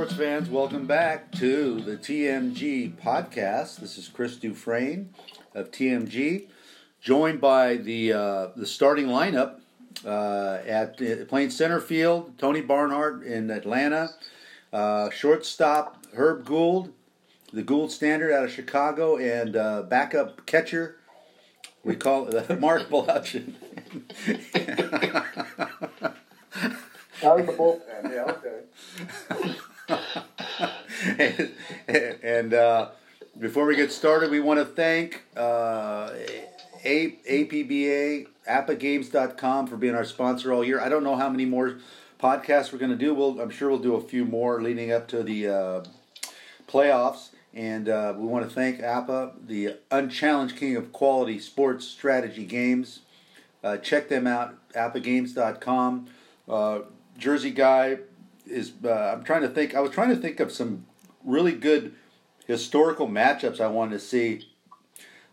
sports 0.00 0.14
fans, 0.14 0.48
welcome 0.48 0.86
back 0.86 1.30
to 1.30 1.78
the 1.82 1.94
TMG 1.94 2.90
podcast. 2.96 3.80
This 3.80 3.98
is 3.98 4.08
Chris 4.08 4.36
Dufresne 4.36 5.10
of 5.54 5.70
TMG, 5.70 6.46
joined 7.02 7.38
by 7.38 7.76
the 7.76 8.14
uh, 8.14 8.46
the 8.56 8.64
starting 8.64 9.08
lineup 9.08 9.60
uh, 10.06 10.60
at 10.66 11.02
uh, 11.02 11.26
playing 11.26 11.50
center 11.50 11.80
field, 11.80 12.32
Tony 12.38 12.62
Barnhart 12.62 13.24
in 13.24 13.50
Atlanta, 13.50 14.14
uh, 14.72 15.10
shortstop 15.10 16.02
Herb 16.14 16.46
Gould, 16.46 16.94
the 17.52 17.62
Gould 17.62 17.92
Standard 17.92 18.32
out 18.32 18.46
of 18.46 18.50
Chicago, 18.50 19.18
and 19.18 19.54
uh, 19.54 19.82
backup 19.82 20.46
catcher 20.46 20.96
we 21.84 21.94
call 21.94 22.26
it 22.26 22.58
Mark 22.58 22.88
Blaudschun. 22.88 23.52
Out 27.22 27.40
of 27.40 27.46
the 27.46 27.52
bullpen, 27.52 28.10
yeah, 28.10 28.32
okay. 28.32 29.56
and, 31.18 31.50
and 32.22 32.54
uh, 32.54 32.88
before 33.38 33.66
we 33.66 33.76
get 33.76 33.92
started, 33.92 34.30
we 34.30 34.40
want 34.40 34.58
to 34.60 34.64
thank 34.64 35.22
uh, 35.36 36.10
A- 36.84 37.16
APBA, 37.28 38.26
APBAGames.com 38.48 39.66
for 39.66 39.76
being 39.76 39.94
our 39.94 40.04
sponsor 40.04 40.52
all 40.52 40.64
year. 40.64 40.80
I 40.80 40.88
don't 40.88 41.04
know 41.04 41.16
how 41.16 41.28
many 41.28 41.44
more 41.44 41.78
podcasts 42.20 42.72
we're 42.72 42.78
going 42.78 42.90
to 42.90 42.96
do. 42.96 43.14
We'll, 43.14 43.40
I'm 43.40 43.50
sure 43.50 43.70
we'll 43.70 43.78
do 43.78 43.94
a 43.94 44.00
few 44.00 44.24
more 44.24 44.60
leading 44.60 44.92
up 44.92 45.08
to 45.08 45.22
the 45.22 45.48
uh, 45.48 45.84
playoffs. 46.68 47.30
And 47.52 47.88
uh, 47.88 48.14
we 48.16 48.26
want 48.26 48.48
to 48.48 48.54
thank 48.54 48.80
APBA, 48.80 49.46
the 49.46 49.76
unchallenged 49.90 50.56
king 50.56 50.76
of 50.76 50.92
quality 50.92 51.40
sports 51.40 51.84
strategy 51.84 52.44
games. 52.44 53.00
Uh, 53.64 53.76
check 53.76 54.08
them 54.08 54.26
out, 54.26 54.54
apbagames.com. 54.72 56.08
Uh, 56.48 56.80
Jersey 57.18 57.50
guy 57.50 57.98
is. 58.50 58.72
Uh, 58.84 58.90
I'm 59.16 59.24
trying 59.24 59.42
to 59.42 59.48
think. 59.48 59.74
I 59.74 59.80
was 59.80 59.90
trying 59.90 60.10
to 60.10 60.16
think 60.16 60.40
of 60.40 60.52
some 60.52 60.86
really 61.24 61.52
good 61.52 61.94
historical 62.46 63.06
matchups 63.08 63.60
I 63.60 63.68
wanted 63.68 63.92
to 63.92 64.00
see. 64.00 64.46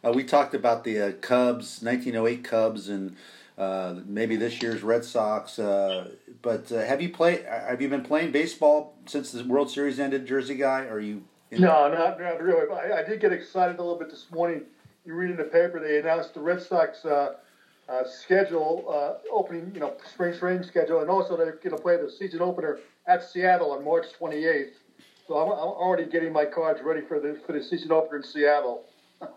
Uh, 0.04 0.12
we 0.14 0.24
talked 0.24 0.54
about 0.54 0.84
the 0.84 1.00
uh, 1.02 1.12
Cubs, 1.22 1.82
1908 1.82 2.44
Cubs, 2.44 2.88
and 2.90 3.16
uh, 3.58 3.96
maybe 4.06 4.36
this 4.36 4.62
year's 4.62 4.84
Red 4.84 5.04
Sox. 5.04 5.58
Uh, 5.60 6.12
but 6.42 6.72
uh, 6.72 6.86
have 6.86 7.02
you 7.02 7.10
played? 7.10 7.44
Have 7.46 7.82
you 7.82 7.90
been 7.90 8.04
playing 8.04 8.32
baseball 8.32 8.96
since 9.06 9.32
the 9.32 9.44
World 9.44 9.70
Series 9.72 10.00
ended, 10.00 10.26
Jersey 10.26 10.56
guy? 10.56 10.86
Are 10.86 11.00
you? 11.00 11.24
in- 11.52 11.62
No, 11.62 11.90
not, 11.92 12.20
not 12.20 12.42
really. 12.42 12.70
I, 12.72 13.00
I 13.00 13.04
did 13.04 13.20
get 13.20 13.32
excited 13.34 13.80
a 13.80 13.82
little 13.82 13.98
bit 13.98 14.10
this 14.10 14.28
morning. 14.32 14.64
You 15.06 15.14
read 15.14 15.32
in 15.32 15.38
the 15.38 15.46
paper 15.46 15.80
they 15.80 16.00
announced 16.00 16.34
the 16.34 16.42
Red 16.42 16.62
Sox 16.62 17.06
uh, 17.90 18.04
schedule, 18.06 18.86
uh, 18.90 19.14
opening, 19.32 19.72
you 19.74 19.80
know, 19.80 19.94
spring 20.12 20.38
training 20.38 20.64
schedule, 20.64 21.02
and 21.02 21.10
also 21.10 21.38
they're 21.38 21.60
going 21.64 21.76
to 21.76 21.82
play 21.82 21.98
the 21.98 22.10
season 22.12 22.42
opener 22.42 22.80
at 23.08 23.24
Seattle 23.24 23.72
on 23.72 23.84
March 23.84 24.08
28th. 24.20 24.72
So 25.28 25.38
I'm, 25.38 25.52
I'm 25.52 25.58
already 25.58 26.06
getting 26.06 26.32
my 26.32 26.46
cards 26.46 26.82
ready 26.82 27.02
for 27.02 27.20
the 27.20 27.40
for 27.46 27.54
the 27.54 27.64
season 27.64 27.92
opener 27.92 28.18
in 28.18 28.24
Seattle. 28.24 28.84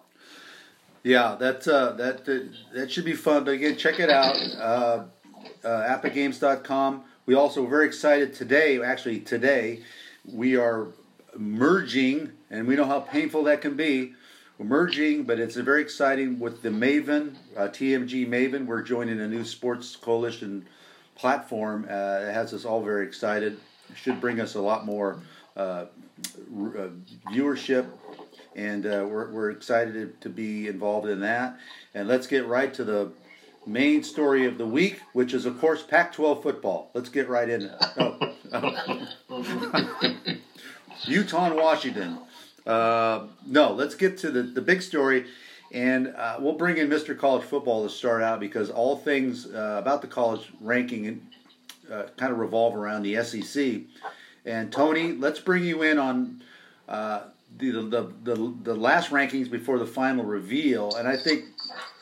Yeah, 1.03 1.35
that 1.41 1.67
uh, 1.67 1.93
that 1.93 2.29
uh, 2.29 2.55
that 2.75 2.93
should 2.93 3.07
be 3.07 3.15
fun. 3.15 3.45
But 3.45 3.53
again, 3.53 3.79
check 3.79 3.99
it 4.01 4.11
out. 4.11 4.37
Uh, 4.59 5.05
uh, 5.65 5.99
APBAGames.com. 5.99 7.05
We 7.25 7.35
also 7.35 7.67
very 7.67 7.87
excited 7.87 8.35
today. 8.35 8.83
Actually, 8.83 9.21
today 9.21 9.81
we 10.31 10.57
are 10.57 10.89
merging, 11.39 12.33
and 12.51 12.67
we 12.67 12.77
know 12.77 12.85
how 12.85 13.01
painful 13.01 13.45
that 13.45 13.63
can 13.63 13.77
be. 13.77 14.13
We're 14.61 14.67
merging, 14.67 15.23
but 15.23 15.41
it's 15.41 15.57
very 15.57 15.81
exciting 15.81 16.39
with 16.39 16.61
the 16.61 16.69
Maven, 16.69 17.37
uh, 17.57 17.69
TMG 17.69 18.29
Maven. 18.29 18.67
We're 18.67 18.83
joining 18.83 19.19
a 19.19 19.27
new 19.27 19.43
sports 19.43 19.97
coalition 19.97 20.67
platform. 21.15 21.87
Uh, 21.89 22.29
it 22.29 22.35
has 22.35 22.53
us 22.53 22.67
all 22.67 22.83
very 22.83 23.07
excited. 23.07 23.59
It 23.89 23.97
should 23.97 24.21
bring 24.21 24.39
us 24.39 24.57
a 24.57 24.61
lot 24.61 24.85
more 24.85 25.23
uh, 25.57 25.87
r- 26.55 26.77
uh, 26.77 26.89
viewership, 27.33 27.87
and 28.55 28.85
uh, 28.85 29.07
we're, 29.09 29.31
we're 29.31 29.51
excited 29.51 29.95
to, 29.95 30.13
to 30.21 30.29
be 30.29 30.69
involved 30.69 31.09
in 31.09 31.21
that. 31.21 31.59
And 31.95 32.07
let's 32.07 32.27
get 32.27 32.47
right 32.47 32.75
to 32.75 32.85
the 32.85 33.13
main 33.67 34.03
story 34.03 34.45
of 34.45 34.59
the 34.59 34.67
week, 34.67 35.01
which 35.15 35.33
is, 35.33 35.47
of 35.47 35.59
course, 35.59 35.83
Pac 35.83 36.13
12 36.13 36.43
football. 36.43 36.91
Let's 36.93 37.09
get 37.09 37.31
right 37.31 37.49
in 37.49 37.63
it. 37.63 38.35
Oh. 38.53 40.37
Utah 41.07 41.47
and 41.47 41.57
Washington. 41.57 42.19
Uh, 42.71 43.27
no, 43.47 43.73
let's 43.73 43.97
get 43.97 44.17
to 44.19 44.31
the, 44.31 44.43
the 44.43 44.61
big 44.61 44.81
story. 44.81 45.27
And 45.73 46.15
uh, 46.17 46.37
we'll 46.39 46.55
bring 46.55 46.77
in 46.79 46.89
Mr. 46.89 47.19
College 47.19 47.45
Football 47.45 47.83
to 47.83 47.91
start 47.91 48.23
out 48.23 48.39
because 48.39 48.71
all 48.71 48.97
things 48.97 49.47
uh, 49.47 49.77
about 49.79 50.03
the 50.03 50.09
college 50.09 50.53
ranking 50.61 51.27
uh, 51.91 52.05
kind 52.17 52.33
of 52.33 52.39
revolve 52.39 52.77
around 52.77 53.03
the 53.03 53.23
SEC. 53.25 53.81
And 54.45 54.73
Tony, 54.73 55.13
let's 55.13 55.41
bring 55.41 55.65
you 55.65 55.83
in 55.83 55.99
on 55.99 56.43
uh, 56.89 57.23
the, 57.59 57.73
the, 57.73 58.13
the, 58.23 58.55
the 58.63 58.75
last 58.75 59.11
rankings 59.11 59.51
before 59.51 59.79
the 59.79 59.87
final 59.87 60.25
reveal. 60.25 60.95
And 60.95 61.09
I 61.09 61.17
think 61.17 61.47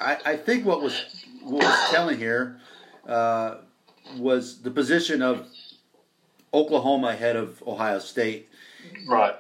I, 0.00 0.18
I 0.24 0.36
think 0.36 0.66
what 0.66 0.82
was 0.82 1.24
what 1.42 1.64
was 1.64 1.90
telling 1.90 2.18
here 2.18 2.60
uh, 3.06 3.56
was 4.18 4.60
the 4.60 4.70
position 4.70 5.22
of 5.22 5.46
Oklahoma 6.52 7.08
ahead 7.08 7.36
of 7.36 7.62
Ohio 7.66 7.98
State. 7.98 8.48
Right. 9.06 9.34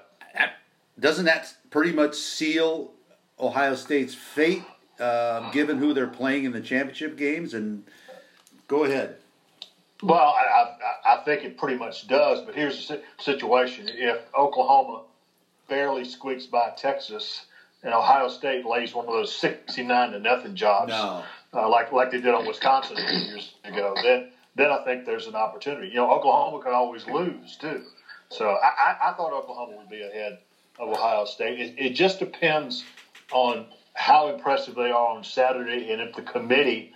Doesn't 0.98 1.26
that 1.26 1.54
pretty 1.70 1.92
much 1.92 2.14
seal 2.16 2.92
Ohio 3.38 3.74
State's 3.74 4.14
fate, 4.14 4.64
uh, 4.98 5.50
given 5.52 5.78
who 5.78 5.94
they're 5.94 6.06
playing 6.08 6.44
in 6.44 6.52
the 6.52 6.60
championship 6.60 7.16
games? 7.16 7.54
And 7.54 7.84
go 8.66 8.84
ahead. 8.84 9.16
Well, 10.02 10.34
I, 10.36 10.74
I, 11.06 11.14
I 11.16 11.24
think 11.24 11.44
it 11.44 11.56
pretty 11.58 11.76
much 11.76 12.06
does, 12.06 12.42
but 12.42 12.54
here's 12.54 12.88
the 12.88 13.02
situation. 13.18 13.88
If 13.88 14.18
Oklahoma 14.36 15.02
barely 15.68 16.04
squeaks 16.04 16.46
by 16.46 16.70
Texas 16.76 17.46
and 17.82 17.92
Ohio 17.92 18.28
State 18.28 18.64
lays 18.64 18.94
one 18.94 19.06
of 19.06 19.12
those 19.12 19.34
69 19.36 20.12
to 20.12 20.18
nothing 20.20 20.54
jobs, 20.54 20.90
No. 20.90 21.24
uh, 21.52 21.68
like 21.68 21.92
like 21.92 22.10
they 22.10 22.20
did 22.20 22.32
on 22.34 22.46
Wisconsin 22.46 22.96
a 22.96 23.08
few 23.08 23.18
years 23.18 23.54
ago, 23.64 23.94
then 24.02 24.30
then 24.54 24.70
I 24.70 24.84
think 24.84 25.04
there's 25.04 25.26
an 25.26 25.34
opportunity. 25.36 25.88
You 25.88 25.94
know, 25.96 26.10
Oklahoma 26.12 26.62
can 26.62 26.72
always 26.72 27.06
lose 27.06 27.56
too. 27.56 27.82
So 28.30 28.50
I, 28.50 28.68
I, 28.68 29.10
I 29.10 29.12
thought 29.14 29.32
Oklahoma 29.32 29.76
would 29.78 29.88
be 29.88 30.02
ahead 30.02 30.38
of 30.78 30.88
Ohio 30.90 31.24
State. 31.24 31.58
It, 31.60 31.74
it 31.76 31.90
just 31.90 32.18
depends 32.18 32.84
on 33.32 33.66
how 33.94 34.28
impressive 34.28 34.74
they 34.74 34.90
are 34.90 35.16
on 35.16 35.24
Saturday 35.24 35.90
and 35.90 36.00
if 36.00 36.14
the 36.14 36.22
committee, 36.22 36.92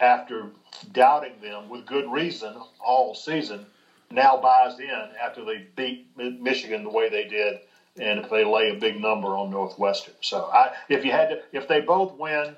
after 0.00 0.50
doubting 0.92 1.34
them 1.42 1.68
with 1.68 1.86
good 1.86 2.10
reason 2.10 2.56
all 2.80 3.14
season, 3.14 3.66
now 4.10 4.36
buys 4.36 4.78
in 4.78 5.08
after 5.22 5.44
they 5.44 5.66
beat 5.76 6.06
Michigan 6.16 6.82
the 6.82 6.90
way 6.90 7.08
they 7.08 7.24
did, 7.24 7.58
and 7.98 8.18
if 8.18 8.30
they 8.30 8.44
lay 8.44 8.70
a 8.70 8.74
big 8.74 9.00
number 9.00 9.28
on 9.36 9.50
Northwestern. 9.50 10.14
So 10.20 10.44
I, 10.52 10.72
if 10.88 11.04
you 11.04 11.12
had 11.12 11.28
to, 11.28 11.38
if 11.52 11.68
they 11.68 11.80
both 11.80 12.12
win, 12.18 12.56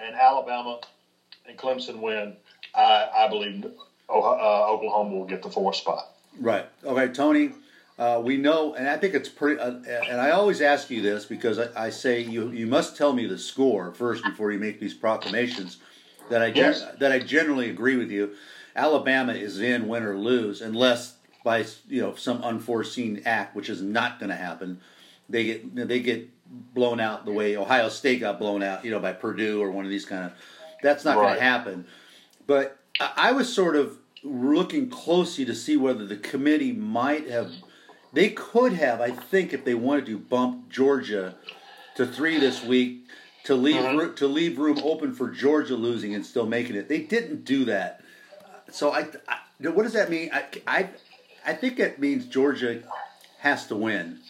and 0.00 0.14
Alabama 0.14 0.80
and 1.46 1.58
Clemson 1.58 2.00
win, 2.00 2.34
I, 2.74 3.08
I 3.14 3.28
believe 3.28 3.66
uh, 4.08 4.70
Oklahoma 4.70 5.14
will 5.14 5.24
get 5.24 5.42
the 5.42 5.50
fourth 5.50 5.76
spot. 5.76 6.10
Right. 6.40 6.66
Okay, 6.82 7.12
Tony. 7.12 7.50
Uh, 7.96 8.20
we 8.24 8.36
know, 8.36 8.74
and 8.74 8.88
I 8.88 8.96
think 8.96 9.14
it's 9.14 9.28
pretty. 9.28 9.60
Uh, 9.60 9.74
and 10.08 10.20
I 10.20 10.30
always 10.30 10.60
ask 10.60 10.90
you 10.90 11.00
this 11.00 11.24
because 11.24 11.58
I, 11.60 11.86
I 11.86 11.90
say 11.90 12.20
you 12.20 12.50
you 12.50 12.66
must 12.66 12.96
tell 12.96 13.12
me 13.12 13.26
the 13.26 13.38
score 13.38 13.92
first 13.94 14.24
before 14.24 14.50
you 14.50 14.58
make 14.58 14.80
these 14.80 14.94
proclamations. 14.94 15.78
That 16.30 16.42
I 16.42 16.50
gen- 16.50 16.72
Yes. 16.72 16.84
that 16.98 17.12
I 17.12 17.18
generally 17.20 17.70
agree 17.70 17.96
with 17.96 18.10
you. 18.10 18.34
Alabama 18.74 19.32
is 19.34 19.60
in 19.60 19.86
win 19.86 20.02
or 20.02 20.16
lose 20.16 20.60
unless 20.60 21.16
by 21.44 21.64
you 21.86 22.00
know 22.00 22.14
some 22.16 22.42
unforeseen 22.42 23.22
act, 23.24 23.54
which 23.54 23.68
is 23.68 23.80
not 23.80 24.18
going 24.18 24.30
to 24.30 24.36
happen. 24.36 24.80
They 25.28 25.44
get 25.44 25.76
they 25.88 26.00
get 26.00 26.30
blown 26.74 26.98
out 26.98 27.24
the 27.26 27.32
way 27.32 27.56
Ohio 27.56 27.88
State 27.88 28.20
got 28.20 28.40
blown 28.40 28.62
out, 28.62 28.84
you 28.84 28.90
know, 28.90 28.98
by 29.00 29.12
Purdue 29.12 29.62
or 29.62 29.70
one 29.70 29.84
of 29.84 29.90
these 29.90 30.04
kind 30.04 30.24
of. 30.24 30.32
That's 30.82 31.04
not 31.04 31.14
going 31.14 31.34
to 31.34 31.40
happen. 31.40 31.86
But 32.46 32.76
I 33.00 33.32
was 33.32 33.52
sort 33.52 33.76
of 33.76 33.98
looking 34.22 34.90
closely 34.90 35.44
to 35.44 35.54
see 35.54 35.76
whether 35.76 36.04
the 36.04 36.16
committee 36.16 36.72
might 36.72 37.30
have. 37.30 37.52
They 38.14 38.30
could 38.30 38.74
have, 38.74 39.00
I 39.00 39.10
think, 39.10 39.52
if 39.52 39.64
they 39.64 39.74
wanted 39.74 40.06
to, 40.06 40.18
bump 40.18 40.70
Georgia 40.70 41.34
to 41.96 42.06
three 42.06 42.38
this 42.38 42.62
week 42.64 43.08
to 43.44 43.54
leave 43.54 43.76
Mhm. 43.82 44.16
to 44.16 44.26
leave 44.26 44.58
room 44.58 44.78
open 44.82 45.12
for 45.12 45.28
Georgia 45.28 45.74
losing 45.74 46.14
and 46.14 46.24
still 46.24 46.46
making 46.46 46.76
it. 46.76 46.88
They 46.88 47.00
didn't 47.00 47.44
do 47.44 47.64
that. 47.66 48.00
So 48.70 48.92
I, 48.92 49.08
I 49.28 49.38
what 49.68 49.82
does 49.82 49.92
that 49.92 50.10
mean? 50.10 50.30
I, 50.32 50.44
I 50.66 50.88
I 51.44 51.54
think 51.54 51.78
it 51.78 51.98
means 51.98 52.26
Georgia 52.26 52.82
has 53.38 53.66
to 53.66 53.76
win. 53.76 54.20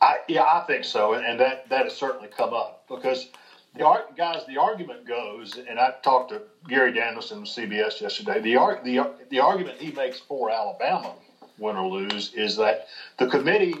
I, 0.00 0.18
yeah, 0.28 0.42
I 0.44 0.60
think 0.66 0.84
so, 0.84 1.14
and, 1.14 1.40
that 1.40 1.68
that 1.68 1.84
has 1.84 1.96
certainly 1.96 2.28
come 2.28 2.54
up 2.54 2.84
because 2.88 3.28
the 3.74 4.02
guys, 4.16 4.42
the 4.46 4.58
argument 4.58 5.06
goes, 5.06 5.58
and 5.68 5.78
I 5.78 5.94
talked 6.02 6.30
to 6.30 6.42
Gary 6.68 6.92
Danielson 6.92 7.38
of 7.38 7.44
CBS 7.44 8.00
yesterday. 8.00 8.40
The 8.40 8.54
the 8.84 9.10
the 9.30 9.40
argument 9.40 9.78
he 9.78 9.92
makes 9.92 10.18
for 10.20 10.50
Alabama, 10.50 11.14
win 11.58 11.76
or 11.76 11.88
lose, 11.88 12.32
is 12.34 12.56
that 12.56 12.86
the 13.18 13.26
committee, 13.26 13.74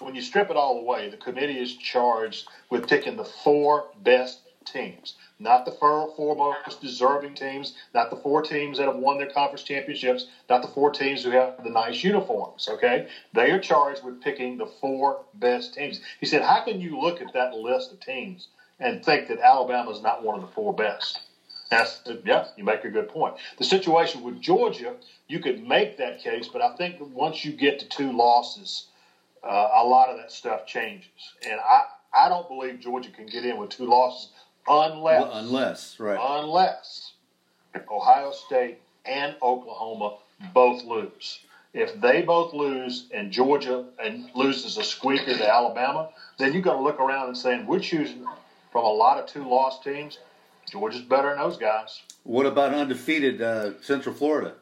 when 0.00 0.14
you 0.14 0.22
strip 0.22 0.50
it 0.50 0.56
all 0.56 0.78
away, 0.78 1.08
the 1.08 1.16
committee 1.16 1.60
is 1.60 1.74
charged 1.74 2.48
with 2.70 2.88
picking 2.88 3.16
the 3.16 3.24
four 3.24 3.86
best 3.94 4.40
teams, 4.64 5.14
not 5.38 5.64
the 5.64 5.72
four, 5.72 6.08
most 6.36 6.80
deserving 6.80 7.34
teams, 7.34 7.74
not 7.94 8.10
the 8.10 8.16
four 8.16 8.42
teams 8.42 8.78
that 8.78 8.86
have 8.86 8.96
won 8.96 9.18
their 9.18 9.26
conference 9.26 9.62
championships, 9.64 10.26
not 10.48 10.62
the 10.62 10.68
four 10.68 10.90
teams 10.90 11.22
who 11.22 11.30
have 11.30 11.52
the 11.62 11.70
nice 11.70 12.02
uniforms. 12.02 12.68
Okay, 12.68 13.04
they 13.32 13.50
are 13.52 13.58
charged 13.58 14.02
with 14.02 14.20
picking 14.20 14.58
the 14.58 14.66
four 14.66 15.18
best 15.34 15.74
teams. 15.74 16.00
He 16.20 16.26
said, 16.26 16.42
"How 16.42 16.60
can 16.60 16.80
you 16.80 16.98
look 16.98 17.20
at 17.20 17.32
that 17.34 17.52
list 17.52 17.92
of 17.92 18.00
teams 18.00 18.48
and 18.80 19.02
think 19.02 19.26
that 19.26 19.40
Alabama 19.40 19.90
is 19.90 20.02
not 20.02 20.22
one 20.22 20.34
of 20.36 20.42
the 20.42 20.48
four 20.48 20.72
best?" 20.74 21.20
That's 21.72 22.02
yeah, 22.26 22.44
you 22.54 22.64
make 22.64 22.84
a 22.84 22.90
good 22.90 23.08
point. 23.08 23.34
The 23.56 23.64
situation 23.64 24.22
with 24.22 24.42
Georgia, 24.42 24.94
you 25.26 25.40
could 25.40 25.66
make 25.66 25.96
that 25.96 26.22
case, 26.22 26.46
but 26.52 26.60
I 26.60 26.76
think 26.76 26.96
once 27.00 27.46
you 27.46 27.52
get 27.52 27.78
to 27.78 27.88
two 27.88 28.12
losses, 28.12 28.88
uh, 29.42 29.68
a 29.76 29.82
lot 29.82 30.10
of 30.10 30.18
that 30.18 30.30
stuff 30.30 30.66
changes, 30.66 31.08
and 31.48 31.58
I 31.58 31.84
I 32.14 32.28
don't 32.28 32.46
believe 32.46 32.80
Georgia 32.80 33.08
can 33.08 33.24
get 33.24 33.46
in 33.46 33.56
with 33.56 33.70
two 33.70 33.86
losses 33.86 34.28
unless 34.68 35.22
Well, 35.22 35.32
unless 35.32 35.98
right. 35.98 36.18
unless 36.20 37.14
Ohio 37.90 38.32
State 38.32 38.76
and 39.06 39.34
Oklahoma 39.42 40.16
both 40.52 40.84
lose. 40.84 41.38
If 41.72 41.98
they 42.02 42.20
both 42.20 42.52
lose 42.52 43.06
and 43.14 43.30
Georgia 43.30 43.86
and 43.98 44.26
loses 44.34 44.76
a 44.76 44.84
squeaker 44.84 45.38
to 45.38 45.50
Alabama, 45.50 46.10
then 46.36 46.52
you've 46.52 46.64
got 46.64 46.74
to 46.74 46.82
look 46.82 47.00
around 47.00 47.28
and 47.28 47.36
saying 47.36 47.64
we're 47.66 47.80
choosing 47.80 48.26
from 48.70 48.84
a 48.84 48.92
lot 48.92 49.18
of 49.18 49.24
two 49.24 49.48
loss 49.48 49.82
teams. 49.82 50.18
Georgia's 50.70 51.02
better 51.02 51.30
than 51.30 51.38
those 51.38 51.56
guys. 51.56 52.02
What 52.24 52.46
about 52.46 52.72
undefeated 52.72 53.42
uh, 53.42 53.80
Central 53.82 54.14
Florida? 54.14 54.54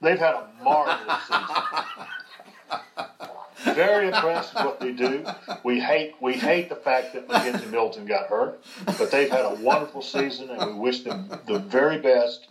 They've 0.00 0.18
had 0.18 0.34
a 0.34 0.48
marvelous 0.62 1.22
season. 1.28 1.46
Very 3.74 4.06
impressed 4.06 4.54
with 4.54 4.64
what 4.64 4.80
they 4.80 4.92
do. 4.92 5.24
We 5.64 5.80
hate 5.80 6.14
we 6.20 6.34
hate 6.34 6.68
the 6.68 6.76
fact 6.76 7.12
that 7.14 7.26
McKenzie 7.28 7.68
Milton 7.70 8.06
got 8.06 8.28
hurt, 8.28 8.62
but 8.86 9.10
they've 9.10 9.28
had 9.30 9.44
a 9.44 9.54
wonderful 9.56 10.00
season, 10.00 10.50
and 10.50 10.74
we 10.74 10.78
wish 10.78 11.02
them 11.02 11.28
the 11.46 11.58
very 11.58 11.98
best 11.98 12.46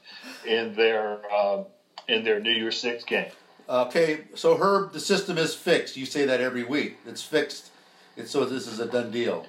in 0.45 0.75
their 0.75 1.19
uh, 1.33 1.63
in 2.09 2.23
their 2.25 2.41
New 2.41 2.51
Year's 2.51 2.77
Six 2.77 3.05
game. 3.05 3.31
Okay, 3.69 4.25
so 4.35 4.57
Herb, 4.57 4.91
the 4.93 4.99
system 4.99 5.37
is 5.37 5.53
fixed. 5.55 5.95
You 5.97 6.05
say 6.05 6.25
that 6.25 6.39
every 6.41 6.63
week. 6.63 6.97
It's 7.05 7.21
fixed. 7.21 7.71
It's 8.17 8.31
so 8.31 8.43
this 8.45 8.67
is 8.67 8.79
a 8.79 8.85
done 8.85 9.11
deal. 9.11 9.45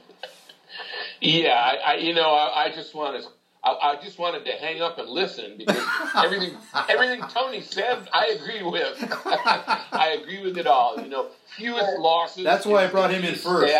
Yeah, 1.21 1.55
I, 1.55 1.93
I 1.93 1.95
you 1.97 2.15
know, 2.15 2.31
I, 2.31 2.65
I 2.67 2.73
just 2.73 2.95
wanted, 2.95 3.25
I, 3.65 3.71
I 3.71 4.03
just 4.03 4.19
wanted 4.19 4.45
to 4.45 4.53
hang 4.53 4.81
up 4.81 4.99
and 4.99 5.09
listen 5.09 5.57
because 5.59 5.83
everything, 6.17 6.57
everything 6.89 7.23
Tony 7.29 7.61
said, 7.61 8.09
I 8.13 8.39
agree 8.39 8.63
with. 8.63 8.97
I 9.27 10.19
agree 10.21 10.43
with 10.43 10.59
it 10.59 10.67
all. 10.67 11.01
You 11.01 11.09
know, 11.09 11.29
fewest 11.57 11.99
losses. 11.99 12.45
That's 12.45 12.67
why 12.67 12.85
I 12.85 12.87
brought 12.87 13.11
him 13.11 13.25
in 13.25 13.35
first. 13.35 13.75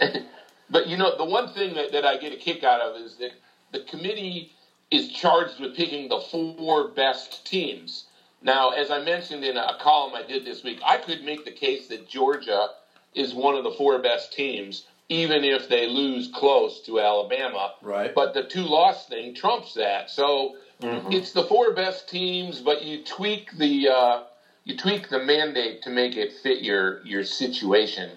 But 0.72 0.88
you 0.88 0.96
know, 0.96 1.16
the 1.16 1.24
one 1.24 1.52
thing 1.52 1.74
that, 1.74 1.92
that 1.92 2.06
I 2.06 2.16
get 2.16 2.32
a 2.32 2.36
kick 2.36 2.64
out 2.64 2.80
of 2.80 2.96
is 2.96 3.16
that 3.16 3.32
the 3.72 3.80
committee 3.80 4.52
is 4.90 5.12
charged 5.12 5.60
with 5.60 5.76
picking 5.76 6.08
the 6.08 6.18
four 6.18 6.88
best 6.88 7.46
teams. 7.46 8.06
Now, 8.40 8.70
as 8.70 8.90
I 8.90 9.04
mentioned 9.04 9.44
in 9.44 9.56
a 9.56 9.76
column 9.78 10.14
I 10.14 10.22
did 10.26 10.44
this 10.44 10.64
week, 10.64 10.80
I 10.84 10.96
could 10.96 11.24
make 11.24 11.44
the 11.44 11.52
case 11.52 11.88
that 11.88 12.08
Georgia 12.08 12.68
is 13.14 13.34
one 13.34 13.54
of 13.54 13.64
the 13.64 13.70
four 13.72 13.98
best 14.00 14.32
teams, 14.32 14.86
even 15.12 15.44
if 15.44 15.68
they 15.68 15.86
lose 15.86 16.30
close 16.32 16.80
to 16.80 16.98
Alabama. 16.98 17.74
Right. 17.82 18.14
But 18.14 18.32
the 18.32 18.44
two 18.44 18.62
loss 18.62 19.06
thing 19.06 19.34
trumps 19.34 19.74
that. 19.74 20.10
So 20.10 20.56
it's 20.80 21.32
the 21.32 21.44
four 21.44 21.72
best 21.74 22.08
teams, 22.08 22.60
but 22.60 22.82
you 22.82 23.04
tweak 23.04 23.56
the 23.56 23.88
uh, 23.88 24.22
you 24.64 24.76
tweak 24.76 25.08
the 25.10 25.20
mandate 25.20 25.82
to 25.82 25.90
make 25.90 26.16
it 26.16 26.32
fit 26.42 26.62
your 26.62 27.04
your 27.04 27.24
situation. 27.24 28.10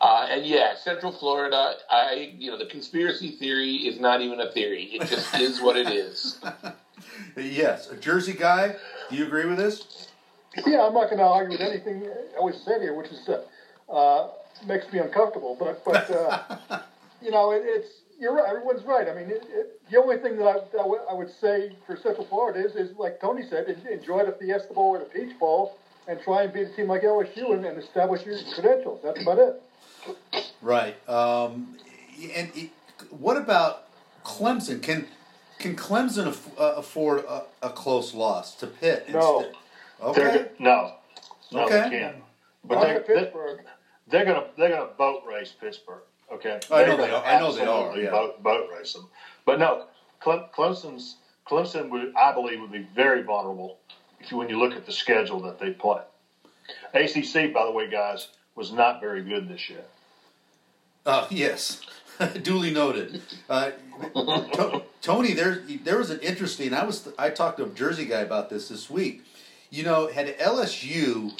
Uh, 0.00 0.26
and 0.28 0.44
yeah, 0.44 0.74
Central 0.76 1.12
Florida, 1.12 1.74
I 1.88 2.34
you 2.36 2.50
know 2.50 2.58
the 2.58 2.66
conspiracy 2.66 3.30
theory 3.30 3.76
is 3.76 4.00
not 4.00 4.20
even 4.20 4.40
a 4.40 4.50
theory. 4.50 4.84
It 4.84 5.08
just 5.08 5.34
is 5.40 5.60
what 5.60 5.76
it 5.76 5.88
is. 5.88 6.40
Yes, 7.36 7.90
a 7.90 7.96
Jersey 7.96 8.32
guy. 8.32 8.76
Do 9.10 9.16
you 9.16 9.26
agree 9.26 9.46
with 9.46 9.58
this? 9.58 10.08
Yeah, 10.66 10.86
I'm 10.86 10.94
not 10.94 11.06
going 11.06 11.18
to 11.18 11.24
argue 11.24 11.58
with 11.58 11.66
anything 11.66 12.08
I 12.36 12.40
was 12.40 12.62
said 12.64 12.80
here, 12.80 12.94
which 12.94 13.08
is 13.08 13.28
uh, 13.28 13.92
uh, 13.92 14.28
makes 14.66 14.90
me 14.92 14.98
uncomfortable. 14.98 15.56
But 15.58 15.84
but 15.84 16.10
uh, 16.10 16.80
you 17.22 17.30
know, 17.30 17.52
it, 17.52 17.62
it's 17.64 17.88
you're 18.18 18.34
right. 18.34 18.48
Everyone's 18.48 18.84
right. 18.84 19.08
I 19.08 19.14
mean, 19.14 19.30
it, 19.30 19.42
it, 19.48 19.80
the 19.90 19.98
only 19.98 20.18
thing 20.18 20.36
that 20.38 20.46
I, 20.46 20.52
that 20.72 20.80
I 21.10 21.14
would- 21.14 21.30
say 21.40 21.76
for 21.86 21.96
Central 21.96 22.26
Florida 22.26 22.64
is 22.64 22.74
is 22.76 22.96
like 22.96 23.20
Tony 23.20 23.42
said, 23.48 23.68
enjoy 23.90 24.24
the 24.24 24.32
Fiesta 24.32 24.72
Bowl 24.74 24.96
or 24.96 24.98
the 24.98 25.04
Peach 25.06 25.38
Bowl, 25.38 25.76
and 26.08 26.20
try 26.22 26.42
and 26.42 26.52
beat 26.52 26.68
a 26.68 26.76
team 26.76 26.88
like 26.88 27.02
LSU 27.02 27.52
and, 27.54 27.64
and 27.64 27.78
establish 27.78 28.24
your 28.26 28.38
credentials. 28.54 29.00
That's 29.02 29.20
about 29.22 29.38
it. 29.38 29.62
Right. 30.60 30.96
Um, 31.08 31.76
and 32.34 32.50
it, 32.54 32.70
what 33.10 33.36
about 33.36 33.88
Clemson? 34.24 34.82
Can 34.82 35.06
can 35.58 35.74
Clemson 35.76 36.26
aff- 36.28 36.58
uh, 36.58 36.74
afford 36.76 37.24
a, 37.24 37.42
a 37.62 37.70
close 37.70 38.14
loss 38.14 38.54
to 38.56 38.66
Pitt? 38.66 39.08
No. 39.08 39.38
instead? 39.40 39.54
They're 40.14 40.28
Okay. 40.30 40.50
no, 40.58 40.94
no, 41.52 41.64
Okay. 41.64 41.82
they 41.82 41.90
can't. 41.90 42.16
But 42.64 42.74
Not 42.76 42.86
they, 42.86 42.94
to 42.94 43.00
they, 43.06 43.14
Pittsburgh. 43.20 43.60
They're 44.08 44.24
gonna 44.24 44.44
they're 44.56 44.70
gonna 44.70 44.90
boat 44.98 45.22
race 45.26 45.52
Pittsburgh. 45.58 46.02
Okay, 46.32 46.58
I 46.70 46.84
know 46.86 46.96
they. 46.96 47.14
I 47.14 47.38
know 47.38 47.52
they 47.52 47.64
are, 47.66 47.96
yeah. 47.98 48.10
Boat, 48.10 48.42
boat 48.42 48.68
race 48.72 48.94
them. 48.94 49.08
But 49.44 49.58
no, 49.58 49.86
Cle- 50.20 50.48
Clemson's 50.54 51.16
Clemson 51.46 51.90
would 51.90 52.14
I 52.16 52.32
believe 52.32 52.60
would 52.60 52.72
be 52.72 52.86
very 52.94 53.22
vulnerable 53.22 53.78
if 54.20 54.30
you, 54.30 54.38
when 54.38 54.48
you 54.48 54.58
look 54.58 54.72
at 54.74 54.86
the 54.86 54.92
schedule 54.92 55.40
that 55.42 55.58
they 55.58 55.70
play. 55.72 56.00
ACC, 56.94 57.52
by 57.52 57.64
the 57.64 57.70
way, 57.72 57.90
guys, 57.90 58.28
was 58.54 58.72
not 58.72 59.00
very 59.00 59.22
good 59.22 59.48
this 59.48 59.68
year. 59.68 59.84
Uh, 61.04 61.26
yes, 61.30 61.80
duly 62.42 62.72
noted. 62.72 63.20
Uh, 63.48 63.72
To- 64.14 64.82
Tony, 65.02 65.32
there 65.34 65.62
there 65.84 65.98
was 65.98 66.10
an 66.10 66.20
interesting. 66.20 66.72
I 66.72 66.84
was 66.84 67.08
I 67.18 67.30
talked 67.30 67.58
to 67.58 67.64
a 67.64 67.68
Jersey 67.68 68.04
guy 68.06 68.20
about 68.20 68.48
this 68.50 68.68
this 68.68 68.88
week. 68.88 69.24
You 69.70 69.82
know, 69.84 70.06
had 70.06 70.38
LSU 70.38 71.32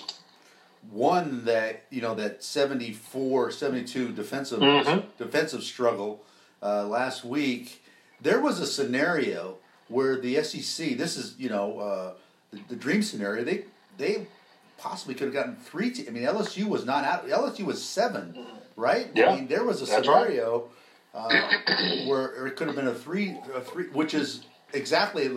won 0.90 1.44
that 1.44 1.84
you 1.90 2.00
know 2.02 2.14
that 2.14 2.42
74 2.42 3.50
72 3.52 4.12
defensive 4.12 4.58
Mhm. 4.60 5.04
defensive 5.18 5.62
struggle 5.62 6.22
uh, 6.62 6.86
last 6.86 7.24
week 7.24 7.84
there 8.20 8.40
was 8.40 8.60
a 8.60 8.66
scenario 8.66 9.56
where 9.88 10.16
the 10.18 10.42
SEC 10.42 10.96
this 10.96 11.16
is 11.16 11.34
you 11.38 11.48
know 11.48 11.78
uh, 11.78 12.12
the, 12.52 12.60
the 12.70 12.76
dream 12.76 13.02
scenario 13.02 13.44
they 13.44 13.64
they 13.96 14.26
possibly 14.78 15.14
could 15.14 15.26
have 15.26 15.34
gotten 15.34 15.54
three 15.56 15.90
te- 15.92 16.08
I 16.08 16.10
mean 16.10 16.24
LSU 16.24 16.64
was 16.66 16.84
not 16.84 17.04
out 17.04 17.28
LSU 17.28 17.64
was 17.64 17.82
7 17.82 18.36
right 18.76 19.08
Yeah, 19.14 19.30
I 19.30 19.36
mean 19.36 19.46
there 19.48 19.64
was 19.64 19.82
a 19.82 19.86
that's 19.86 20.08
right. 20.08 20.26
scenario 20.26 20.68
uh, 21.14 21.50
where 22.06 22.46
it 22.46 22.56
could 22.56 22.66
have 22.66 22.76
been 22.76 22.88
a 22.88 22.94
three 22.94 23.36
a 23.54 23.60
three 23.60 23.84
which 23.88 24.14
is 24.14 24.44
exactly 24.72 25.28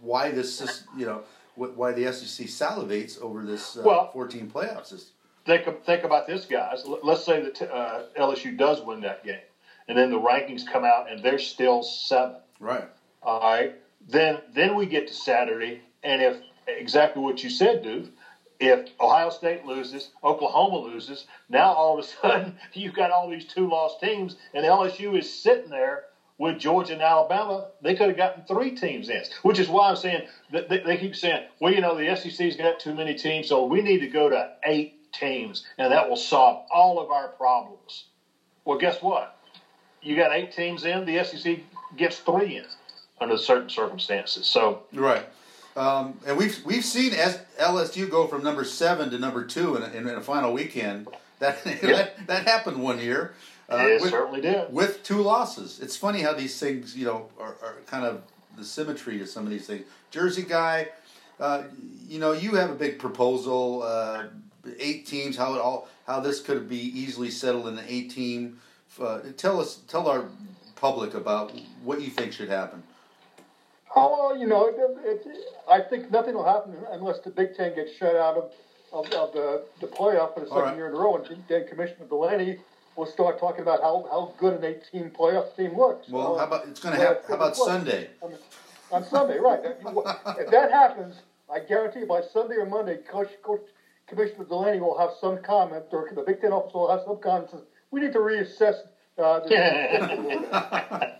why 0.00 0.30
this 0.32 0.60
is 0.60 0.84
you 0.96 1.06
know 1.06 1.22
why 1.58 1.92
the 1.92 2.12
SEC 2.12 2.46
salivates 2.46 3.20
over 3.20 3.42
this 3.44 3.76
uh, 3.76 3.82
Well- 3.84 4.10
14 4.12 4.50
playoff 4.50 4.86
system. 4.86 5.12
think 5.44 5.84
think 5.84 6.04
about 6.04 6.26
this, 6.26 6.44
guys. 6.46 6.84
Let's 7.02 7.24
say 7.24 7.40
that 7.42 7.62
uh, 7.70 8.02
LSU 8.18 8.56
does 8.56 8.80
win 8.82 9.00
that 9.02 9.24
game, 9.24 9.40
and 9.88 9.96
then 9.98 10.10
the 10.10 10.20
rankings 10.20 10.62
come 10.66 10.84
out, 10.84 11.10
and 11.10 11.22
they're 11.22 11.38
still 11.38 11.82
seven. 11.82 12.36
Right. 12.60 12.88
All 13.22 13.40
right. 13.40 13.74
Then 14.08 14.38
then 14.52 14.74
we 14.76 14.86
get 14.86 15.08
to 15.08 15.14
Saturday, 15.14 15.80
and 16.02 16.22
if 16.22 16.36
exactly 16.66 17.22
what 17.22 17.42
you 17.42 17.50
said, 17.50 17.82
dude, 17.82 18.12
if 18.60 18.88
Ohio 19.00 19.30
State 19.30 19.64
loses, 19.64 20.10
Oklahoma 20.22 20.78
loses, 20.78 21.26
now 21.48 21.72
all 21.72 21.98
of 21.98 22.04
a 22.04 22.08
sudden 22.22 22.56
you've 22.74 22.94
got 22.94 23.10
all 23.10 23.28
these 23.28 23.44
two 23.46 23.68
lost 23.68 24.00
teams, 24.00 24.36
and 24.54 24.64
LSU 24.64 25.18
is 25.18 25.32
sitting 25.42 25.70
there 25.70 26.04
with 26.38 26.58
Georgia 26.58 26.94
and 26.94 27.02
Alabama. 27.02 27.66
They 27.82 27.94
could 27.94 28.08
have 28.08 28.16
gotten 28.16 28.44
three 28.44 28.74
teams 28.74 29.08
in, 29.08 29.22
which 29.42 29.58
is 29.58 29.68
why 29.68 29.90
I'm 29.90 29.96
saying 29.96 30.26
that 30.52 30.68
they, 30.68 30.78
they 30.78 30.96
keep 30.96 31.16
saying, 31.16 31.46
well, 31.60 31.72
you 31.72 31.80
know, 31.80 31.96
the 31.96 32.14
SEC's 32.16 32.56
got 32.56 32.80
too 32.80 32.94
many 32.94 33.14
teams, 33.14 33.48
so 33.48 33.66
we 33.66 33.82
need 33.82 33.98
to 33.98 34.08
go 34.08 34.28
to 34.28 34.52
eight 34.64 35.12
teams, 35.12 35.66
and 35.76 35.92
that 35.92 36.08
will 36.08 36.16
solve 36.16 36.66
all 36.72 37.00
of 37.00 37.10
our 37.10 37.28
problems. 37.28 38.04
Well, 38.64 38.78
guess 38.78 39.02
what? 39.02 39.36
You 40.00 40.16
got 40.16 40.32
eight 40.32 40.52
teams 40.52 40.84
in, 40.84 41.04
the 41.04 41.22
SEC 41.24 41.58
gets 41.96 42.18
three 42.18 42.56
in 42.56 42.64
under 43.20 43.36
certain 43.36 43.68
circumstances. 43.68 44.46
So 44.46 44.82
Right. 44.92 45.26
Um, 45.76 46.18
and 46.26 46.36
we've 46.36 46.60
we've 46.64 46.84
seen 46.84 47.12
LSU 47.12 48.10
go 48.10 48.26
from 48.26 48.42
number 48.42 48.64
seven 48.64 49.10
to 49.10 49.18
number 49.18 49.44
two 49.44 49.76
in 49.76 49.82
a, 49.82 49.86
in 49.86 50.08
a 50.08 50.20
final 50.20 50.52
weekend. 50.52 51.08
That 51.38 51.62
that, 51.64 52.26
that 52.26 52.48
happened 52.48 52.82
one 52.82 52.98
year. 52.98 53.34
Uh, 53.70 53.76
it 53.76 54.00
with, 54.00 54.10
certainly 54.10 54.40
did. 54.40 54.72
with 54.72 55.02
two 55.02 55.18
losses. 55.18 55.78
It's 55.80 55.96
funny 55.96 56.22
how 56.22 56.32
these 56.32 56.58
things, 56.58 56.96
you 56.96 57.04
know, 57.04 57.28
are, 57.38 57.56
are 57.62 57.76
kind 57.86 58.04
of 58.04 58.22
the 58.56 58.64
symmetry 58.64 59.18
to 59.18 59.26
some 59.26 59.44
of 59.44 59.50
these 59.50 59.66
things. 59.66 59.84
Jersey 60.10 60.42
guy, 60.42 60.88
uh, 61.38 61.64
you 62.06 62.18
know, 62.18 62.32
you 62.32 62.54
have 62.54 62.70
a 62.70 62.74
big 62.74 62.98
proposal, 62.98 63.82
uh, 63.82 64.24
eight 64.78 65.06
teams. 65.06 65.36
How 65.36 65.54
it 65.54 65.60
all, 65.60 65.88
how 66.06 66.20
this 66.20 66.40
could 66.40 66.68
be 66.68 66.78
easily 66.78 67.30
settled 67.30 67.68
in 67.68 67.76
the 67.76 67.84
eight 67.92 68.10
team. 68.10 68.58
Uh, 69.00 69.20
tell 69.36 69.60
us, 69.60 69.76
tell 69.86 70.08
our 70.08 70.24
public 70.74 71.14
about 71.14 71.52
what 71.84 72.00
you 72.00 72.08
think 72.08 72.32
should 72.32 72.48
happen. 72.48 72.82
Oh, 73.94 74.30
well, 74.30 74.38
you 74.38 74.46
know, 74.46 74.66
it, 74.66 74.76
it, 75.04 75.26
I 75.70 75.80
think 75.80 76.10
nothing 76.10 76.34
will 76.34 76.44
happen 76.44 76.74
unless 76.90 77.20
the 77.20 77.30
Big 77.30 77.54
Ten 77.56 77.74
gets 77.74 77.94
shut 77.96 78.16
out 78.16 78.36
of, 78.36 78.52
of, 78.92 79.12
of 79.12 79.32
the, 79.32 79.64
the 79.80 79.86
playoff 79.86 80.34
for 80.34 80.40
the 80.40 80.46
second 80.46 80.50
All 80.50 80.62
right. 80.62 80.76
year 80.76 80.88
in 80.88 80.94
a 80.94 80.98
row. 80.98 81.16
And 81.16 81.44
then 81.48 81.68
Commissioner 81.68 82.06
Delaney 82.08 82.58
we'll 82.98 83.06
start 83.06 83.38
talking 83.38 83.62
about 83.62 83.80
how, 83.80 84.06
how 84.10 84.34
good 84.38 84.54
an 84.54 84.64
18 84.92 85.10
playoff 85.10 85.54
team 85.56 85.78
looks. 85.78 86.08
Well, 86.08 86.34
So, 86.34 86.38
how 86.40 86.46
about 86.46 86.66
it's 86.66 86.80
going 86.80 86.96
to 86.96 87.00
happen? 87.00 87.22
How 87.28 87.34
about 87.34 87.56
well, 87.56 87.66
Sunday? 87.66 88.10
on, 88.20 88.34
on 88.90 89.04
Sunday, 89.04 89.38
right? 89.38 89.60
if 89.64 90.50
that 90.50 90.72
happens, 90.72 91.14
I 91.50 91.60
guarantee 91.60 92.00
you 92.00 92.06
by 92.06 92.22
Sunday 92.22 92.56
or 92.56 92.66
Monday, 92.66 92.98
Coach, 93.08 93.30
Coach 93.42 93.62
Commissioner 94.08 94.44
Delaney 94.44 94.80
will 94.80 94.98
have 94.98 95.10
some 95.20 95.38
comment, 95.42 95.84
or 95.92 96.10
the 96.12 96.22
Big 96.22 96.40
Ten 96.40 96.52
office 96.52 96.74
will 96.74 96.90
have 96.90 97.02
some 97.06 97.18
comment. 97.18 97.50
Says, 97.50 97.60
we 97.92 98.00
need 98.00 98.12
to 98.12 98.18
reassess. 98.18 98.74
Uh, 99.16 99.40
the, 99.40 101.16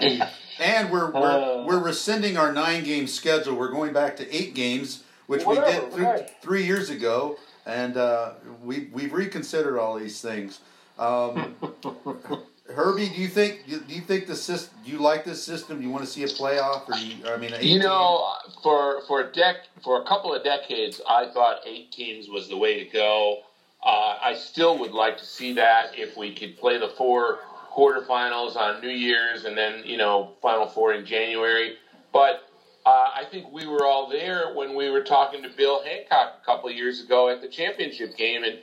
And 0.60 0.90
we're 0.90 1.10
we're, 1.10 1.20
Uh. 1.20 1.64
we're 1.66 1.78
rescinding 1.78 2.36
our 2.36 2.52
nine 2.52 2.84
game 2.84 3.06
schedule. 3.06 3.54
We're 3.54 3.70
going 3.70 3.92
back 3.94 4.16
to 4.18 4.34
eight 4.34 4.54
games, 4.54 5.04
which 5.26 5.44
we 5.46 5.54
did 5.56 5.90
th- 5.90 5.92
right. 5.94 6.30
three 6.42 6.64
years 6.64 6.90
ago, 6.90 7.38
and 7.64 7.96
uh, 7.96 8.32
we 8.62 8.90
we've 8.92 9.12
reconsidered 9.12 9.78
all 9.78 9.98
these 9.98 10.20
things. 10.20 10.60
Um, 11.00 11.56
Herbie, 12.74 13.08
do 13.08 13.20
you 13.20 13.28
think 13.28 13.66
do 13.66 13.80
you 13.88 14.02
think 14.02 14.26
the 14.26 14.36
system? 14.36 14.78
Do 14.84 14.92
you 14.92 14.98
like 14.98 15.24
this 15.24 15.42
system? 15.42 15.78
Do 15.78 15.84
you 15.84 15.90
want 15.90 16.04
to 16.04 16.10
see 16.10 16.22
a 16.22 16.26
playoff, 16.26 16.88
or 16.88 16.92
do 16.92 17.06
you, 17.06 17.26
I 17.26 17.36
mean, 17.36 17.52
18? 17.54 17.68
You 17.68 17.78
know, 17.80 18.34
for 18.62 19.02
for 19.08 19.22
a 19.22 19.30
dec 19.30 19.54
for 19.82 20.00
a 20.00 20.04
couple 20.04 20.34
of 20.34 20.44
decades, 20.44 21.00
I 21.08 21.30
thought 21.32 21.62
eight 21.66 21.90
teams 21.90 22.28
was 22.28 22.48
the 22.48 22.56
way 22.56 22.84
to 22.84 22.90
go. 22.90 23.38
Uh, 23.84 24.18
I 24.22 24.34
still 24.34 24.78
would 24.78 24.92
like 24.92 25.16
to 25.18 25.24
see 25.24 25.54
that 25.54 25.98
if 25.98 26.16
we 26.16 26.34
could 26.34 26.58
play 26.58 26.78
the 26.78 26.88
four 26.88 27.38
quarterfinals 27.72 28.56
on 28.56 28.80
New 28.82 28.90
Year's 28.90 29.46
and 29.46 29.56
then 29.56 29.82
you 29.84 29.96
know 29.96 30.32
Final 30.42 30.66
Four 30.66 30.92
in 30.92 31.06
January. 31.06 31.76
But 32.12 32.44
uh, 32.84 33.10
I 33.14 33.24
think 33.30 33.50
we 33.52 33.66
were 33.66 33.86
all 33.86 34.08
there 34.08 34.54
when 34.54 34.76
we 34.76 34.90
were 34.90 35.02
talking 35.02 35.42
to 35.42 35.48
Bill 35.48 35.82
Hancock 35.82 36.40
a 36.42 36.44
couple 36.44 36.68
of 36.68 36.76
years 36.76 37.02
ago 37.02 37.30
at 37.30 37.40
the 37.40 37.48
championship 37.48 38.16
game, 38.16 38.44
and 38.44 38.58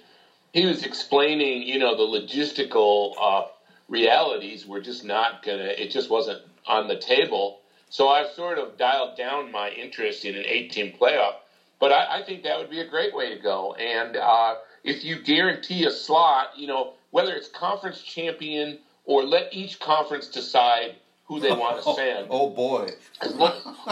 he 0.58 0.66
was 0.66 0.82
explaining, 0.82 1.62
you 1.62 1.78
know, 1.78 1.96
the 1.96 2.02
logistical 2.02 3.14
uh, 3.22 3.44
realities 3.88 4.66
were 4.66 4.80
just 4.80 5.04
not 5.04 5.44
gonna. 5.44 5.72
It 5.78 5.92
just 5.92 6.10
wasn't 6.10 6.42
on 6.66 6.88
the 6.88 6.98
table. 6.98 7.60
So 7.90 8.10
I've 8.10 8.32
sort 8.32 8.58
of 8.58 8.76
dialed 8.76 9.16
down 9.16 9.52
my 9.52 9.70
interest 9.70 10.26
in 10.26 10.34
an 10.34 10.46
18 10.48 10.98
playoff. 10.98 11.36
But 11.80 11.92
I, 11.92 12.22
I 12.22 12.24
think 12.24 12.42
that 12.42 12.58
would 12.58 12.72
be 12.72 12.80
a 12.80 12.88
great 12.88 13.14
way 13.14 13.30
to 13.36 13.40
go. 13.40 13.74
And 13.74 14.18
uh, 14.18 14.56
if 14.84 15.04
you 15.04 15.22
guarantee 15.22 15.86
a 15.86 15.92
slot, 15.92 16.58
you 16.58 16.66
know, 16.66 16.94
whether 17.12 17.36
it's 17.36 17.50
conference 17.50 18.02
champion 18.02 18.80
or 19.06 19.24
let 19.26 19.54
each 19.54 19.80
conference 19.80 20.28
decide 20.28 20.96
who 21.28 21.40
they 21.42 21.52
want 21.52 21.84
to 21.84 21.94
send. 21.94 22.28
Oh 22.30 22.50
boy, 22.50 22.88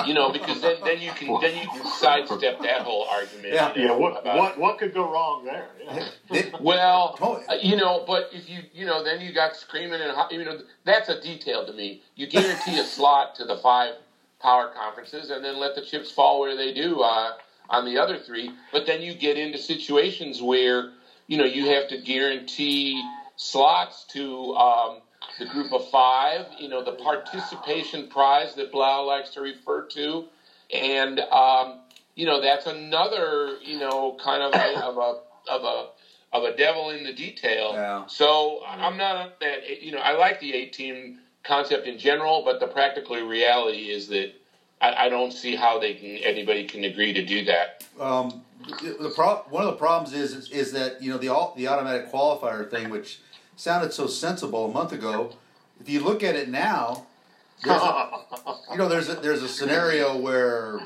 you 0.08 0.14
know, 0.14 0.32
because 0.32 0.62
then, 0.62 0.78
then 0.84 1.02
you 1.02 1.12
can 1.12 1.28
then 1.42 1.56
you 1.62 1.68
can 1.68 1.86
sidestep 1.86 2.60
that 2.62 2.82
whole 2.82 3.04
argument. 3.10 3.54
Yeah. 3.54 3.74
you 3.76 3.86
know, 3.88 3.94
Yeah, 3.94 4.00
what, 4.00 4.22
about- 4.22 4.38
what 4.38 4.58
what 4.58 4.78
could 4.78 4.94
go 4.94 5.12
wrong 5.12 5.44
there? 5.46 5.68
Yeah. 5.84 6.08
Well, 6.62 7.18
Oh. 7.22 7.44
uh, 7.50 7.56
you 7.62 7.76
know, 7.76 8.04
but 8.08 8.30
if 8.34 8.50
you, 8.50 8.62
you 8.74 8.86
know, 8.86 9.04
then 9.04 9.22
you 9.22 9.34
got 9.34 9.56
screaming 9.56 10.02
and 10.02 10.14
you 10.32 10.44
know 10.46 10.60
that's 10.86 11.10
a 11.10 11.22
detail 11.22 11.66
to 11.66 11.74
me. 11.74 12.02
You 12.16 12.28
guarantee 12.28 12.80
a 12.80 12.84
slot 12.84 13.36
to 13.36 13.46
the 13.46 13.58
five 13.58 13.94
power 14.42 14.72
conferences, 14.76 15.30
and 15.30 15.44
then 15.44 15.60
let 15.60 15.76
the 15.76 15.82
chips 15.82 16.12
fall 16.12 16.40
where 16.40 16.56
they 16.56 16.74
do 16.74 17.02
uh, 17.02 17.34
on 17.70 17.86
the 17.86 17.98
other 17.98 18.18
three. 18.18 18.52
But 18.72 18.86
then 18.86 19.02
you 19.02 19.14
get 19.14 19.38
into 19.38 19.58
situations 19.58 20.42
where 20.42 20.92
you 21.28 21.38
know 21.38 21.46
you 21.46 21.68
have 21.70 21.90
to 21.90 21.98
guarantee 22.02 23.04
slots 23.36 24.06
to 24.14 24.54
um, 24.56 25.02
the 25.40 25.46
group 25.46 25.72
of 25.72 25.88
five. 25.90 26.46
You 26.60 26.70
know, 26.70 26.84
the 26.84 26.94
participation 26.94 28.08
prize 28.08 28.56
that 28.56 28.72
Blau 28.72 29.04
likes 29.06 29.32
to 29.32 29.42
refer 29.42 29.84
to, 29.90 30.26
and 30.74 31.20
um, 31.20 31.80
you 32.16 32.26
know 32.26 32.42
that's 32.42 32.66
another 32.66 33.58
you 33.64 33.80
know 33.80 34.18
kind 34.22 34.44
of 34.44 34.54
a, 34.54 34.86
of 34.86 34.98
a 34.98 35.52
of 35.52 35.64
a 35.64 35.88
of 36.36 36.44
a 36.44 36.56
devil 36.56 36.90
in 36.90 37.04
the 37.04 37.14
detail. 37.14 37.74
Yeah. 37.74 38.06
So 38.08 38.62
I'm 38.66 38.98
not 38.98 39.40
that. 39.40 39.82
You 39.82 39.92
know, 39.92 40.00
I 40.00 40.14
like 40.14 40.40
the 40.40 40.54
eight 40.54 40.74
team 40.74 41.20
concept 41.44 41.86
in 41.88 41.98
general, 41.98 42.44
but 42.44 42.60
the 42.60 42.68
practical 42.68 43.16
reality 43.22 43.90
is 43.90 44.08
that 44.08 44.34
I, 44.82 45.06
I 45.06 45.10
don't 45.10 45.32
see 45.32 45.56
how 45.56 45.80
they 45.80 45.94
can 45.94 46.18
anybody 46.18 46.66
can 46.66 46.84
agree 46.84 47.14
to 47.14 47.24
do 47.24 47.46
that. 47.46 47.86
um, 48.00 48.44
the 48.82 49.12
pro- 49.14 49.44
one 49.50 49.64
of 49.64 49.72
the 49.72 49.78
problems 49.78 50.14
is, 50.14 50.34
is 50.34 50.50
is 50.50 50.72
that 50.72 51.02
you 51.02 51.10
know 51.10 51.18
the 51.18 51.30
all, 51.30 51.54
the 51.56 51.68
automatic 51.68 52.12
qualifier 52.12 52.70
thing, 52.70 52.90
which 52.90 53.20
sounded 53.56 53.94
so 53.94 54.08
sensible 54.08 54.66
a 54.66 54.72
month 54.72 54.92
ago. 54.92 55.32
If 55.80 55.90
you 55.90 56.02
look 56.02 56.24
at 56.24 56.36
it 56.36 56.50
now, 56.50 57.06
there's 57.64 57.82
a, 57.82 58.10
you 58.72 58.78
know 58.78 58.88
there's 58.88 59.10
a, 59.10 59.16
there's 59.16 59.44
a 59.44 59.50
scenario 59.50 60.18
where 60.18 60.80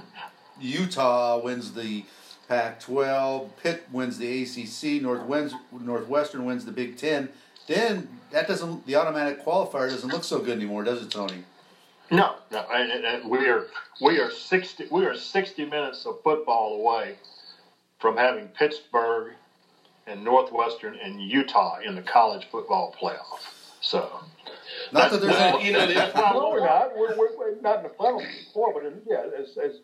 Utah 0.59 1.39
wins 1.39 1.73
the 1.73 2.05
Pac-12, 2.47 3.49
Pitt 3.61 3.83
wins 3.91 4.17
the 4.17 4.41
ACC, 4.43 5.01
Northwest, 5.01 5.55
Northwestern 5.71 6.45
wins 6.45 6.65
the 6.65 6.71
Big 6.71 6.97
Ten. 6.97 7.29
Then 7.67 8.07
that 8.31 8.47
doesn't 8.47 8.85
the 8.87 8.95
automatic 8.95 9.45
qualifier 9.45 9.89
doesn't 9.89 10.09
look 10.09 10.23
so 10.23 10.39
good 10.39 10.57
anymore, 10.57 10.83
does 10.83 11.03
it, 11.03 11.11
Tony? 11.11 11.43
No, 12.11 12.35
no, 12.51 12.65
and- 12.73 12.91
and 12.91 13.29
we 13.29 13.47
are 13.47 13.67
we 14.01 14.19
are 14.19 14.31
sixty 14.31 14.87
we 14.89 15.05
are 15.05 15.15
sixty 15.15 15.63
minutes 15.65 16.07
of 16.07 16.23
football 16.23 16.79
away 16.81 17.17
from 17.99 18.17
having 18.17 18.47
Pittsburgh 18.47 19.33
and 20.07 20.23
Northwestern 20.23 20.95
and 20.95 21.21
Utah 21.21 21.79
in 21.85 21.95
the 21.95 22.01
college 22.01 22.47
football 22.51 22.95
playoff. 22.99 23.53
So 23.81 24.21
Not 24.91 25.11
that 25.11 25.21
there's 25.21 25.33
Well, 25.33 25.57
any, 25.57 25.67
you 25.67 25.73
know, 25.73 25.85
the, 25.87 26.11
no, 26.33 26.49
we're 26.51 26.59
not. 26.65 26.97
We're, 26.97 27.17
we're, 27.17 27.37
we're 27.37 27.61
not 27.61 27.77
in 27.77 27.83
the 27.83 27.89
final 27.89 28.23
four, 28.53 28.73
but 28.73 28.85
in, 28.85 29.01
yeah, 29.07 29.23
as, 29.39 29.57
as 29.57 29.79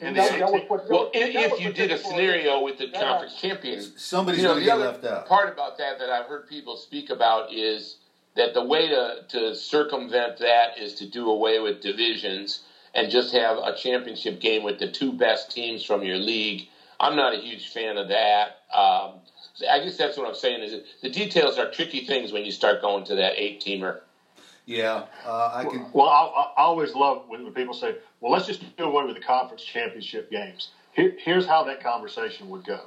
In 0.00 0.14
that- 0.14 0.32
the 0.32 0.38
that 0.38 0.52
was 0.52 0.62
what- 0.68 0.88
well, 0.88 1.10
that 1.12 1.28
if, 1.28 1.50
was 1.50 1.60
if 1.60 1.66
you 1.66 1.72
did 1.72 1.90
a 1.90 1.98
scenario 1.98 2.62
with 2.62 2.78
the 2.78 2.90
conference 2.90 3.40
champions, 3.40 3.92
somebody's 4.00 4.42
you 4.42 4.48
know, 4.48 4.54
going 4.54 4.60
to 4.60 4.66
get 4.66 4.74
other 4.74 4.84
left 4.84 5.04
out. 5.04 5.26
part 5.26 5.52
about 5.52 5.78
that 5.78 5.98
that 5.98 6.10
I've 6.10 6.26
heard 6.26 6.48
people 6.48 6.76
speak 6.76 7.10
about 7.10 7.52
is 7.52 7.96
that 8.36 8.54
the 8.54 8.64
way 8.64 8.88
to, 8.88 9.22
to 9.30 9.54
circumvent 9.56 10.38
that 10.38 10.78
is 10.78 10.94
to 10.96 11.06
do 11.08 11.28
away 11.30 11.58
with 11.58 11.80
divisions 11.80 12.62
and 12.94 13.10
just 13.10 13.32
have 13.32 13.56
a 13.58 13.74
championship 13.76 14.40
game 14.40 14.62
with 14.62 14.78
the 14.78 14.90
two 14.90 15.12
best 15.12 15.50
teams 15.50 15.84
from 15.84 16.02
your 16.02 16.16
league. 16.16 16.68
I'm 17.00 17.16
not 17.16 17.34
a 17.34 17.38
huge 17.38 17.68
fan 17.72 17.96
of 17.96 18.08
that. 18.08 18.58
Um, 18.72 19.14
I 19.68 19.80
guess 19.80 19.96
that's 19.96 20.16
what 20.16 20.26
I'm 20.26 20.34
saying 20.34 20.62
is 20.62 20.72
that 20.72 20.84
the 21.02 21.10
details 21.10 21.58
are 21.58 21.70
tricky 21.70 22.06
things 22.06 22.32
when 22.32 22.44
you 22.44 22.52
start 22.52 22.80
going 22.80 23.04
to 23.06 23.14
that 23.16 23.32
eight 23.36 23.62
teamer. 23.62 24.00
Yeah, 24.66 25.06
uh, 25.26 25.50
I 25.52 25.64
can. 25.64 25.86
Well, 25.92 26.08
I, 26.08 26.52
I 26.56 26.62
always 26.62 26.94
love 26.94 27.24
when, 27.28 27.42
when 27.44 27.52
people 27.52 27.74
say, 27.74 27.96
"Well, 28.20 28.30
let's 28.30 28.46
just 28.46 28.62
do 28.76 28.84
away 28.84 29.04
with 29.04 29.16
the 29.16 29.22
conference 29.22 29.64
championship 29.64 30.30
games." 30.30 30.68
Here, 30.92 31.14
here's 31.18 31.46
how 31.46 31.64
that 31.64 31.82
conversation 31.82 32.48
would 32.50 32.64
go. 32.64 32.80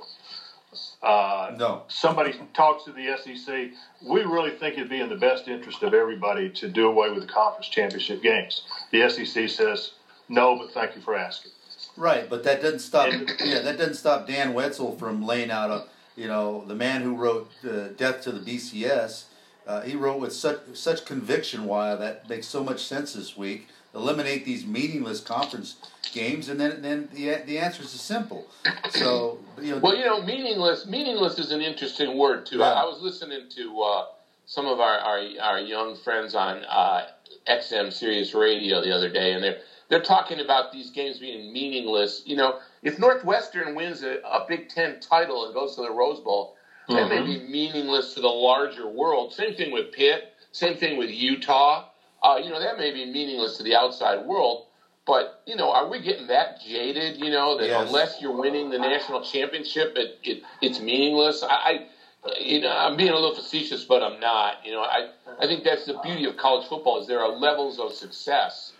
Uh, 1.01 1.55
No. 1.57 1.83
somebody 1.87 2.33
talks 2.53 2.85
to 2.85 2.91
the 2.91 3.15
SEC. 3.17 3.71
We 4.01 4.21
really 4.21 4.51
think 4.51 4.77
it'd 4.77 4.89
be 4.89 5.01
in 5.01 5.09
the 5.09 5.15
best 5.15 5.47
interest 5.47 5.83
of 5.83 5.93
everybody 5.93 6.49
to 6.51 6.67
do 6.67 6.87
away 6.87 7.11
with 7.11 7.21
the 7.21 7.31
conference 7.31 7.67
championship 7.67 8.21
games. 8.21 8.63
The 8.91 9.09
SEC 9.09 9.49
says, 9.49 9.91
"No, 10.29 10.55
but 10.55 10.71
thank 10.73 10.95
you 10.95 11.01
for 11.01 11.15
asking." 11.15 11.51
Right, 11.95 12.29
but 12.29 12.43
that 12.43 12.61
doesn't 12.61 12.79
stop. 12.79 13.11
Yeah, 13.43 13.59
that 13.59 13.77
doesn't 13.77 13.95
stop 13.95 14.27
Dan 14.27 14.53
Wetzel 14.53 14.95
from 14.97 15.25
laying 15.25 15.51
out 15.51 15.69
a. 15.69 15.85
You 16.15 16.27
know, 16.27 16.63
the 16.65 16.75
man 16.75 17.01
who 17.01 17.15
wrote 17.15 17.49
uh, 17.63 17.87
"Death 17.97 18.21
to 18.23 18.31
the 18.31 18.39
BCS." 18.39 19.25
Uh, 19.65 19.81
he 19.81 19.95
wrote 19.95 20.19
with 20.19 20.33
such 20.33 20.59
such 20.73 21.05
conviction 21.05 21.65
why 21.65 21.95
that 21.95 22.27
makes 22.29 22.47
so 22.47 22.63
much 22.63 22.83
sense 22.83 23.13
this 23.13 23.37
week. 23.37 23.67
Eliminate 23.95 24.43
these 24.43 24.65
meaningless 24.65 25.21
conference 25.21 25.75
games, 26.13 26.49
and 26.49 26.59
then 26.59 26.81
then 26.81 27.09
the 27.13 27.35
the 27.45 27.57
answer 27.59 27.83
is 27.83 27.91
simple. 27.91 28.47
So 28.89 29.39
you 29.61 29.71
know, 29.71 29.77
Well, 29.77 29.95
you 29.95 30.05
know, 30.05 30.21
meaningless. 30.21 30.85
Meaningless 30.87 31.37
is 31.39 31.51
an 31.51 31.61
interesting 31.61 32.17
word 32.17 32.45
too. 32.45 32.61
I, 32.63 32.69
Yeah. 32.73 32.81
I 32.81 32.85
was 32.85 33.01
listening 33.01 33.49
to 33.55 33.81
uh, 33.81 34.05
some 34.45 34.65
of 34.65 34.79
our, 34.79 34.97
our 34.97 35.19
our 35.41 35.59
young 35.59 35.95
friends 35.95 36.35
on 36.35 36.63
uh, 36.65 37.05
XM 37.47 37.93
Sirius 37.93 38.33
Radio 38.33 38.81
the 38.81 38.91
other 38.91 39.09
day, 39.09 39.33
and 39.33 39.43
they're 39.43 39.59
they're 39.93 39.99
talking 40.01 40.41
about 40.41 40.71
these 40.71 40.91
games 40.91 41.19
being 41.19 41.53
meaningless. 41.53 42.21
You 42.25 42.35
know, 42.35 42.55
if 42.83 42.99
Northwestern 42.99 43.75
wins 43.75 44.03
a, 44.03 44.17
a 44.25 44.41
Big 44.41 44.67
Ten 44.69 44.97
title 44.97 45.45
and 45.45 45.53
goes 45.53 45.75
to 45.75 45.81
the 45.81 45.91
Rose 45.91 46.19
Bowl, 46.19 46.49
that 46.93 47.07
may 47.07 47.21
be 47.21 47.37
meaningless 47.37 48.13
to 48.15 48.21
the 48.21 48.29
larger 48.31 48.87
world. 48.87 49.33
Same 49.33 49.53
thing 49.53 49.71
with 49.71 49.91
Pitt. 49.91 50.23
Same 50.53 50.75
thing 50.75 50.97
with 50.97 51.11
Utah. 51.11 51.83
Uh, 52.23 52.37
you 52.41 52.51
know, 52.51 52.59
that 52.59 52.77
may 52.77 52.91
be 52.91 53.05
meaningless 53.05 53.57
to 53.57 53.63
the 53.63 53.75
outside 53.75 54.19
world. 54.19 54.59
But 55.05 55.27
you 55.45 55.55
know, 55.55 55.71
are 55.71 55.85
we 55.85 55.99
getting 56.01 56.27
that 56.29 56.59
jaded? 56.59 57.17
You 57.17 57.31
know, 57.31 57.55
that 57.57 57.69
Yes. 57.69 57.87
unless 57.87 58.21
you're 58.21 58.31
winning 58.31 58.71
the 58.71 58.79
national 58.79 59.21
championship, 59.21 59.93
it, 59.95 60.11
it 60.23 60.39
it's 60.61 60.79
meaningless. 60.79 61.43
I, 61.43 61.81
I, 62.27 62.33
you 62.39 62.59
know, 62.61 62.71
I'm 62.71 62.97
being 62.97 63.11
a 63.11 63.15
little 63.15 63.33
facetious, 63.33 63.85
but 63.85 64.03
I'm 64.03 64.19
not. 64.19 64.57
You 64.63 64.73
know, 64.73 64.81
I 64.81 65.03
I 65.39 65.47
think 65.47 65.63
that's 65.63 65.85
the 65.85 65.95
beauty 66.03 66.25
of 66.25 66.37
college 66.37 66.65
football 66.65 66.99
is 66.99 67.07
there 67.07 67.21
are 67.21 67.29
levels 67.29 67.79
of 67.79 67.93
success. 67.93 68.72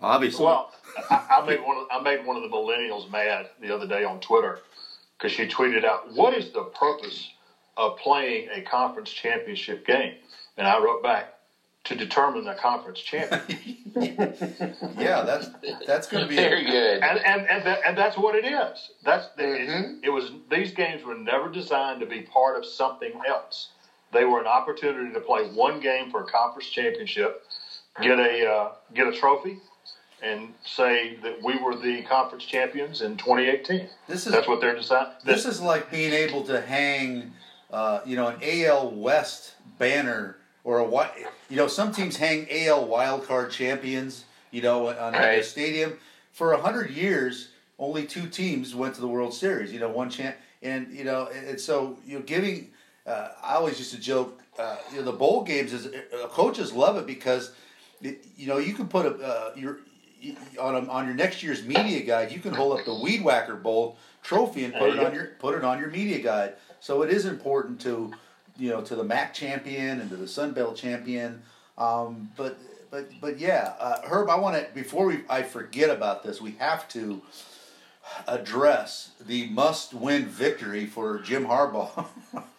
Obviously, 0.00 0.44
Well, 0.46 0.70
I, 1.10 1.20
I 1.30 1.40
made 1.42 1.60
one. 1.60 1.78
Of, 1.78 1.86
I 1.90 2.00
made 2.00 2.24
one 2.24 2.36
of 2.36 2.42
the 2.42 2.48
millennials 2.48 3.10
mad 3.10 3.46
the 3.60 3.74
other 3.74 3.86
day 3.86 4.04
on 4.04 4.20
Twitter 4.20 4.58
because 5.18 5.32
she 5.32 5.46
tweeted 5.46 5.84
out, 5.84 6.10
"What 6.12 6.34
is 6.34 6.50
the 6.50 6.64
purpose 6.64 7.30
of 7.76 7.96
playing 7.96 8.48
a 8.54 8.62
conference 8.62 9.10
championship 9.10 9.86
game?" 9.86 10.14
And 10.56 10.66
I 10.66 10.78
wrote 10.78 11.02
back, 11.02 11.28
"To 11.86 11.96
determine 11.96 12.44
the 12.44 12.54
conference 12.54 13.00
champion." 13.00 13.42
yeah, 14.98 15.22
that's 15.22 15.48
that's 15.86 16.06
going 16.08 16.22
to 16.24 16.28
be. 16.28 16.36
Very 16.36 16.64
good. 16.64 17.02
and 17.02 17.18
and 17.24 17.46
and, 17.48 17.64
that, 17.66 17.80
and 17.86 17.96
that's 17.98 18.16
what 18.16 18.34
it 18.34 18.44
is. 18.46 18.90
That's 19.04 19.28
Mhm. 19.38 19.94
it, 20.02 20.06
it 20.06 20.10
was. 20.10 20.32
These 20.50 20.72
games 20.72 21.04
were 21.04 21.16
never 21.16 21.48
designed 21.48 22.00
to 22.00 22.06
be 22.06 22.22
part 22.22 22.56
of 22.56 22.66
something 22.66 23.20
else. 23.28 23.68
They 24.12 24.24
were 24.24 24.40
an 24.40 24.46
opportunity 24.46 25.12
to 25.12 25.20
play 25.20 25.44
one 25.44 25.80
game 25.80 26.10
for 26.10 26.22
a 26.22 26.26
conference 26.26 26.68
championship, 26.68 27.42
get 28.02 28.18
a 28.18 28.46
uh, 28.50 28.70
get 28.94 29.06
a 29.08 29.12
trophy, 29.12 29.58
and 30.22 30.52
say 30.64 31.16
that 31.22 31.42
we 31.42 31.58
were 31.58 31.76
the 31.76 32.02
conference 32.02 32.44
champions 32.44 33.00
in 33.00 33.16
2018. 33.16 33.88
This 34.06 34.26
is 34.26 34.32
That's 34.32 34.48
what 34.48 34.60
they're 34.60 34.76
deciding. 34.76 35.12
This 35.24 35.46
is 35.46 35.60
like 35.60 35.90
being 35.90 36.12
able 36.12 36.42
to 36.44 36.60
hang, 36.60 37.32
uh, 37.70 38.00
you 38.04 38.16
know, 38.16 38.28
an 38.28 38.38
AL 38.42 38.90
West 38.90 39.54
banner 39.78 40.36
or 40.64 40.80
a 40.80 41.10
you 41.48 41.56
know, 41.56 41.66
some 41.66 41.92
teams 41.92 42.16
hang 42.16 42.46
AL 42.50 42.86
wildcard 42.86 43.50
champions, 43.50 44.24
you 44.50 44.62
know, 44.62 44.88
on 44.88 45.12
their 45.12 45.36
Right. 45.36 45.44
stadium. 45.44 45.98
For 46.32 46.52
a 46.52 46.60
hundred 46.60 46.90
years, 46.90 47.48
only 47.78 48.04
two 48.06 48.28
teams 48.28 48.74
went 48.74 48.94
to 48.94 49.00
the 49.00 49.08
World 49.08 49.32
Series. 49.34 49.72
You 49.72 49.80
know, 49.80 49.88
one 49.88 50.10
champ, 50.10 50.36
and 50.62 50.92
you 50.92 51.04
know, 51.04 51.28
and, 51.34 51.48
and 51.48 51.60
so 51.60 51.98
you 52.06 52.18
know, 52.18 52.24
giving. 52.24 52.72
Uh, 53.06 53.30
I 53.42 53.54
always 53.54 53.78
used 53.78 53.92
to 53.92 53.98
joke, 53.98 54.40
uh, 54.58 54.76
you 54.90 54.98
know, 54.98 55.04
the 55.04 55.12
bowl 55.12 55.42
games 55.42 55.72
is 55.72 55.86
uh, 55.86 56.28
coaches 56.28 56.72
love 56.72 56.98
it 56.98 57.06
because, 57.06 57.50
you 58.02 58.46
know, 58.46 58.58
you 58.58 58.74
can 58.74 58.86
put 58.86 59.06
a 59.06 59.14
uh, 59.14 59.52
your 59.56 59.80
on 60.60 60.74
a, 60.74 60.88
on 60.88 61.06
your 61.06 61.14
next 61.14 61.42
year's 61.42 61.64
media 61.64 62.00
guide, 62.00 62.32
you 62.32 62.40
can 62.40 62.52
hold 62.54 62.78
up 62.78 62.84
the 62.84 62.94
Weed 62.94 63.22
Whacker 63.22 63.56
Bowl 63.56 63.96
trophy 64.22 64.64
and 64.64 64.74
put 64.74 64.90
it 64.90 64.98
on 64.98 65.14
your 65.14 65.26
put 65.38 65.54
it 65.56 65.64
on 65.64 65.78
your 65.78 65.88
media 65.90 66.18
guide. 66.20 66.54
So 66.80 67.02
it 67.02 67.10
is 67.10 67.24
important 67.26 67.80
to, 67.82 68.12
you 68.58 68.70
know, 68.70 68.80
to 68.82 68.94
the 68.96 69.04
MAC 69.04 69.34
champion 69.34 70.00
and 70.00 70.10
to 70.10 70.16
the 70.16 70.28
Sun 70.28 70.52
Belt 70.52 70.76
champion. 70.76 71.42
Um, 71.78 72.30
but 72.36 72.58
but 72.90 73.10
but 73.20 73.38
yeah, 73.38 73.74
uh, 73.78 74.00
Herb, 74.04 74.28
I 74.28 74.36
want 74.38 74.56
to 74.56 74.66
before 74.74 75.06
we 75.06 75.20
I 75.28 75.42
forget 75.42 75.90
about 75.90 76.22
this, 76.22 76.40
we 76.40 76.52
have 76.58 76.88
to 76.90 77.22
address 78.26 79.10
the 79.24 79.46
must-win 79.48 80.26
victory 80.26 80.86
for 80.86 81.18
Jim 81.20 81.46
Harbaugh 81.46 82.06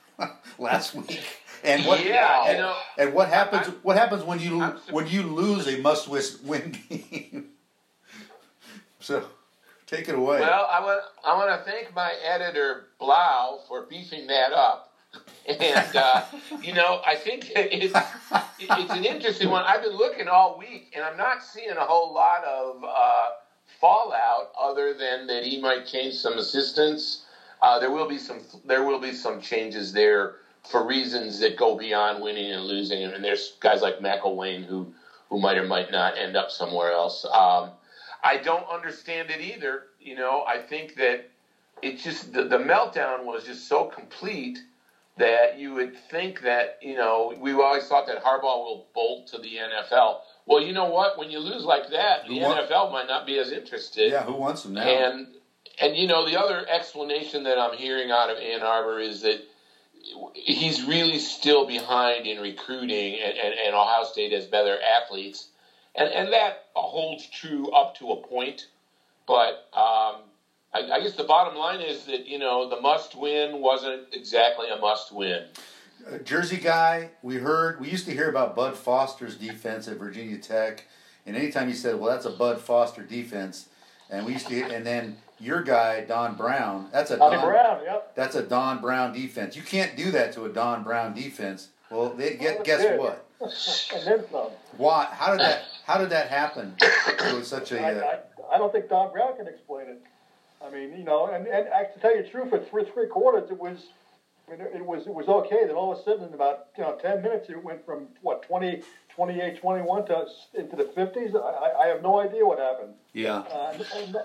last 0.59 0.95
week. 0.95 1.21
And 1.63 1.85
what 1.85 2.03
Yeah, 2.03 2.43
and, 2.47 2.57
you 2.57 2.63
know, 2.63 2.75
and 2.97 3.13
what 3.13 3.29
happens 3.29 3.67
I- 3.67 3.71
what 3.83 3.97
happens 3.97 4.23
when 4.23 4.39
you 4.39 4.61
when 4.89 5.07
you 5.07 5.23
lose 5.23 5.67
a 5.67 5.77
must-win 5.81 6.75
game? 6.89 7.47
So 9.01 9.23
take 9.87 10.07
it 10.07 10.15
away. 10.15 10.39
Well, 10.39 10.67
I 10.71 10.79
want 10.79 11.01
I 11.25 11.35
want 11.35 11.49
to 11.49 11.69
thank 11.69 11.93
my 11.95 12.13
editor 12.23 12.87
Blau 12.99 13.59
for 13.67 13.85
beefing 13.87 14.27
that 14.27 14.53
up, 14.53 14.93
and 15.47 15.95
uh, 15.95 16.23
you 16.61 16.73
know 16.73 17.01
I 17.05 17.15
think 17.15 17.51
it's 17.55 17.97
it's 18.59 18.91
an 18.93 19.05
interesting 19.05 19.49
one. 19.49 19.63
I've 19.67 19.81
been 19.81 19.97
looking 19.97 20.27
all 20.27 20.57
week, 20.57 20.93
and 20.95 21.03
I'm 21.03 21.17
not 21.17 21.43
seeing 21.43 21.71
a 21.71 21.85
whole 21.85 22.13
lot 22.13 22.43
of 22.43 22.83
uh, 22.83 23.29
fallout 23.79 24.51
other 24.59 24.93
than 24.93 25.27
that 25.27 25.43
he 25.43 25.59
might 25.59 25.85
change 25.85 26.15
some 26.15 26.37
assistants. 26.37 27.25
Uh, 27.61 27.79
there 27.79 27.91
will 27.91 28.07
be 28.07 28.17
some 28.17 28.41
there 28.65 28.83
will 28.83 28.99
be 28.99 29.13
some 29.13 29.41
changes 29.41 29.93
there 29.93 30.35
for 30.69 30.85
reasons 30.85 31.39
that 31.39 31.57
go 31.57 31.75
beyond 31.75 32.21
winning 32.21 32.51
and 32.51 32.63
losing. 32.63 33.03
And 33.03 33.23
there's 33.23 33.53
guys 33.59 33.81
like 33.81 33.99
McElwain 33.99 34.65
who 34.65 34.93
who 35.29 35.39
might 35.39 35.57
or 35.57 35.65
might 35.65 35.91
not 35.91 36.17
end 36.17 36.35
up 36.35 36.51
somewhere 36.51 36.91
else. 36.91 37.25
Um, 37.25 37.71
I 38.23 38.37
don't 38.37 38.67
understand 38.69 39.29
it 39.29 39.41
either. 39.41 39.83
You 39.99 40.15
know, 40.15 40.43
I 40.47 40.59
think 40.59 40.95
that 40.95 41.29
it 41.81 41.99
just 41.99 42.33
the, 42.33 42.43
the 42.43 42.57
meltdown 42.57 43.25
was 43.25 43.45
just 43.45 43.67
so 43.67 43.85
complete 43.85 44.59
that 45.17 45.59
you 45.59 45.73
would 45.73 45.95
think 46.09 46.41
that 46.41 46.79
you 46.81 46.95
know 46.95 47.33
we 47.39 47.53
always 47.53 47.87
thought 47.87 48.07
that 48.07 48.23
Harbaugh 48.23 48.41
will 48.41 48.87
bolt 48.93 49.27
to 49.27 49.37
the 49.37 49.55
NFL. 49.55 50.19
Well, 50.45 50.61
you 50.61 50.73
know 50.73 50.89
what? 50.89 51.17
When 51.17 51.29
you 51.29 51.39
lose 51.39 51.63
like 51.63 51.89
that, 51.91 52.27
the 52.27 52.39
won- 52.39 52.57
NFL 52.57 52.91
might 52.91 53.07
not 53.07 53.25
be 53.25 53.37
as 53.37 53.51
interested. 53.51 54.11
yeah, 54.11 54.23
who 54.23 54.33
wants 54.33 54.65
him 54.65 54.73
now? 54.73 54.81
And 54.81 55.27
and 55.79 55.95
you 55.95 56.07
know 56.07 56.29
the 56.29 56.39
other 56.39 56.65
explanation 56.69 57.43
that 57.43 57.57
I'm 57.57 57.77
hearing 57.77 58.11
out 58.11 58.29
of 58.29 58.37
Ann 58.37 58.61
Arbor 58.61 58.99
is 58.99 59.21
that 59.21 59.41
he's 60.33 60.83
really 60.83 61.19
still 61.19 61.65
behind 61.67 62.25
in 62.25 62.39
recruiting, 62.39 63.19
and, 63.19 63.37
and, 63.37 63.53
and 63.53 63.75
Ohio 63.75 64.03
State 64.05 64.31
has 64.31 64.45
better 64.45 64.77
athletes, 64.81 65.49
and 65.95 66.09
and 66.09 66.33
that 66.33 66.65
holds 66.73 67.29
true 67.29 67.69
up 67.71 67.95
to 67.97 68.11
a 68.11 68.15
point. 68.27 68.67
But 69.27 69.69
um, 69.73 70.23
I, 70.73 70.89
I 70.93 70.99
guess 71.01 71.13
the 71.13 71.23
bottom 71.23 71.57
line 71.57 71.81
is 71.81 72.05
that 72.05 72.27
you 72.27 72.39
know 72.39 72.69
the 72.69 72.79
must 72.81 73.15
win 73.15 73.61
wasn't 73.61 74.13
exactly 74.13 74.67
a 74.69 74.77
must 74.77 75.13
win. 75.13 75.45
Uh, 76.07 76.17
Jersey 76.19 76.57
guy, 76.57 77.09
we 77.21 77.35
heard 77.35 77.79
we 77.79 77.89
used 77.89 78.05
to 78.05 78.11
hear 78.11 78.29
about 78.29 78.55
Bud 78.55 78.75
Foster's 78.75 79.35
defense 79.35 79.87
at 79.87 79.97
Virginia 79.97 80.37
Tech, 80.37 80.85
and 81.25 81.35
anytime 81.35 81.67
he 81.67 81.73
said, 81.73 81.99
"Well, 81.99 82.11
that's 82.11 82.25
a 82.25 82.31
Bud 82.31 82.59
Foster 82.59 83.03
defense," 83.03 83.67
and 84.09 84.25
we 84.25 84.33
used 84.33 84.47
to, 84.47 84.63
and 84.63 84.85
then 84.85 85.17
your 85.39 85.61
guy 85.61 86.01
Don 86.05 86.35
Brown, 86.35 86.87
that's 86.91 87.11
a 87.11 87.17
Donnie 87.17 87.37
Don, 87.37 87.45
Brown, 87.45 87.79
yep. 87.83 88.15
that's 88.15 88.35
a 88.35 88.43
Don 88.43 88.81
Brown 88.81 89.13
defense. 89.13 89.55
You 89.55 89.63
can't 89.63 89.95
do 89.95 90.11
that 90.11 90.33
to 90.33 90.45
a 90.45 90.49
Don 90.49 90.83
Brown 90.83 91.13
defense. 91.13 91.69
Well, 91.89 92.09
they 92.09 92.35
get 92.35 92.63
guess 92.63 92.81
Good. 92.81 92.99
what? 92.99 93.25
and 93.41 94.05
then 94.05 94.23
some. 94.31 94.49
Why? 94.77 95.07
How 95.11 95.31
did 95.31 95.41
that? 95.41 95.63
How 95.85 95.97
did 95.97 96.09
that 96.09 96.27
happen? 96.29 96.75
It 96.79 97.35
was 97.35 97.47
such 97.47 97.71
a. 97.71 97.79
I, 97.81 97.93
Uh, 97.93 98.17
I, 98.51 98.55
I 98.55 98.57
don't 98.57 98.71
think 98.71 98.89
Don 98.89 99.11
Brown 99.11 99.35
can 99.37 99.47
explain 99.47 99.87
it. 99.87 100.01
I 100.63 100.69
mean, 100.69 100.97
you 100.97 101.03
know, 101.03 101.27
and, 101.27 101.47
and 101.47 101.65
to 101.93 101.99
tell 101.99 102.15
you 102.15 102.23
the 102.23 102.29
truth, 102.29 102.49
for 102.49 102.59
three, 102.59 102.85
three 102.93 103.07
quarters, 103.07 103.49
it 103.49 103.57
was, 103.59 103.87
I 104.47 104.51
mean, 104.51 104.61
it 104.61 104.85
was, 104.85 105.07
it 105.07 105.13
was 105.13 105.27
okay. 105.27 105.65
Then 105.65 105.75
all 105.75 105.91
of 105.91 105.99
a 105.99 106.03
sudden, 106.03 106.27
in 106.27 106.33
about 106.33 106.67
you 106.77 106.83
know 106.83 106.97
ten 107.01 107.21
minutes, 107.21 107.49
it 107.49 107.63
went 107.63 107.83
from 107.85 108.07
what 108.21 108.43
20, 108.43 108.83
28, 109.15 109.59
21 109.59 110.05
to 110.05 110.25
into 110.53 110.75
the 110.75 110.83
fifties. 110.95 111.33
I, 111.35 111.39
I, 111.39 111.83
I 111.83 111.87
have 111.87 112.03
no 112.03 112.19
idea 112.19 112.45
what 112.45 112.59
happened. 112.59 112.93
yeah. 113.13 113.39
Uh, 113.39 113.73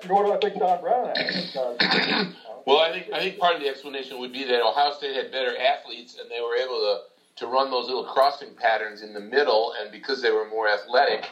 nor 0.09 0.25
do 0.25 0.33
I 0.33 0.39
think 0.39 0.59
Don 0.59 0.81
Brown 0.83 1.07
had 1.09 1.17
it. 1.19 1.47
because, 1.53 2.35
Well, 2.67 2.81
I 2.81 2.93
think 2.93 3.13
I 3.13 3.21
think 3.21 3.39
part 3.39 3.55
of 3.55 3.63
the 3.63 3.69
explanation 3.69 4.19
would 4.19 4.33
be 4.33 4.45
that 4.45 4.61
Ohio 4.61 4.93
State 4.93 5.15
had 5.17 5.31
better 5.33 5.57
athletes, 5.57 6.19
and 6.21 6.31
they 6.31 6.41
were 6.41 6.57
able 6.57 6.79
to 6.81 7.01
to 7.37 7.47
run 7.47 7.71
those 7.71 7.87
little 7.87 8.05
crossing 8.05 8.55
patterns 8.55 9.03
in 9.03 9.13
the 9.15 9.21
middle, 9.21 9.73
and 9.81 9.93
because 9.93 10.21
they 10.23 10.31
were 10.31 10.49
more 10.49 10.69
athletic, 10.69 11.27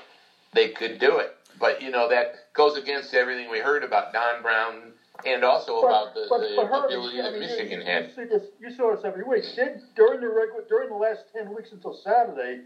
they 0.55 0.69
could 0.69 0.99
do 0.99 1.19
it. 1.19 1.37
But 1.59 1.83
you 1.83 1.90
know 1.90 2.09
that 2.09 2.53
goes 2.53 2.77
against 2.77 3.14
everything 3.14 3.51
we 3.51 3.59
heard 3.59 3.85
about 3.85 4.12
Don 4.12 4.43
Brown 4.43 4.93
and 5.25 5.45
also 5.45 5.81
about 5.81 6.14
the, 6.14 6.27
the 6.29 6.67
Herbie, 6.67 6.95
ability 6.95 7.21
I 7.21 7.25
that 7.25 7.33
mean, 7.33 7.40
Michigan 7.43 7.81
you, 7.81 7.87
had. 7.87 8.05
You 8.05 8.11
see, 8.14 8.25
this, 8.25 8.43
you 8.61 8.71
saw 8.71 8.95
this 8.95 9.05
every 9.05 9.25
week. 9.25 9.45
Did 9.55 9.81
during 9.95 10.21
the 10.21 10.29
regular 10.29 10.64
during 10.69 10.88
the 10.88 10.97
last 10.97 11.21
ten 11.33 11.55
weeks 11.55 11.71
until 11.73 11.95
Saturday, 11.95 12.62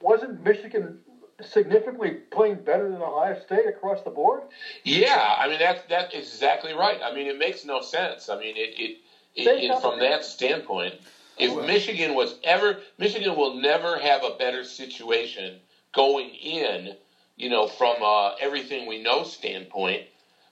wasn't 0.00 0.42
Michigan 0.42 0.98
significantly 1.44 2.12
playing 2.30 2.56
better 2.64 2.90
than 2.90 3.02
Ohio 3.02 3.38
State 3.44 3.66
across 3.66 4.02
the 4.02 4.10
board? 4.10 4.42
Yeah, 4.84 5.34
I 5.38 5.48
mean 5.48 5.58
that's 5.58 5.82
that's 5.88 6.14
exactly 6.14 6.72
right. 6.72 6.98
I 7.04 7.12
mean 7.12 7.26
it 7.26 7.38
makes 7.38 7.64
no 7.64 7.82
sense. 7.82 8.28
I 8.28 8.38
mean 8.38 8.56
it 8.56 8.78
it, 8.78 8.96
it, 9.34 9.46
it 9.46 9.80
from 9.82 9.98
that 10.00 10.24
standpoint, 10.24 10.94
if 11.38 11.54
Well- 11.54 11.66
Michigan 11.66 12.14
was 12.14 12.38
ever 12.42 12.78
Michigan 12.98 13.36
will 13.36 13.54
never 13.54 13.98
have 13.98 14.24
a 14.24 14.36
better 14.38 14.64
situation 14.64 15.58
going 15.92 16.30
in, 16.30 16.94
you 17.36 17.50
know, 17.50 17.66
from 17.66 18.02
uh, 18.02 18.34
everything 18.40 18.86
we 18.86 19.02
know 19.02 19.22
standpoint 19.22 20.02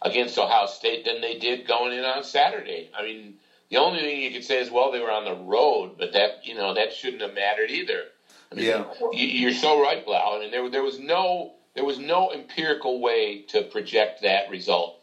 against 0.03 0.38
Ohio 0.38 0.66
State 0.66 1.05
than 1.05 1.20
they 1.20 1.38
did 1.38 1.66
going 1.66 1.92
in 1.97 2.05
on 2.05 2.23
Saturday. 2.23 2.90
I 2.97 3.03
mean, 3.03 3.35
the 3.70 3.79
only 3.79 4.01
thing 4.01 4.20
you 4.23 4.31
could 4.31 4.44
say 4.44 4.61
is, 4.61 4.70
well, 4.70 4.90
they 4.90 5.01
were 5.01 5.11
on 5.11 5.25
the 5.25 5.35
road, 5.35 5.97
but 5.99 6.12
that 6.12 6.44
you 6.44 6.55
know 6.55 6.75
that 6.75 6.92
shouldn't 6.92 7.23
have 7.23 7.35
mattered 7.35 7.70
either. 7.70 8.05
I 8.53 8.55
mean, 8.55 8.66
Yeah. 8.66 8.85
you- 9.12 9.27
you're 9.27 9.53
so 9.53 9.81
right, 9.81 10.05
Blau. 10.05 10.37
I 10.37 10.38
mean, 10.40 10.51
there 10.51 10.68
there 10.68 10.83
was 10.83 10.99
no 10.99 11.55
there 11.73 11.85
was 11.85 11.99
no 11.99 12.31
empirical 12.33 13.01
way 13.01 13.40
to 13.49 13.62
project 13.62 14.20
that 14.23 14.49
result. 14.49 15.01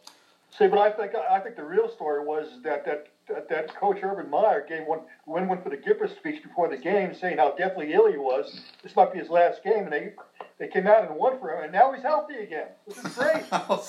See, 0.56 0.68
but 0.68 0.78
I 0.78 0.90
think 0.90 1.14
I 1.14 1.40
think 1.40 1.56
the 1.56 1.64
real 1.64 1.88
story 1.88 2.24
was 2.24 2.46
that 2.62 2.84
that 2.84 3.08
that, 3.28 3.48
that 3.48 3.74
Coach 3.74 3.98
Urban 4.02 4.28
Meyer 4.30 4.64
gave 4.68 4.84
one 4.86 5.00
when 5.24 5.48
went 5.48 5.62
for 5.62 5.70
the 5.70 5.76
Gipper 5.76 6.08
speech 6.08 6.42
before 6.42 6.68
the 6.68 6.76
game, 6.76 7.14
saying 7.14 7.38
how 7.38 7.50
deathly 7.52 7.92
ill 7.92 8.10
he 8.10 8.16
was. 8.18 8.60
This 8.82 8.96
might 8.96 9.12
be 9.12 9.18
his 9.18 9.30
last 9.30 9.62
game, 9.62 9.84
and 9.84 9.92
they 9.92 10.12
they 10.62 10.68
came 10.68 10.86
out 10.86 11.04
and 11.04 11.16
won 11.16 11.40
for 11.40 11.50
him, 11.50 11.64
and 11.64 11.72
now 11.72 11.90
he's 11.90 12.04
healthy 12.04 12.36
again. 12.36 12.68
This 12.86 12.96
is 12.98 13.14
great. 13.16 13.42
Oh. 13.52 13.84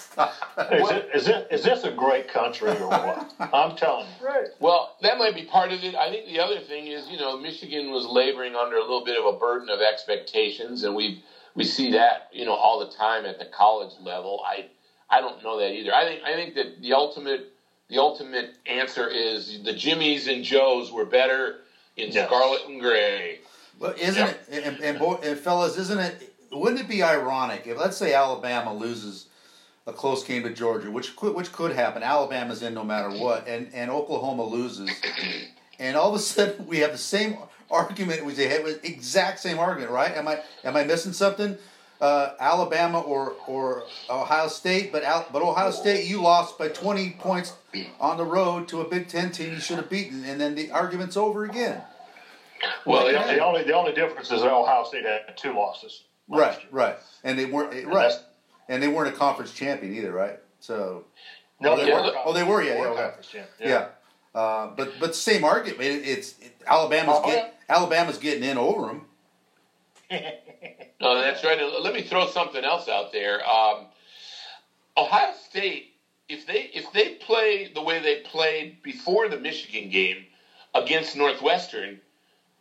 Is, 0.72 0.90
it, 0.90 1.10
is, 1.14 1.28
it, 1.28 1.48
is 1.52 1.64
this 1.64 1.84
a 1.84 1.92
great 1.92 2.28
country 2.28 2.72
or 2.72 2.88
what? 2.90 3.32
I'm 3.54 3.76
telling 3.76 4.08
you. 4.08 4.14
Great. 4.20 4.48
Well, 4.60 4.96
that 5.04 5.20
might 5.20 5.36
be 5.36 5.44
part 5.44 5.72
of 5.72 5.84
it. 5.84 5.94
I 5.94 6.10
think 6.10 6.26
the 6.26 6.40
other 6.40 6.60
thing 6.60 6.88
is, 6.88 7.08
you 7.10 7.18
know, 7.18 7.38
Michigan 7.38 7.92
was 7.92 8.06
laboring 8.06 8.56
under 8.56 8.78
a 8.78 8.82
little 8.82 9.06
bit 9.06 9.20
of 9.20 9.26
a 9.36 9.38
burden 9.38 9.70
of 9.70 9.82
expectations, 9.82 10.84
and 10.84 10.96
we 10.96 11.24
we 11.54 11.64
see 11.64 11.92
that, 11.92 12.30
you 12.32 12.46
know, 12.46 12.54
all 12.54 12.80
the 12.80 12.92
time 12.92 13.26
at 13.26 13.38
the 13.38 13.46
college 13.46 13.94
level. 14.02 14.44
I 14.48 14.66
I 15.10 15.22
don't 15.22 15.44
know 15.44 15.60
that 15.60 15.72
either. 15.72 15.94
I 15.94 16.06
think 16.06 16.24
I 16.24 16.34
think 16.34 16.56
that 16.56 16.82
the 16.82 16.94
ultimate 16.94 17.54
the 17.90 18.00
ultimate 18.00 18.56
answer 18.66 19.08
is 19.08 19.62
the 19.64 19.74
Jimmies 19.74 20.28
and 20.28 20.44
Joes 20.44 20.92
were 20.92 21.06
better 21.06 21.62
in 21.98 22.12
Yes. 22.12 22.28
scarlet 22.28 22.62
and 22.68 22.82
gray. 22.82 23.40
Well, 23.80 23.94
isn't 24.00 24.28
it, 24.28 24.40
and, 24.52 24.80
and, 24.82 25.00
boy, 25.00 25.16
and 25.24 25.38
fellas, 25.38 25.78
isn't 25.78 26.00
it? 26.00 26.33
Wouldn't 26.64 26.80
it 26.80 26.88
be 26.88 27.04
ironic 27.04 27.68
if, 27.68 27.78
let's 27.78 27.98
say, 27.98 28.14
Alabama 28.14 28.74
loses 28.74 29.28
a 29.86 29.92
close 29.92 30.24
game 30.24 30.44
to 30.44 30.50
Georgia, 30.50 30.90
which 30.90 31.14
could, 31.18 31.36
which 31.36 31.52
could 31.52 31.76
happen. 31.76 32.04
Alabama's 32.04 32.64
in 32.64 32.74
no 32.74 32.86
matter 32.86 33.10
what, 33.10 33.50
and, 33.50 33.70
and 33.74 33.92
Oklahoma 33.92 34.46
loses, 34.46 34.90
and 35.78 35.98
all 35.98 36.08
of 36.08 36.16
a 36.16 36.20
sudden 36.20 36.66
we 36.66 36.80
have 36.80 36.94
the 36.94 36.98
same 36.98 37.38
argument. 37.70 38.24
We 38.24 38.34
say 38.34 38.64
with 38.64 38.86
exact 38.86 39.42
same 39.42 39.60
argument, 39.60 39.92
right? 39.92 40.16
Am 40.16 40.26
I 40.26 40.40
am 40.64 40.78
I 40.78 40.86
missing 40.86 41.12
something? 41.12 41.58
Uh, 42.00 42.30
Alabama 42.40 43.02
or 43.02 43.36
or 43.46 43.84
Ohio 44.10 44.48
State, 44.48 44.94
but 44.94 45.04
Al, 45.04 45.28
but 45.34 45.42
Ohio 45.42 45.72
State, 45.72 46.08
you 46.08 46.22
lost 46.22 46.58
by 46.58 46.70
twenty 46.70 47.18
points 47.20 47.52
on 48.00 48.16
the 48.16 48.24
road 48.24 48.70
to 48.70 48.80
a 48.80 48.88
Big 48.88 49.10
Ten 49.10 49.34
team 49.34 49.52
you 49.52 49.60
should 49.60 49.80
have 49.80 49.90
beaten, 49.90 50.24
and 50.24 50.40
then 50.40 50.56
the 50.56 50.72
argument's 50.72 51.18
over 51.18 51.44
again. 51.44 51.82
Well, 52.86 53.06
the, 53.06 53.12
the 53.12 53.40
only 53.40 53.64
the 53.64 53.74
only 53.74 53.92
difference 53.92 54.32
is 54.32 54.42
that 54.44 54.54
Ohio 54.54 54.86
State 54.86 55.04
had 55.04 55.36
two 55.36 55.54
losses. 55.54 56.04
Last 56.30 56.42
Right, 56.42 56.60
year. 56.64 56.70
right, 56.72 56.96
and 57.24 57.38
they 57.40 57.46
weren't 57.46 57.74
right, 57.88 58.14
and 58.70 58.82
they 58.82 58.88
weren't 58.88 59.14
a 59.14 59.18
conference 59.18 59.54
champion 59.54 59.94
either, 59.96 60.12
right? 60.12 60.40
So 60.60 61.06
No, 61.60 61.74
Oh, 61.74 61.78
they 61.78 61.86
they 61.86 61.94
were? 61.94 62.02
were. 62.04 62.14
Oh, 62.26 62.34
they 62.34 62.44
were, 62.44 62.62
yeah, 62.64 62.74
They 62.74 62.80
yeah, 62.80 62.86
okay. 62.88 63.02
conference 63.04 63.28
champ, 63.28 63.48
yeah, 63.60 63.88
Uh, 64.36 64.68
but 64.76 65.00
but 65.00 65.16
same 65.16 65.44
argument. 65.44 65.82
It, 65.82 66.08
it's 66.08 66.40
it, 66.40 66.56
Alabama's 66.66 67.20
Oh, 67.24 67.28
get, 67.28 67.56
Alabama's 67.70 68.18
getting 68.18 68.44
in 68.44 68.58
over 68.58 68.88
them. 68.88 69.06
No, 71.02 71.20
that's 71.20 71.44
right. 71.44 71.60
Let 71.82 71.94
me 71.94 72.02
throw 72.04 72.28
something 72.28 72.64
else 72.64 72.88
out 72.88 73.12
there. 73.12 73.46
Um, 73.46 73.88
Ohio 74.96 75.34
State, 75.50 75.96
if 76.30 76.48
they 76.48 76.70
if 76.74 76.94
they 76.94 77.16
play 77.16 77.72
the 77.74 77.82
way 77.82 78.00
they 78.02 78.22
played 78.22 78.82
before 78.84 79.28
the 79.28 79.38
Michigan 79.38 79.90
game 79.90 80.26
against 80.74 81.18
Northwestern, 81.18 82.00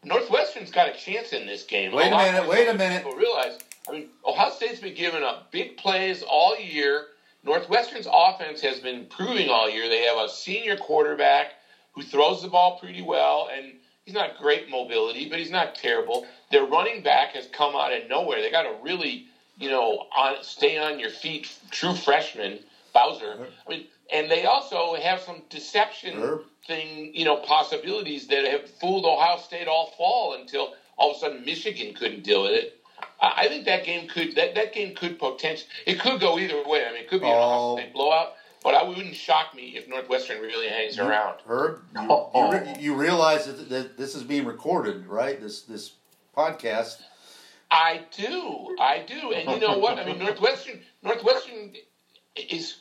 Northwestern's 0.05 0.71
got 0.71 0.89
a 0.89 0.93
chance 0.93 1.33
in 1.33 1.47
this 1.47 1.65
game. 1.65 1.93
Wait 1.93 2.09
a 2.09 2.11
lot 2.11 2.33
minute, 2.33 2.49
wait 2.49 2.69
a 2.69 2.75
minute. 2.75 3.05
People 3.05 3.19
realize. 3.19 3.59
I 3.89 3.93
mean, 3.93 4.09
Ohio 4.27 4.51
State's 4.51 4.81
been 4.81 4.95
giving 4.95 5.23
up 5.23 5.51
big 5.51 5.77
plays 5.77 6.23
all 6.23 6.59
year. 6.59 7.07
Northwestern's 7.45 8.07
offense 8.11 8.61
has 8.61 8.81
been 8.81 9.01
improving 9.01 9.49
all 9.49 9.69
year. 9.69 9.89
They 9.89 10.03
have 10.03 10.19
a 10.19 10.29
senior 10.29 10.77
quarterback 10.77 11.53
who 11.93 12.03
throws 12.03 12.43
the 12.43 12.49
ball 12.49 12.79
pretty 12.79 13.03
well, 13.03 13.49
and 13.53 13.73
he's 14.05 14.15
not 14.15 14.39
great 14.39 14.71
mobility, 14.71 15.29
but 15.29 15.39
he's 15.39 15.51
not 15.51 15.75
terrible. 15.75 16.27
Their 16.51 16.65
running 16.65 17.03
back 17.03 17.31
has 17.35 17.47
come 17.49 17.75
out 17.75 17.93
of 17.93 18.09
nowhere. 18.09 18.41
They 18.41 18.51
got 18.51 18.67
a 18.67 18.77
really, 18.83 19.27
you 19.59 19.71
know, 19.71 20.07
on 20.17 20.37
stay 20.43 20.79
on 20.79 20.99
your 20.99 21.11
feet, 21.11 21.53
true 21.71 21.95
freshman 21.95 22.61
Bowser. 22.93 23.47
I 23.67 23.71
mean, 23.71 23.87
and 24.13 24.31
they 24.31 24.45
also 24.45 24.95
have 24.95 25.21
some 25.21 25.43
deception 25.49 26.19
Herb. 26.21 26.43
thing, 26.67 27.15
you 27.15 27.25
know, 27.25 27.37
possibilities 27.39 28.27
that 28.29 28.47
have 28.47 28.69
fooled 28.69 29.05
Ohio 29.07 29.39
State 29.39 29.69
all 29.69 29.93
fall 29.97 30.35
until 30.35 30.75
all 30.97 31.11
of 31.13 31.17
a 31.17 31.21
sudden 31.21 31.45
Michigan 31.45 31.95
couldn't 31.95 32.23
deal 32.23 32.43
with 32.43 32.53
it. 32.53 32.79
I 33.21 33.33
I 33.45 33.49
think 33.49 33.65
that 33.67 33.85
game 33.85 34.09
could 34.09 34.35
that, 34.37 34.55
that 34.55 34.73
game 34.75 34.95
could 34.95 35.19
potentially 35.19 35.69
it 35.87 35.99
could 36.01 36.21
go 36.21 36.39
either 36.39 36.63
way. 36.69 36.85
I 36.87 36.93
mean, 36.93 37.03
it 37.03 37.09
could 37.09 37.21
be 37.21 37.27
an 37.27 37.33
Oh. 37.35 37.73
Ohio 37.73 37.77
State 37.79 37.93
blowout, 37.95 38.33
but 38.63 38.75
I 38.75 38.83
wouldn't 38.83 39.15
shock 39.17 39.55
me 39.55 39.77
if 39.77 39.89
Northwestern 39.89 40.41
really 40.41 40.69
hangs 40.69 40.99
around. 40.99 41.39
Herb, 41.47 41.83
you, 41.95 42.07
Oh. 42.11 42.31
you, 42.35 42.59
re- 42.59 42.77
you 42.79 42.95
realize 42.95 43.47
that, 43.47 43.69
that 43.71 43.97
this 43.97 44.15
is 44.15 44.23
being 44.23 44.45
recorded, 44.45 45.07
right? 45.07 45.41
This 45.41 45.63
this 45.63 45.93
podcast. 46.37 47.01
I 47.71 48.03
do, 48.15 48.77
I 48.79 48.99
do, 49.07 49.33
and 49.33 49.49
you 49.51 49.59
know 49.67 49.79
what? 49.79 49.99
I 49.99 50.05
mean, 50.05 50.19
Northwestern, 50.19 50.81
Northwestern 51.03 51.73
is 52.37 52.77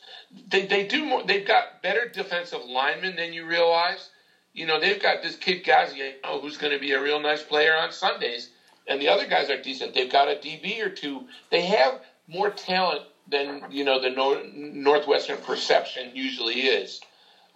they 0.48 0.66
they 0.66 0.84
do 0.84 1.04
more. 1.04 1.22
They've 1.24 1.44
got 1.46 1.82
better 1.82 2.06
defensive 2.06 2.64
linemen 2.64 3.16
than 3.16 3.32
you 3.32 3.46
realize. 3.46 4.10
You 4.54 4.66
know, 4.66 4.78
they've 4.78 5.00
got 5.00 5.22
this 5.22 5.36
kid 5.36 5.64
Gaziano 5.64 6.40
who's 6.40 6.56
going 6.58 6.72
to 6.72 6.78
be 6.78 6.92
a 6.92 7.00
real 7.00 7.20
nice 7.20 7.42
player 7.42 7.76
on 7.76 7.92
Sundays, 7.92 8.50
and 8.88 9.00
the 9.00 9.08
other 9.08 9.26
guys 9.26 9.50
are 9.50 9.56
decent. 9.56 9.94
They've 9.94 10.08
got 10.10 10.28
a 10.28 10.34
DB 10.34 10.80
or 10.80 10.90
two. 10.90 11.24
They 11.50 11.62
have 11.62 12.00
more 12.28 12.50
talent 12.50 13.02
than 13.28 13.62
you 13.70 13.84
know 13.84 13.98
the 13.98 14.10
Nor- 14.10 14.42
Northwestern 14.44 15.38
perception 15.38 16.12
usually 16.14 16.62
is. 16.62 17.00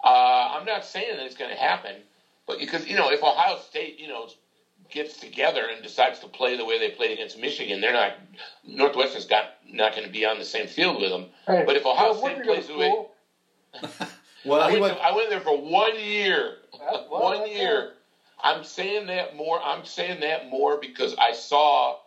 Uh, 0.03 0.49
I'm 0.51 0.65
not 0.65 0.85
saying 0.85 1.17
that 1.17 1.25
it's 1.25 1.35
going 1.35 1.51
to 1.51 1.57
happen, 1.57 2.03
but 2.47 2.59
because 2.59 2.87
you 2.87 2.95
know, 2.95 3.09
if 3.11 3.23
Ohio 3.23 3.57
State, 3.57 3.99
you 3.99 4.07
know, 4.07 4.27
gets 4.91 5.17
together 5.17 5.67
and 5.67 5.83
decides 5.83 6.19
to 6.19 6.27
play 6.27 6.55
the 6.55 6.65
way 6.65 6.79
they 6.79 6.89
played 6.89 7.11
against 7.11 7.37
Michigan, 7.37 7.81
they're 7.81 7.93
not. 7.93 8.13
Northwestern's 8.63 9.25
got 9.25 9.45
not 9.77 9.93
going 9.95 10.05
to 10.05 10.11
be 10.11 10.25
on 10.25 10.39
the 10.39 10.45
same 10.45 10.67
field 10.67 10.99
with 11.01 11.11
them. 11.11 11.27
Hey, 11.45 11.63
But 11.65 11.77
if 11.77 11.85
Ohio 11.85 12.11
well, 12.11 12.21
when 12.21 12.33
State 12.35 12.45
you 12.45 12.51
plays 12.51 12.67
the 12.67 12.77
way, 12.77 13.05
Well, 14.43 14.61
I 14.61 14.67
went, 14.67 14.81
went, 14.81 14.97
to- 14.97 15.03
I 15.03 15.11
went 15.15 15.29
there 15.29 15.39
for 15.39 15.57
one 15.57 15.97
year. 15.97 16.57
Well, 16.79 17.05
one 17.09 17.39
that's 17.39 17.51
year. 17.51 17.93
I'm 18.41 18.63
saying 18.63 19.07
that 19.07 19.35
more. 19.35 19.59
I'm 19.61 19.83
saying 19.83 20.19
that 20.19 20.47
more 20.47 20.77
because 20.79 21.15
I 21.17 21.33
saw 21.33 21.97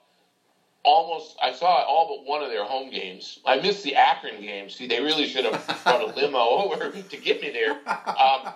almost. 0.84 1.36
I 1.42 1.52
saw 1.52 1.82
all 1.82 2.06
but 2.06 2.28
one 2.30 2.42
of 2.42 2.50
their 2.50 2.64
home 2.64 2.90
games. 2.90 3.40
I 3.44 3.56
missed 3.56 3.82
the 3.82 3.96
Akron 3.96 4.40
game. 4.40 4.70
See, 4.70 4.86
they 4.86 5.00
really 5.00 5.26
should 5.26 5.44
have 5.44 5.82
brought 5.84 6.02
a 6.02 6.06
limo 6.16 6.38
over 6.38 6.90
to 6.90 7.16
get 7.16 7.42
me 7.42 7.50
there. 7.50 7.78
Um, 8.16 8.52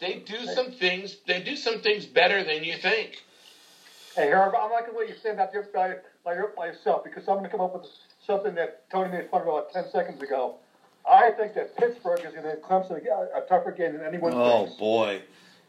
they 0.00 0.16
do 0.16 0.44
some 0.44 0.70
things. 0.72 1.16
They 1.26 1.40
do 1.40 1.56
some 1.56 1.80
things 1.80 2.04
better 2.04 2.44
than 2.44 2.62
you 2.62 2.76
think. 2.76 3.22
Hey, 4.14 4.28
Herb, 4.30 4.54
I'm 4.54 4.70
not 4.70 4.82
going 4.86 4.92
to 4.92 4.98
let 4.98 5.08
you 5.08 5.14
stand 5.18 5.40
out 5.40 5.50
there 5.50 5.62
by, 5.74 5.94
by, 6.24 6.36
by 6.56 6.66
yourself 6.66 7.02
because 7.02 7.26
I'm 7.26 7.38
going 7.38 7.44
to 7.44 7.50
come 7.50 7.60
up 7.60 7.72
with 7.72 7.90
something 8.26 8.54
that 8.54 8.88
Tony 8.90 9.10
made 9.10 9.30
fun 9.30 9.42
of 9.42 9.48
about 9.48 9.72
10 9.72 9.84
seconds 9.90 10.22
ago. 10.22 10.56
I 11.08 11.30
think 11.32 11.54
that 11.54 11.76
Pittsburgh 11.76 12.20
is 12.24 12.32
going 12.32 12.44
to 12.44 12.56
Clemson 12.62 12.92
a, 13.06 13.38
a 13.38 13.46
tougher 13.48 13.72
game 13.72 13.92
than 13.92 14.02
anyone 14.02 14.32
oh 14.34 14.64
thinks. 14.64 14.78
boy, 14.78 15.20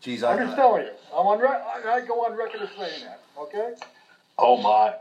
jeez, 0.01 0.23
I'm 0.23 0.37
just 0.45 0.55
telling 0.55 0.83
you. 0.85 0.91
I'm 1.13 1.25
on. 1.27 1.39
Re- 1.39 1.47
I 1.47 1.95
I 1.95 2.05
go 2.05 2.25
on 2.25 2.37
record 2.37 2.61
as 2.61 2.69
saying 2.77 3.03
that. 3.03 3.19
Okay. 3.37 3.73
Oh 4.37 4.61
my! 4.61 4.93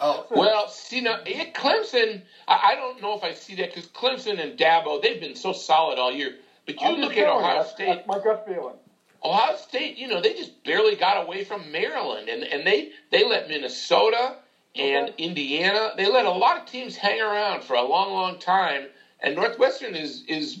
oh 0.00 0.26
Well, 0.30 0.68
see 0.68 1.00
now, 1.00 1.18
yeah, 1.26 1.50
Clemson. 1.50 2.22
I, 2.46 2.72
I 2.72 2.74
don't 2.76 3.02
know 3.02 3.16
if 3.16 3.24
I 3.24 3.34
see 3.34 3.56
that 3.56 3.74
because 3.74 3.90
Clemson 3.90 4.38
and 4.40 4.56
Dabo 4.56 5.02
they've 5.02 5.20
been 5.20 5.34
so 5.34 5.52
solid 5.52 5.98
all 5.98 6.12
year. 6.12 6.36
But 6.66 6.80
you 6.80 6.86
I'm 6.86 7.00
look 7.00 7.16
at 7.16 7.26
Ohio 7.28 7.42
that's- 7.56 7.72
State. 7.72 7.86
That's 7.86 8.06
my 8.06 8.20
gut 8.22 8.44
feeling. 8.46 8.76
Ohio 9.24 9.56
State, 9.56 9.96
you 9.96 10.06
know, 10.06 10.20
they 10.20 10.34
just 10.34 10.62
barely 10.64 10.94
got 10.96 11.24
away 11.26 11.42
from 11.44 11.72
Maryland, 11.72 12.28
and 12.28 12.44
and 12.44 12.64
they 12.64 12.90
they 13.10 13.26
let 13.28 13.48
Minnesota 13.48 14.36
and 14.76 15.10
Okay. 15.10 15.24
Indiana. 15.24 15.92
They 15.96 16.06
let 16.10 16.26
a 16.26 16.30
lot 16.30 16.58
of 16.58 16.66
teams 16.66 16.96
hang 16.96 17.20
around 17.20 17.62
for 17.64 17.74
a 17.74 17.82
long, 17.82 18.12
long 18.12 18.38
time. 18.38 18.86
And 19.20 19.34
Northwestern 19.36 19.94
is 19.94 20.24
is 20.28 20.58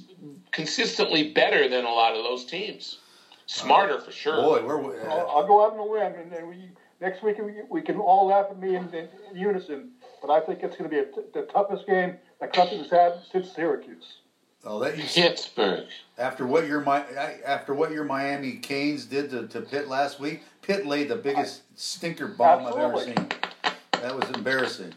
consistently 0.52 1.32
better 1.32 1.68
than 1.68 1.84
a 1.84 1.90
lot 1.90 2.14
of 2.14 2.22
those 2.24 2.44
teams. 2.44 2.98
Smarter 3.46 4.00
for 4.00 4.10
sure. 4.12 4.36
boy, 4.40 4.64
we're 4.64 5.02
uh, 5.02 5.12
I'll, 5.12 5.30
I'll 5.30 5.46
go 5.46 5.64
out 5.66 5.72
on 5.74 5.78
a 5.78 5.84
limb, 5.84 6.14
and 6.18 6.32
then 6.32 6.48
we 6.48 6.56
next 7.00 7.22
week 7.22 7.36
we, 7.38 7.52
we 7.68 7.82
can 7.82 7.96
all 7.98 8.28
laugh 8.28 8.46
at 8.50 8.58
me 8.58 8.76
in, 8.76 8.84
in, 8.94 9.08
in 9.30 9.36
unison. 9.36 9.90
But 10.22 10.30
I 10.30 10.40
think 10.40 10.62
it's 10.62 10.76
going 10.76 10.88
to 10.88 10.96
be 10.96 11.00
a 11.02 11.04
t- 11.04 11.28
the 11.34 11.42
toughest 11.42 11.86
game 11.86 12.16
that 12.40 12.54
Clemson 12.54 12.78
has 12.78 12.90
had 12.90 13.12
since 13.30 13.52
Syracuse. 13.54 14.18
oh 14.64 14.78
that 14.78 14.96
you 14.96 15.04
Pittsburgh. 15.04 15.86
after 16.16 16.46
what 16.46 16.66
your 16.66 16.80
Mi- 16.80 17.16
after 17.44 17.74
what 17.74 17.90
your 17.90 18.04
Miami 18.04 18.52
Canes 18.56 19.04
did 19.04 19.28
to, 19.30 19.46
to 19.48 19.60
Pitt 19.60 19.88
last 19.88 20.18
week. 20.20 20.42
Pitt 20.62 20.86
laid 20.86 21.10
the 21.10 21.16
biggest 21.16 21.62
stinker 21.74 22.28
bomb 22.28 22.64
I've 22.66 22.78
ever 22.78 22.98
seen. 22.98 23.28
That 24.04 24.14
was 24.14 24.28
embarrassing. 24.36 24.92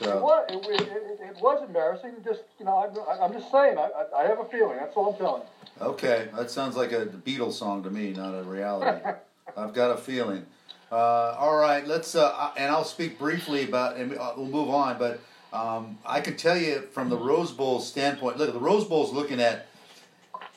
It 0.00 0.06
was, 0.08 0.46
it, 0.50 0.80
it, 0.80 1.20
it, 1.22 1.36
was 1.40 1.62
embarrassing. 1.64 2.14
Just 2.24 2.40
you 2.58 2.64
know, 2.64 2.92
I, 3.08 3.24
I'm 3.24 3.32
just 3.32 3.48
saying. 3.52 3.78
I, 3.78 3.90
I, 3.90 4.22
I 4.22 4.26
have 4.26 4.40
a 4.40 4.44
feeling. 4.44 4.76
That's 4.76 4.96
all 4.96 5.12
I'm 5.12 5.18
telling 5.20 5.42
you. 5.42 5.86
okay, 5.86 6.26
that 6.34 6.50
sounds 6.50 6.74
like 6.74 6.90
a 6.90 7.06
Beatles 7.06 7.52
song 7.52 7.84
to 7.84 7.90
me, 7.90 8.10
not 8.10 8.34
a 8.34 8.42
reality. 8.42 9.06
I've 9.56 9.72
got 9.72 9.92
a 9.92 9.96
feeling. 9.96 10.44
Uh, 10.90 11.36
all 11.38 11.54
right, 11.54 11.86
let's 11.86 12.16
uh, 12.16 12.50
and 12.56 12.72
I'll 12.72 12.82
speak 12.82 13.20
briefly 13.20 13.62
about, 13.68 13.96
and 13.96 14.18
uh, 14.18 14.32
we'll 14.36 14.46
move 14.46 14.70
on. 14.70 14.98
But 14.98 15.20
um, 15.52 15.96
I 16.04 16.20
can 16.20 16.36
tell 16.36 16.56
you 16.56 16.88
from 16.90 17.10
the 17.10 17.16
Rose 17.16 17.52
Bowl 17.52 17.78
standpoint. 17.78 18.36
Look, 18.36 18.52
the 18.52 18.58
Rose 18.58 18.84
Bowl's 18.84 19.12
looking 19.12 19.40
at. 19.40 19.68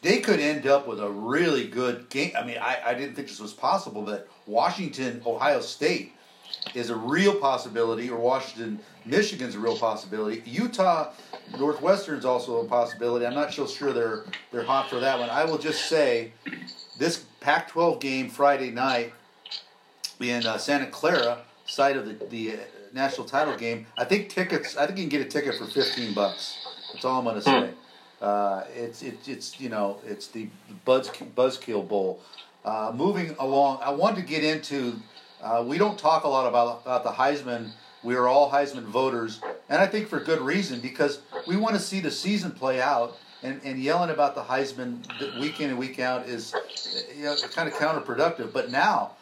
They 0.02 0.19
could 0.19 0.39
end 0.39 0.65
up 0.65 0.88
with 0.88 1.00
a 1.00 1.12
really 1.12 1.67
good 1.67 2.10
game. 2.10 2.32
I 2.36 2.43
mean, 2.43 2.58
I, 2.60 2.80
I 2.88 2.93
didn't 2.95 3.13
think 3.13 3.28
this 3.28 3.39
was 3.39 3.54
possible, 3.54 4.02
but 4.02 4.28
Washington, 4.47 5.21
Ohio 5.28 5.62
State 5.62 6.13
is 6.74 6.89
a 6.89 6.95
real 6.95 7.36
possibility, 7.36 8.10
or 8.10 8.19
Washington, 8.19 8.80
Michigan's 9.06 9.56
a 9.56 9.60
real 9.60 9.78
possibility. 9.78 10.41
Utah, 10.45 11.12
Northwestern's 11.58 12.26
also 12.26 12.62
a 12.62 12.65
possibility. 12.65 13.26
I'm 13.26 13.34
not 13.34 13.54
so 13.54 13.67
sure 13.67 13.93
they're 13.93 14.24
they're 14.52 14.63
hot 14.63 14.89
for 14.89 15.00
that 15.00 15.19
one. 15.19 15.30
I 15.30 15.43
will 15.45 15.58
just 15.58 15.88
say, 15.88 16.34
this 16.97 17.26
Pac-12 17.39 18.00
game 18.00 18.30
Friday 18.30 18.69
night 18.69 19.13
in 20.19 20.45
uh, 20.45 20.58
Santa 20.58 20.86
Clara, 20.88 21.39
site 21.65 21.97
of 21.97 22.06
the, 22.06 22.26
the 22.28 22.54
uh, 22.54 22.58
national 22.93 23.28
title 23.28 23.58
game. 23.58 23.88
I 23.97 24.06
think 24.06 24.30
tickets. 24.30 24.78
I 24.78 24.86
think 24.86 25.00
you 25.00 25.04
can 25.06 25.10
get 25.10 25.21
a 25.21 25.30
ticket 25.30 25.56
for 25.56 25.65
15 25.65 26.13
bucks. 26.13 26.58
That's 26.93 27.06
all 27.06 27.19
I'm 27.19 27.26
going 27.26 27.36
to 27.36 27.41
say. 27.41 27.71
Uh, 28.21 28.63
it's 28.76 29.02
it's 29.02 29.28
it's 29.28 29.60
you 29.60 29.69
know 29.69 30.00
it's 30.06 30.28
the 30.28 30.47
Buzz 30.86 31.10
Buzzkill 31.10 31.88
Bowl. 31.88 32.21
Uh, 32.63 32.91
moving 32.93 33.36
along, 33.39 33.80
I 33.82 33.89
want 33.89 34.15
to 34.17 34.21
get 34.21 34.43
into. 34.43 35.00
Uh, 35.41 35.63
we 35.65 35.77
don't 35.77 35.97
talk 35.97 36.23
a 36.23 36.27
lot 36.27 36.47
about 36.47 36.82
about 36.84 37.04
the 37.04 37.12
Heisman. 37.12 37.71
We 38.04 38.15
are 38.15 38.27
all 38.27 38.51
Heisman 38.51 38.84
voters, 38.84 39.41
and 39.69 39.82
I 39.82 39.88
think 39.88 40.08
for 40.08 40.19
good 40.19 40.41
reason 40.41 40.80
because 40.80 41.19
we 41.47 41.56
want 41.56 41.75
to 41.75 41.82
see 41.82 41.99
the 41.99 42.12
season 42.12 42.51
play 42.51 42.82
out. 42.82 43.17
And, 43.43 43.60
and 43.63 43.80
yelling 43.80 44.12
about 44.12 44.36
the 44.36 44.43
Heisman 44.43 45.01
week 45.39 45.62
in 45.62 45.71
and 45.71 45.80
week 45.80 45.99
out 45.99 46.27
is 46.27 46.54
you 47.17 47.23
know, 47.23 47.36
kind 47.56 47.67
of 47.67 47.73
counterproductive. 47.73 48.54
But 48.54 48.69
now, 48.69 49.13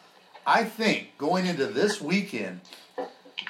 I 0.46 0.62
think 0.64 1.16
going 1.16 1.46
into 1.46 1.64
this 1.64 2.02
weekend, 2.02 2.60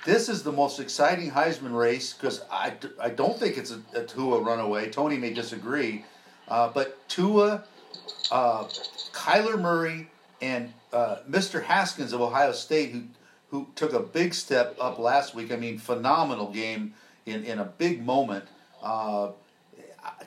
this 0.04 0.28
is 0.28 0.44
the 0.44 0.52
most 0.52 0.78
exciting 0.78 1.32
Heisman 1.32 1.76
race 1.76 2.12
because 2.12 2.42
I, 2.52 2.74
I 3.00 3.10
don't 3.10 3.36
think 3.36 3.58
it's 3.58 3.72
a, 3.72 3.80
a 3.94 4.04
Tua 4.04 4.42
runaway. 4.42 4.90
Tony 4.90 5.16
may 5.16 5.32
disagree, 5.32 6.04
uh, 6.46 6.70
but 6.72 6.96
Tua, 7.08 7.64
uh, 8.30 8.64
Kyler 9.12 9.60
Murray, 9.60 10.08
and 10.40 10.72
uh, 10.92 11.16
Mr. 11.28 11.62
Haskins 11.62 12.12
of 12.12 12.20
Ohio 12.20 12.52
State, 12.52 12.92
who 12.92 13.02
who 13.50 13.66
took 13.74 13.92
a 13.92 14.00
big 14.00 14.32
step 14.32 14.76
up 14.80 14.98
last 14.98 15.34
week. 15.34 15.52
I 15.52 15.56
mean, 15.56 15.78
phenomenal 15.78 16.50
game 16.52 16.94
in, 17.26 17.44
in 17.44 17.58
a 17.58 17.64
big 17.64 18.04
moment. 18.04 18.44
Uh, 18.82 19.30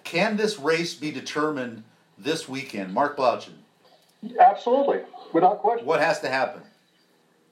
can 0.04 0.38
this 0.38 0.60
race 0.60 0.94
be 0.94 1.10
determined 1.10 1.84
this 2.18 2.48
weekend? 2.48 2.94
Mark 2.94 3.18
Blaudschun, 3.18 3.54
Absolutely, 4.40 5.02
without 5.34 5.60
question. 5.60 5.86
what 5.86 6.02
has 6.02 6.20
to 6.20 6.30
happen? 6.30 6.62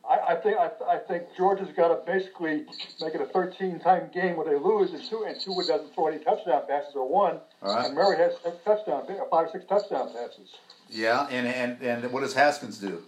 I, 0.08 0.34
I 0.34 0.36
think 0.36 0.58
I, 0.58 0.70
I 0.90 0.98
think 0.98 1.24
Georgia's 1.38 1.74
got 1.76 1.88
to 1.88 2.12
basically 2.12 2.66
make 3.00 3.16
it 3.16 3.22
a 3.22 3.26
13-time 3.26 4.10
game 4.14 4.36
where 4.36 4.46
they 4.46 4.60
lose, 4.60 4.92
and 4.92 5.04
two 5.04 5.24
and 5.24 5.40
two 5.40 5.56
doesn't 5.68 5.96
throw 5.96 6.08
any 6.08 6.22
touchdown 6.24 6.64
passes 6.68 6.96
or 6.96 7.08
one, 7.08 7.40
right. 7.62 7.86
and 7.86 7.96
Murray 7.96 8.18
has 8.18 8.34
touchdown, 8.66 9.06
five 9.08 9.48
or 9.48 9.50
six 9.52 9.66
touchdown 9.66 10.08
passes. 10.08 10.50
Yeah, 10.92 11.28
and 11.30 11.48
and 11.48 11.82
and 11.82 12.12
what 12.12 12.22
does 12.22 12.34
Haskins 12.34 12.78
do? 12.78 13.02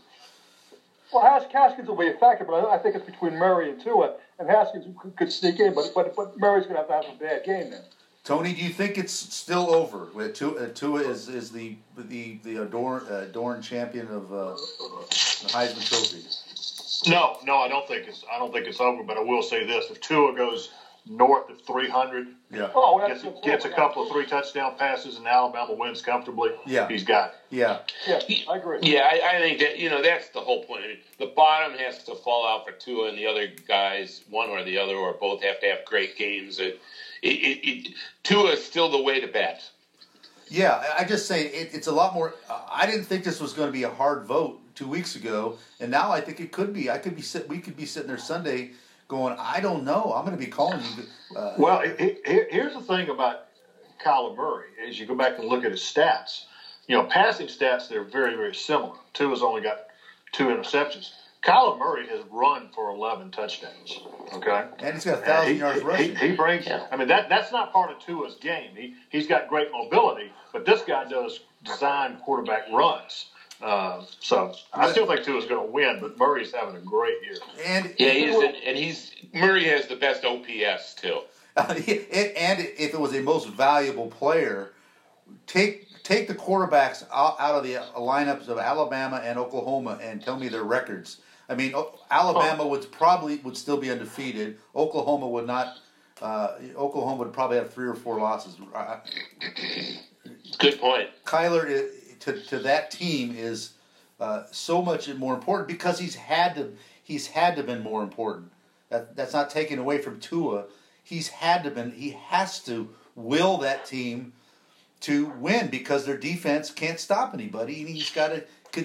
Well, 1.14 1.24
Has- 1.24 1.52
Haskins 1.52 1.88
will 1.88 1.98
be 1.98 2.08
a 2.08 2.14
factor, 2.14 2.46
but 2.46 2.54
I, 2.54 2.76
I 2.76 2.78
think 2.80 2.96
it's 2.96 3.06
between 3.06 3.36
Murray 3.36 3.70
and 3.70 3.82
Tua, 3.82 4.16
and 4.40 4.50
Haskins 4.50 4.86
could, 5.00 5.16
could 5.16 5.32
sneak 5.32 5.60
in, 5.60 5.76
but 5.76 5.92
but 5.94 6.16
but 6.16 6.38
Murray's 6.40 6.66
going 6.66 6.76
to 6.76 6.82
have 6.82 6.88
to 6.88 7.08
have 7.08 7.16
a 7.16 7.20
bad 7.20 7.44
game 7.46 7.72
then. 7.72 7.82
Tony, 8.24 8.54
do 8.54 8.64
you 8.64 8.70
think 8.70 8.98
it's 8.98 9.12
still 9.12 9.74
over? 9.76 10.08
Tua, 10.30 10.64
uh, 10.64 10.68
Tua 10.74 11.02
is 11.02 11.28
is 11.28 11.52
the 11.52 11.76
the 11.98 12.40
the 12.44 12.58
adorn, 12.64 13.06
uh, 13.12 13.16
adorned 13.16 13.64
champion 13.64 14.08
of 14.08 14.32
uh, 14.32 14.54
the 14.54 15.50
Heisman 15.50 15.86
Trophy. 15.86 16.24
No, 17.12 17.38
no, 17.44 17.58
I 17.58 17.68
don't 17.68 17.86
think 17.86 18.08
it's. 18.08 18.24
I 18.34 18.40
don't 18.40 18.54
think 18.54 18.66
it's 18.66 18.80
over. 18.80 19.04
But 19.04 19.18
I 19.18 19.22
will 19.22 19.44
say 19.44 19.66
this: 19.66 19.92
if 19.92 20.00
Tua 20.00 20.34
goes 20.34 20.70
north 21.06 21.50
of 21.50 21.62
300, 21.64 22.28
Yeah, 22.50 22.70
Oh, 22.74 23.00
that's, 23.06 23.24
gets, 23.24 23.40
gets 23.42 23.66
a 23.66 23.70
couple 23.70 24.04
of 24.04 24.10
three 24.12 24.26
touchdown 24.26 24.76
passes, 24.78 25.18
and 25.18 25.28
Alabama 25.28 25.74
wins 25.74 26.02
comfortably, 26.02 26.52
Yeah. 26.66 26.88
he's 26.88 27.04
got 27.04 27.30
it. 27.30 27.36
yeah, 27.50 27.80
Yeah, 28.08 28.22
I 28.50 28.58
agree. 28.58 28.80
Yeah, 28.82 29.02
I, 29.12 29.36
I 29.36 29.40
think 29.40 29.60
that 29.60 29.80
you 29.80 29.90
know 29.90 30.02
that's 30.02 30.30
the 30.30 30.40
whole 30.40 30.64
point. 30.64 30.84
I 30.86 30.88
mean, 30.88 30.98
the 31.20 31.26
bottom 31.36 31.78
has 31.78 32.04
to 32.06 32.16
fall 32.16 32.48
out 32.48 32.66
for 32.66 32.72
Tua, 32.72 33.10
and 33.10 33.18
the 33.18 33.26
other 33.28 33.48
guys, 33.68 34.24
one 34.30 34.50
or 34.50 34.64
the 34.64 34.78
other, 34.78 34.96
or 34.96 35.14
both, 35.14 35.44
have 35.44 35.60
to 35.60 35.66
have 35.68 35.84
great 35.86 36.18
games. 36.18 36.60
It, 36.60 36.80
it, 37.22 37.28
it, 37.30 37.68
it, 37.90 37.94
Tua 38.24 38.52
is 38.52 38.64
still 38.64 38.90
the 38.90 39.02
way 39.02 39.20
to 39.20 39.28
bet. 39.28 39.62
yeah. 40.48 40.76
I- 40.98 41.02
I 41.02 41.06
just 41.06 41.28
say 41.28 41.48
it, 41.48 41.74
it's 41.74 41.88
a 41.88 41.92
lot 41.92 42.14
more. 42.14 42.34
uh, 42.50 42.62
I 42.72 42.86
didn't 42.86 43.06
think 43.06 43.24
this 43.26 43.42
was 43.42 43.52
going 43.54 43.68
to 43.68 43.74
be 43.74 43.84
a 43.84 43.90
hard 43.90 44.24
vote 44.26 44.60
two 44.76 44.88
weeks 44.88 45.16
ago, 45.18 45.58
and 45.82 45.92
now 45.92 46.12
I 46.12 46.22
think 46.22 46.40
it 46.40 46.52
could 46.54 46.74
be. 46.74 46.90
I 46.90 46.98
could 46.98 47.16
be 47.16 47.22
sit. 47.22 47.50
We 47.50 47.60
could 47.60 47.76
be 47.76 47.86
sitting 47.86 48.08
there 48.08 48.18
Sunday 48.18 48.72
going, 49.14 49.36
I 49.40 49.60
don't 49.60 49.84
know. 49.84 50.12
I'm 50.16 50.26
going 50.26 50.38
to 50.38 50.44
be 50.44 50.50
calling 50.52 50.82
you. 50.98 51.38
Uh, 51.38 51.54
Well, 51.58 51.82
he- 51.82 51.96
he- 52.04 52.18
he- 52.26 52.46
here's 52.50 52.74
the 52.74 52.82
thing 52.82 53.10
about 53.10 53.46
Kyler 54.04 54.36
Murray: 54.36 54.68
as 54.88 55.00
you 55.00 55.06
go 55.06 55.16
back 55.16 55.38
and 55.38 55.48
look 55.48 55.64
at 55.64 55.72
his 55.72 55.82
stats, 55.82 56.46
you 56.88 56.98
know, 56.98 57.04
passing 57.04 57.48
stats 57.48 57.88
they're 57.88 58.04
very, 58.04 58.36
very 58.36 58.56
similar. 58.56 58.96
Tua's 59.14 59.44
only 59.44 59.62
got 59.62 59.86
two 60.32 60.46
interceptions. 60.48 61.12
Kyler 61.44 61.78
Murray 61.78 62.08
has 62.08 62.22
run 62.32 62.70
for 62.74 62.90
11 62.90 63.30
touchdowns. 63.32 64.00
Okay, 64.34 64.66
and 64.80 64.94
he's 64.96 65.06
got 65.06 65.24
thousand 65.24 65.54
he, 65.54 65.60
yards 65.60 65.80
he- 65.82 65.86
rushing. 65.86 66.16
He, 66.16 66.36
brings. 66.36 66.66
Yeah. 66.66 66.88
I 66.92 66.96
mean, 66.96 67.08
that 67.10 67.30
that's 67.30 67.52
not 67.52 67.72
part 67.72 67.92
of 67.92 68.00
Tua's 68.00 68.36
game. 68.36 68.76
He 68.76 68.96
he's 69.10 69.28
got 69.28 69.48
great 69.48 69.72
mobility, 69.72 70.32
but 70.52 70.66
this 70.66 70.82
guy 70.82 71.04
does 71.08 71.42
design 71.64 72.18
quarterback 72.26 72.64
runs. 72.72 73.28
Uh, 73.62 74.04
so 74.20 74.54
I 74.74 74.92
still 74.92 75.06
think 75.08 75.24
Tua's 75.24 75.46
going 75.46 75.66
to 75.66 75.72
win, 75.72 76.00
but 76.02 76.18
Murray's 76.18 76.52
having 76.54 76.76
a 76.76 76.80
great 76.82 77.16
year. 77.24 77.38
and 77.66 77.94
Yeah, 77.98 78.10
he's 78.12 78.36
an, 78.36 78.56
and 78.66 78.78
he's 78.78 79.12
Murray 79.34 79.64
has 79.66 79.88
the 79.88 79.96
best 79.96 80.26
OPS 80.26 80.96
too. 80.96 81.22
and 81.56 81.80
if 81.80 82.94
it 82.94 83.00
was 83.00 83.14
a 83.16 83.22
most 83.22 83.48
valuable 83.50 84.08
player, 84.08 84.72
take 85.48 85.88
take 86.04 86.28
the 86.28 86.36
quarterbacks 86.36 87.06
out, 87.14 87.40
out 87.40 87.56
of 87.56 87.64
the 87.64 87.76
lineups 87.96 88.48
of 88.50 88.58
Alabama 88.58 89.22
and 89.24 89.38
Oklahoma 89.40 90.00
and 90.02 90.22
tell 90.22 90.38
me 90.38 90.48
their 90.50 90.64
records. 90.64 91.22
I 91.48 91.56
mean, 91.56 91.76
O- 91.76 91.98
Alabama 92.10 92.66
would 92.68 92.92
probably 92.92 93.38
would 93.38 93.56
still 93.56 93.78
be 93.78 93.92
undefeated. 93.92 94.58
Oklahoma 94.76 95.28
would 95.30 95.46
not. 95.48 95.78
Uh, 96.22 96.56
Oklahoma 96.76 97.18
would 97.24 97.34
probably 97.34 97.58
have 97.58 97.74
three 97.74 97.88
or 97.88 97.96
four 97.96 98.20
losses. 98.20 98.56
Good 100.58 100.80
point. 100.80 101.10
Kyler 101.26 101.66
i- 101.68 101.90
to 102.24 102.40
to 102.42 102.60
that 102.60 102.92
team 102.92 103.36
is 103.38 103.74
uh, 104.20 104.44
so 104.52 104.82
much 104.82 105.14
more 105.14 105.34
important 105.34 105.68
because 105.68 106.00
he's 106.00 106.16
had 106.16 106.56
to 106.56 106.74
he's 107.04 107.28
had 107.28 107.56
to 107.56 107.64
been 107.64 107.82
more 107.82 108.04
important. 108.04 108.52
That 108.90 109.16
that's 109.16 109.34
not 109.34 109.50
taken 109.50 109.80
away 109.80 110.00
from 110.00 110.20
Tua. 110.20 110.66
He's 111.04 111.28
had 111.28 111.64
to 111.64 111.72
been 111.72 111.92
he 111.92 112.12
has 112.28 112.60
to 112.62 112.90
will 113.16 113.58
that 113.60 113.86
team 113.86 114.34
to 115.02 115.26
win 115.38 115.68
because 115.68 116.06
their 116.06 116.18
defense 116.18 116.72
can't 116.72 117.00
stop 117.00 117.34
anybody 117.34 117.82
and 117.82 117.90
he's 117.90 118.10
got 118.10 118.30
to 118.30 118.44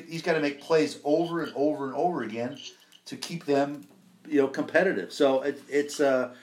he's 0.09 0.23
got 0.23 0.35
to 0.35 0.41
make 0.41 0.61
plays 0.61 0.99
over 1.05 1.43
and 1.43 1.53
over 1.55 1.87
and 1.87 1.95
over 1.95 2.23
again 2.23 2.59
to 3.07 3.17
keep 3.17 3.45
them 3.45 3.87
you 4.29 4.41
know 4.41 4.49
competitive. 4.49 5.13
So 5.13 5.43
it, 5.43 5.63
it's 5.69 6.01
uh 6.01 6.35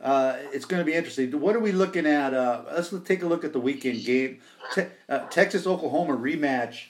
uh, 0.00 0.36
it's 0.52 0.64
going 0.64 0.80
to 0.80 0.84
be 0.84 0.94
interesting. 0.94 1.40
What 1.40 1.56
are 1.56 1.60
we 1.60 1.72
looking 1.72 2.06
at? 2.06 2.34
Uh, 2.34 2.64
let's 2.72 2.92
take 3.04 3.22
a 3.22 3.26
look 3.26 3.44
at 3.44 3.52
the 3.52 3.60
weekend 3.60 4.04
game. 4.04 4.40
Te- 4.74 4.86
uh, 5.08 5.20
Texas 5.30 5.66
Oklahoma 5.66 6.16
rematch. 6.16 6.88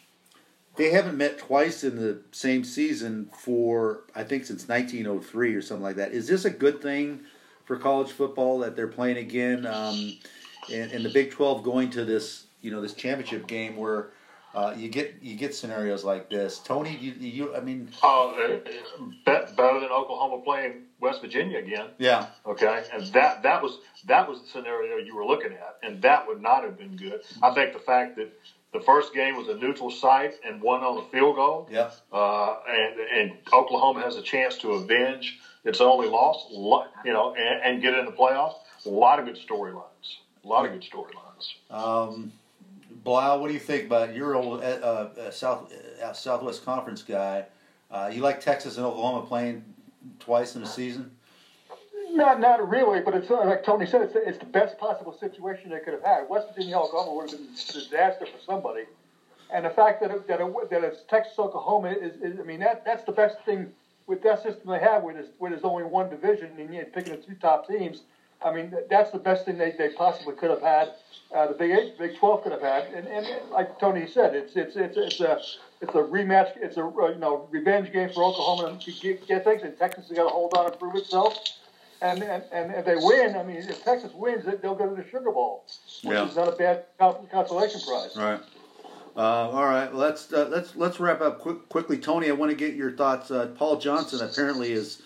They 0.76 0.90
haven't 0.90 1.16
met 1.16 1.38
twice 1.38 1.84
in 1.84 1.96
the 1.96 2.20
same 2.32 2.62
season 2.62 3.30
for 3.38 4.02
I 4.14 4.24
think 4.24 4.44
since 4.44 4.68
1903 4.68 5.54
or 5.54 5.62
something 5.62 5.82
like 5.82 5.96
that. 5.96 6.12
Is 6.12 6.28
this 6.28 6.44
a 6.44 6.50
good 6.50 6.82
thing 6.82 7.20
for 7.64 7.76
college 7.76 8.10
football 8.10 8.58
that 8.58 8.76
they're 8.76 8.88
playing 8.88 9.16
again? 9.16 9.64
Um, 9.66 10.18
and, 10.72 10.92
and 10.92 11.04
the 11.04 11.10
Big 11.10 11.30
12 11.30 11.62
going 11.62 11.90
to 11.90 12.04
this 12.04 12.46
you 12.60 12.70
know 12.70 12.80
this 12.80 12.94
championship 12.94 13.46
game 13.46 13.76
where 13.76 14.10
uh, 14.56 14.74
you 14.74 14.88
get 14.88 15.16
you 15.20 15.36
get 15.36 15.54
scenarios 15.54 16.02
like 16.02 16.30
this. 16.30 16.58
Tony, 16.58 16.96
you, 16.96 17.12
you 17.12 17.54
I 17.54 17.60
mean, 17.60 17.90
Uh, 18.02 18.32
better 19.26 19.80
than 19.80 19.90
Oklahoma 19.90 20.42
playing 20.42 20.84
West 20.98 21.20
Virginia 21.20 21.58
again. 21.58 21.88
yeah, 21.98 22.26
Okay, 22.46 22.84
and 22.92 23.04
that 23.12 23.42
that 23.42 23.62
was 23.62 23.78
that 24.06 24.26
was 24.26 24.40
the 24.40 24.48
scenario 24.48 24.96
you 24.96 25.14
were 25.14 25.26
looking 25.26 25.52
at, 25.52 25.76
and 25.82 26.00
that 26.00 26.26
would 26.26 26.40
not 26.40 26.64
have 26.64 26.78
been 26.78 26.96
good. 26.96 27.20
I 27.42 27.52
think 27.52 27.74
the 27.74 27.80
fact 27.80 28.16
that 28.16 28.32
the 28.72 28.80
first 28.80 29.12
game 29.12 29.36
was 29.36 29.48
a 29.48 29.54
neutral 29.56 29.90
site 29.90 30.34
and 30.42 30.62
one 30.62 30.82
on 30.82 31.04
a 31.04 31.08
field 31.10 31.36
goal, 31.36 31.68
yeah. 31.70 31.90
uh, 32.10 32.56
and 32.66 33.00
and 33.00 33.38
Oklahoma 33.52 34.00
has 34.00 34.16
a 34.16 34.22
chance 34.22 34.56
to 34.58 34.72
avenge 34.72 35.38
its 35.64 35.82
only 35.82 36.08
loss, 36.08 36.46
you 37.04 37.12
know, 37.12 37.34
and, 37.34 37.62
and 37.62 37.82
get 37.82 37.92
in 37.94 38.06
the 38.06 38.12
playoffs. 38.12 38.54
A 38.86 38.88
lot 38.88 39.18
of 39.18 39.26
good 39.26 39.36
storylines. 39.36 40.08
A 40.44 40.48
lot 40.48 40.64
of 40.64 40.72
good 40.72 40.82
storylines. 40.90 41.44
Um, 41.70 42.32
Blau, 43.06 43.38
what 43.38 43.46
do 43.46 43.54
you 43.54 43.60
think 43.60 43.86
about 43.86 44.16
your 44.16 44.34
old 44.34 44.64
uh, 44.64 45.30
South 45.30 45.72
Southwest 46.12 46.64
Conference 46.64 47.04
guy? 47.04 47.44
Uh, 47.88 48.10
you 48.12 48.20
like 48.20 48.40
Texas 48.40 48.78
and 48.78 48.84
Oklahoma 48.84 49.24
playing 49.24 49.64
twice 50.18 50.56
in 50.56 50.62
a 50.64 50.66
season? 50.66 51.12
Not, 52.10 52.40
not 52.40 52.68
really, 52.68 53.00
but 53.00 53.14
it's 53.14 53.30
like 53.30 53.64
Tony 53.64 53.86
said, 53.86 54.02
it's, 54.02 54.16
it's 54.16 54.38
the 54.38 54.46
best 54.46 54.76
possible 54.78 55.16
situation 55.16 55.70
they 55.70 55.78
could 55.78 55.92
have 55.92 56.02
had. 56.02 56.28
West 56.28 56.48
Virginia 56.48 56.76
Oklahoma 56.78 57.14
would 57.14 57.30
have 57.30 57.38
been 57.38 57.48
a 57.48 57.72
disaster 57.72 58.26
for 58.26 58.40
somebody, 58.44 58.82
and 59.52 59.64
the 59.64 59.70
fact 59.70 60.00
that 60.00 60.10
it, 60.10 60.26
that, 60.26 60.40
it, 60.40 60.70
that 60.70 60.82
it's 60.82 61.02
Texas 61.08 61.38
Oklahoma 61.38 61.92
is, 61.92 62.20
is, 62.20 62.40
I 62.40 62.42
mean, 62.42 62.58
that 62.58 62.84
that's 62.84 63.04
the 63.04 63.12
best 63.12 63.36
thing 63.46 63.70
with 64.08 64.20
that 64.24 64.42
system 64.42 64.68
they 64.68 64.80
have, 64.80 65.04
where 65.04 65.14
there's, 65.14 65.28
where 65.38 65.52
there's 65.52 65.62
only 65.62 65.84
one 65.84 66.10
division 66.10 66.50
and 66.58 66.74
you're 66.74 66.86
picking 66.86 67.14
the 67.14 67.22
two 67.22 67.36
top 67.36 67.68
teams. 67.68 68.02
I 68.44 68.52
mean, 68.52 68.72
that's 68.90 69.10
the 69.10 69.18
best 69.18 69.44
thing 69.44 69.58
they, 69.58 69.72
they 69.72 69.90
possibly 69.90 70.34
could 70.34 70.50
have 70.50 70.62
had. 70.62 70.92
Uh, 71.34 71.48
the 71.48 71.54
Big 71.54 71.70
Eight, 71.72 71.98
Big 71.98 72.16
Twelve 72.18 72.42
could 72.44 72.52
have 72.52 72.62
had, 72.62 72.84
and, 72.94 73.08
and 73.08 73.26
like 73.50 73.80
Tony 73.80 74.06
said, 74.06 74.34
it's 74.34 74.54
it's 74.54 74.76
it's 74.76 74.96
it's 74.96 75.20
a 75.20 75.40
it's 75.80 75.94
a 75.94 75.98
rematch. 75.98 76.52
It's 76.56 76.76
a 76.76 76.84
uh, 76.84 77.08
you 77.08 77.18
know 77.18 77.48
revenge 77.50 77.92
game 77.92 78.10
for 78.14 78.22
Oklahoma 78.22 78.78
to 78.80 78.92
get, 78.92 79.26
get 79.26 79.42
things, 79.44 79.62
and 79.62 79.76
Texas 79.76 80.08
has 80.08 80.16
got 80.16 80.24
to 80.24 80.28
hold 80.28 80.54
on 80.54 80.66
and 80.66 80.78
prove 80.78 80.94
itself. 80.94 81.36
And, 82.00 82.22
and 82.22 82.44
and 82.52 82.70
if 82.72 82.84
they 82.84 82.94
win, 82.94 83.36
I 83.36 83.42
mean, 83.42 83.56
if 83.56 83.82
Texas 83.82 84.12
wins, 84.14 84.44
they'll 84.62 84.74
go 84.76 84.88
to 84.88 84.94
the 84.94 85.08
Sugar 85.08 85.32
Bowl, 85.32 85.64
which 86.04 86.14
Yeah. 86.14 86.28
is 86.28 86.36
not 86.36 86.48
a 86.48 86.52
bad 86.52 86.84
consolation 86.98 87.80
prize. 87.80 88.14
Right. 88.16 88.40
Uh, 89.16 89.50
all 89.50 89.64
right. 89.66 89.92
Let's 89.92 90.32
uh, 90.32 90.46
let's 90.48 90.76
let's 90.76 91.00
wrap 91.00 91.20
up 91.22 91.40
quick, 91.40 91.68
quickly, 91.70 91.98
Tony. 91.98 92.28
I 92.28 92.32
want 92.34 92.50
to 92.50 92.56
get 92.56 92.74
your 92.74 92.92
thoughts. 92.92 93.30
Uh, 93.30 93.46
Paul 93.58 93.78
Johnson 93.78 94.20
apparently 94.20 94.72
is 94.72 95.02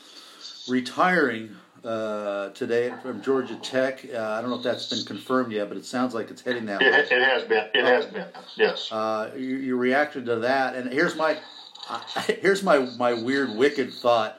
retiring 0.68 1.56
uh, 1.84 2.50
today 2.50 2.92
from 3.02 3.22
Georgia 3.22 3.56
Tech. 3.56 4.04
Uh, 4.12 4.18
I 4.18 4.40
don't 4.40 4.50
know 4.50 4.56
if 4.56 4.62
that's 4.62 4.88
been 4.88 5.04
confirmed 5.04 5.52
yet, 5.52 5.68
but 5.68 5.76
it 5.78 5.84
sounds 5.84 6.14
like 6.14 6.30
it's 6.30 6.42
heading 6.42 6.66
that 6.66 6.82
It, 6.82 6.92
way. 6.92 6.98
it 7.16 7.22
has 7.22 7.42
been. 7.44 7.66
It 7.74 7.84
has 7.84 8.06
been. 8.06 8.26
Yes. 8.56 8.90
uh, 8.92 9.30
your, 9.36 9.58
your 9.58 9.76
reaction 9.76 10.24
to 10.26 10.36
that. 10.36 10.74
And 10.76 10.92
here's 10.92 11.16
my 11.16 11.38
here's 12.40 12.62
my 12.62 12.78
my 12.98 13.14
weird 13.14 13.56
wicked 13.56 13.92
thought. 13.92 14.38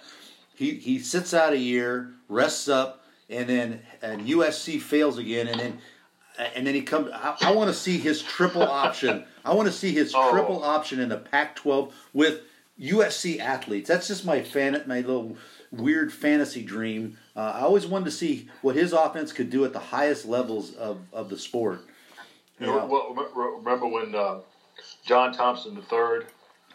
He 0.55 0.71
he 0.75 0.99
sits 0.99 1.33
out 1.33 1.53
a 1.53 1.57
year, 1.57 2.11
rests 2.29 2.67
up, 2.69 3.03
and 3.29 3.47
then 3.49 3.81
and 4.01 4.27
USC 4.27 4.79
fails 4.79 5.17
again, 5.17 5.47
and 5.47 5.59
then 5.59 5.77
and 6.55 6.65
then 6.65 6.75
he 6.75 6.81
comes. 6.81 7.09
I, 7.13 7.35
I 7.41 7.51
want 7.51 7.69
to 7.69 7.73
see 7.73 7.97
his 7.97 8.21
triple 8.21 8.63
option. 8.63 9.25
I 9.43 9.53
want 9.53 9.67
to 9.67 9.73
see 9.73 9.91
his 9.91 10.13
Oh. 10.15 10.31
triple 10.31 10.63
option 10.63 10.99
in 10.99 11.09
the 11.09 11.17
Pac-12 11.17 11.91
with 12.13 12.41
USC 12.79 13.39
athletes. 13.39 13.87
That's 13.87 14.07
just 14.07 14.23
my 14.25 14.41
fan, 14.43 14.81
my 14.87 14.97
little 15.01 15.35
weird 15.71 16.11
fantasy 16.11 16.61
dream. 16.63 17.17
Uh, 17.35 17.53
I 17.55 17.61
always 17.61 17.87
wanted 17.87 18.05
to 18.05 18.11
see 18.11 18.49
what 18.61 18.75
his 18.75 18.93
offense 18.93 19.31
could 19.33 19.49
do 19.49 19.63
at 19.65 19.73
the 19.73 19.79
highest 19.79 20.25
levels 20.25 20.73
of, 20.75 20.99
of 21.13 21.29
the 21.29 21.37
sport. 21.37 21.81
You 22.59 22.67
know, 22.67 22.85
well, 22.85 23.57
remember 23.57 23.87
when 23.87 24.13
uh, 24.13 24.39
John 25.05 25.33
Thompson 25.33 25.75
III 25.91 26.25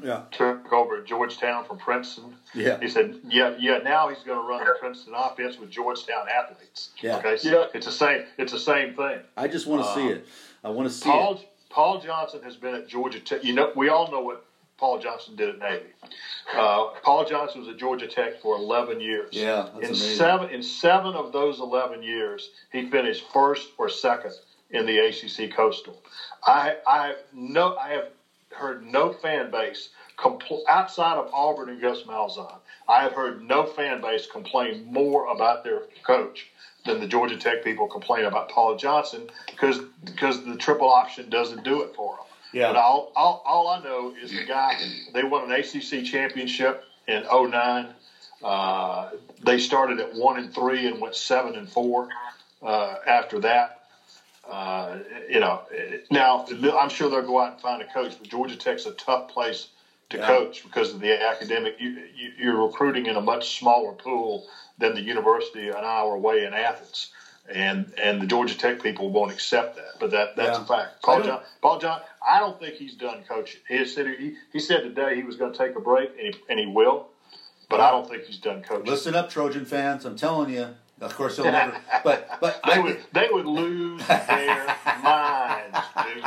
Yeah. 0.03 0.23
took 0.33 0.73
over 0.73 0.97
at 0.99 1.05
Georgetown 1.07 1.65
from 1.65 1.79
Princeton? 1.79 2.35
Yeah. 2.55 2.81
He 2.81 2.89
said, 2.89 3.17
"Yeah, 3.29 3.55
yeah. 3.59 3.79
Now 3.79 4.09
he's 4.09 4.19
going 4.25 4.41
to 4.41 4.45
run 4.47 4.65
the 4.65 4.75
Princeton 4.81 5.15
offense 5.15 5.59
with 5.59 5.71
Georgetown 5.71 6.27
athletes." 6.29 6.91
Yeah. 7.01 7.19
Okay. 7.19 7.37
So 7.37 7.51
Yeah. 7.51 7.67
It's 7.75 7.87
the 7.87 7.93
same. 7.93 8.25
It's 8.37 8.53
the 8.53 8.59
same 8.59 8.95
thing. 8.95 9.21
I 9.37 9.47
just 9.47 9.67
want 9.69 9.85
to 9.85 9.95
see 9.95 10.07
Um, 10.07 10.09
it. 10.13 10.27
I 10.65 10.71
want 10.71 10.89
to 10.89 10.95
see 10.95 11.09
it. 11.09 11.13
Paul 11.13 11.41
Paul 11.71 12.01
Johnson 12.01 12.43
has 12.43 12.57
been 12.57 12.75
at 12.75 12.89
Georgia 12.89 13.21
Tech. 13.21 13.45
You 13.45 13.53
know, 13.55 13.71
we 13.77 13.89
all 13.89 14.11
know 14.11 14.23
what 14.23 14.45
Paul 14.79 14.99
Johnson 14.99 15.37
did 15.37 15.49
at 15.51 15.59
Navy. 15.59 15.93
Uh, 16.55 16.85
Paul 17.03 17.25
Johnson 17.25 17.61
was 17.61 17.69
at 17.69 17.77
Georgia 17.77 18.07
Tech 18.07 18.35
for 18.43 18.57
11 18.57 19.01
years. 19.01 19.31
Yeah, 19.33 19.65
that's 19.73 19.85
in 19.85 19.91
amazing. 19.91 20.17
seven 20.17 20.49
in 20.51 20.63
seven 20.63 21.15
of 21.15 21.33
those 21.33 21.61
11 21.61 22.03
years, 22.03 22.51
he 22.73 22.83
finished 22.83 23.25
first 23.33 23.73
or 23.79 23.89
second 23.89 24.33
in 24.71 24.87
the 24.87 24.99
ACC 24.99 25.51
Coastal. 25.51 26.03
I 26.45 26.75
I 26.87 27.07
have 27.09 27.17
no 27.33 27.73
I 27.81 27.91
have 27.91 28.07
heard 28.53 28.83
no 28.83 29.11
fan 29.11 29.51
base 29.51 29.89
compl- 30.19 30.61
outside 30.69 31.17
of 31.19 31.27
Auburn 31.33 31.69
and 31.69 31.81
Gus 31.81 32.03
Malzahn. 32.05 32.59
I 32.89 33.03
have 33.03 33.13
heard 33.13 33.41
no 33.41 33.65
fan 33.67 34.01
base 34.01 34.27
complain 34.27 34.85
more 34.85 35.25
about 35.27 35.63
their 35.63 35.83
coach 36.05 36.49
than 36.85 37.01
the 37.01 37.07
Georgia 37.07 37.37
Tech 37.37 37.63
people 37.63 37.87
complain 37.87 38.25
about 38.25 38.49
Paul 38.49 38.75
Johnson 38.75 39.29
because 39.51 39.81
because 40.05 40.41
the 40.41 40.57
triple 40.57 40.89
option 40.91 41.29
doesn't 41.31 41.65
do 41.65 41.83
it 41.83 41.91
for 41.95 42.17
them. 42.17 42.26
Yeah. 42.57 42.69
But 42.69 42.77
all, 42.77 43.13
all, 43.15 43.43
all 43.45 43.69
I 43.69 43.83
know 43.83 44.15
is 44.19 44.31
the 44.31 44.43
guy, 44.47 44.81
they 45.13 45.25
won 45.25 45.51
an 45.51 45.61
ACC 45.61 46.03
championship 46.07 46.83
in 47.07 47.23
09. 47.31 47.89
Uh, 48.43 49.11
they 49.45 49.59
started 49.59 50.01
at 50.01 50.15
1 50.15 50.39
and 50.39 50.55
3 50.55 50.87
and 50.87 50.99
went 50.99 51.15
7 51.15 51.55
and 51.55 51.69
4 51.69 52.09
uh, 52.63 52.95
after 53.07 53.39
that. 53.41 53.83
Uh, 54.49 54.97
you 55.29 55.39
know, 55.39 55.61
now 56.11 56.47
I'm 56.79 56.89
sure 56.89 57.11
they'll 57.11 57.21
go 57.21 57.39
out 57.39 57.53
and 57.53 57.61
find 57.61 57.83
a 57.83 57.87
coach, 57.87 58.15
but 58.19 58.27
Georgia 58.27 58.57
Tech's 58.57 58.87
a 58.87 58.93
tough 58.93 59.29
place 59.29 59.69
to 60.09 60.17
Yeah. 60.17 60.27
coach 60.27 60.63
because 60.63 60.95
of 60.95 61.01
the 61.01 61.13
academic. 61.29 61.75
You, 61.79 61.91
you, 62.15 62.33
you're 62.39 62.63
recruiting 62.65 63.05
in 63.05 63.17
a 63.17 63.21
much 63.21 63.59
smaller 63.59 63.93
pool 63.93 64.47
than 64.79 64.95
the 64.95 65.03
university 65.03 65.69
an 65.69 65.85
hour 65.85 66.15
away 66.15 66.45
in 66.47 66.55
Athens, 66.55 67.11
and 67.55 67.93
and 68.03 68.21
the 68.21 68.27
Georgia 68.27 68.57
Tech 68.57 68.83
people 68.83 69.09
won't 69.11 69.31
accept 69.31 69.77
that. 69.77 69.99
But 70.01 70.11
that 70.13 70.37
that's 70.37 70.59
Yeah. 70.59 70.65
a 70.65 70.67
fact. 70.67 71.03
Paul 71.03 71.23
John, 71.23 71.41
Paul 71.63 71.79
John, 71.79 72.01
I 72.27 72.39
don't 72.39 72.59
think 72.59 72.75
he's 72.77 72.95
done 72.95 73.23
coaching. 73.29 73.61
He 73.69 73.85
said 73.85 74.07
he, 74.07 74.33
he 74.53 74.59
said 74.61 74.83
today 74.83 75.17
he 75.17 75.23
was 75.23 75.37
going 75.37 75.53
to 75.53 75.59
take 75.59 75.77
a 75.77 75.81
break, 75.81 76.11
and 76.19 76.35
he, 76.35 76.41
and 76.49 76.59
he 76.59 76.67
will. 76.67 77.07
But 77.69 77.81
I 77.81 77.91
don't 77.91 78.07
think 78.07 78.25
he's 78.25 78.39
done 78.39 78.63
coaching. 78.63 78.87
Listen 78.87 79.15
up, 79.15 79.29
Trojan 79.29 79.65
fans. 79.65 80.05
I'm 80.05 80.17
telling 80.17 80.51
you. 80.51 80.69
Of 81.01 81.15
course, 81.15 81.37
he'll 81.37 81.51
never. 81.51 81.77
But 82.03 82.25
but 82.41 82.59
They 82.67 82.75
I 82.75 82.79
would 82.79 82.99
they 83.13 83.29
would 83.31 83.47
lose 83.47 84.07
their 84.07 84.67
minds, 85.03 85.79
dude. 86.03 86.25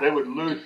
They 0.00 0.10
would 0.10 0.26
lose. 0.26 0.58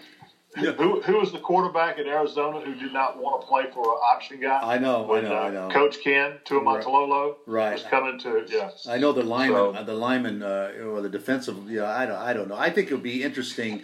Who 0.54 1.00
who 1.00 1.18
was 1.18 1.32
the 1.32 1.38
quarterback 1.38 1.98
in 1.98 2.06
Arizona 2.06 2.60
who 2.60 2.74
did 2.74 2.92
not 2.92 3.18
want 3.18 3.40
to 3.40 3.46
play 3.46 3.64
for 3.72 3.80
an 3.80 3.98
option 4.04 4.38
guy? 4.38 4.60
I 4.62 4.76
know, 4.78 5.10
I 5.14 5.20
know, 5.22 5.34
uh, 5.34 5.40
I 5.40 5.50
know. 5.50 5.68
Coach 5.70 5.96
Ken 6.04 6.34
Niumatalolo 6.44 7.36
Right. 7.46 7.72
was 7.72 7.82
coming 7.84 8.18
to 8.20 8.44
yeah. 8.48 8.70
I 8.86 8.98
know 8.98 9.12
the 9.12 9.22
lineman, 9.22 9.56
So- 9.56 9.74
uh, 9.74 9.82
the 9.82 9.94
lineman, 9.94 10.42
uh, 10.42 10.72
or 10.84 11.00
the 11.00 11.08
defensive. 11.08 11.70
You 11.70 11.80
know, 11.80 11.86
I 11.86 12.04
don't, 12.04 12.18
I 12.18 12.34
don't 12.34 12.48
know. 12.48 12.56
I 12.56 12.68
think 12.68 12.90
it 12.90 12.94
would 12.94 13.02
be 13.02 13.22
interesting. 13.22 13.82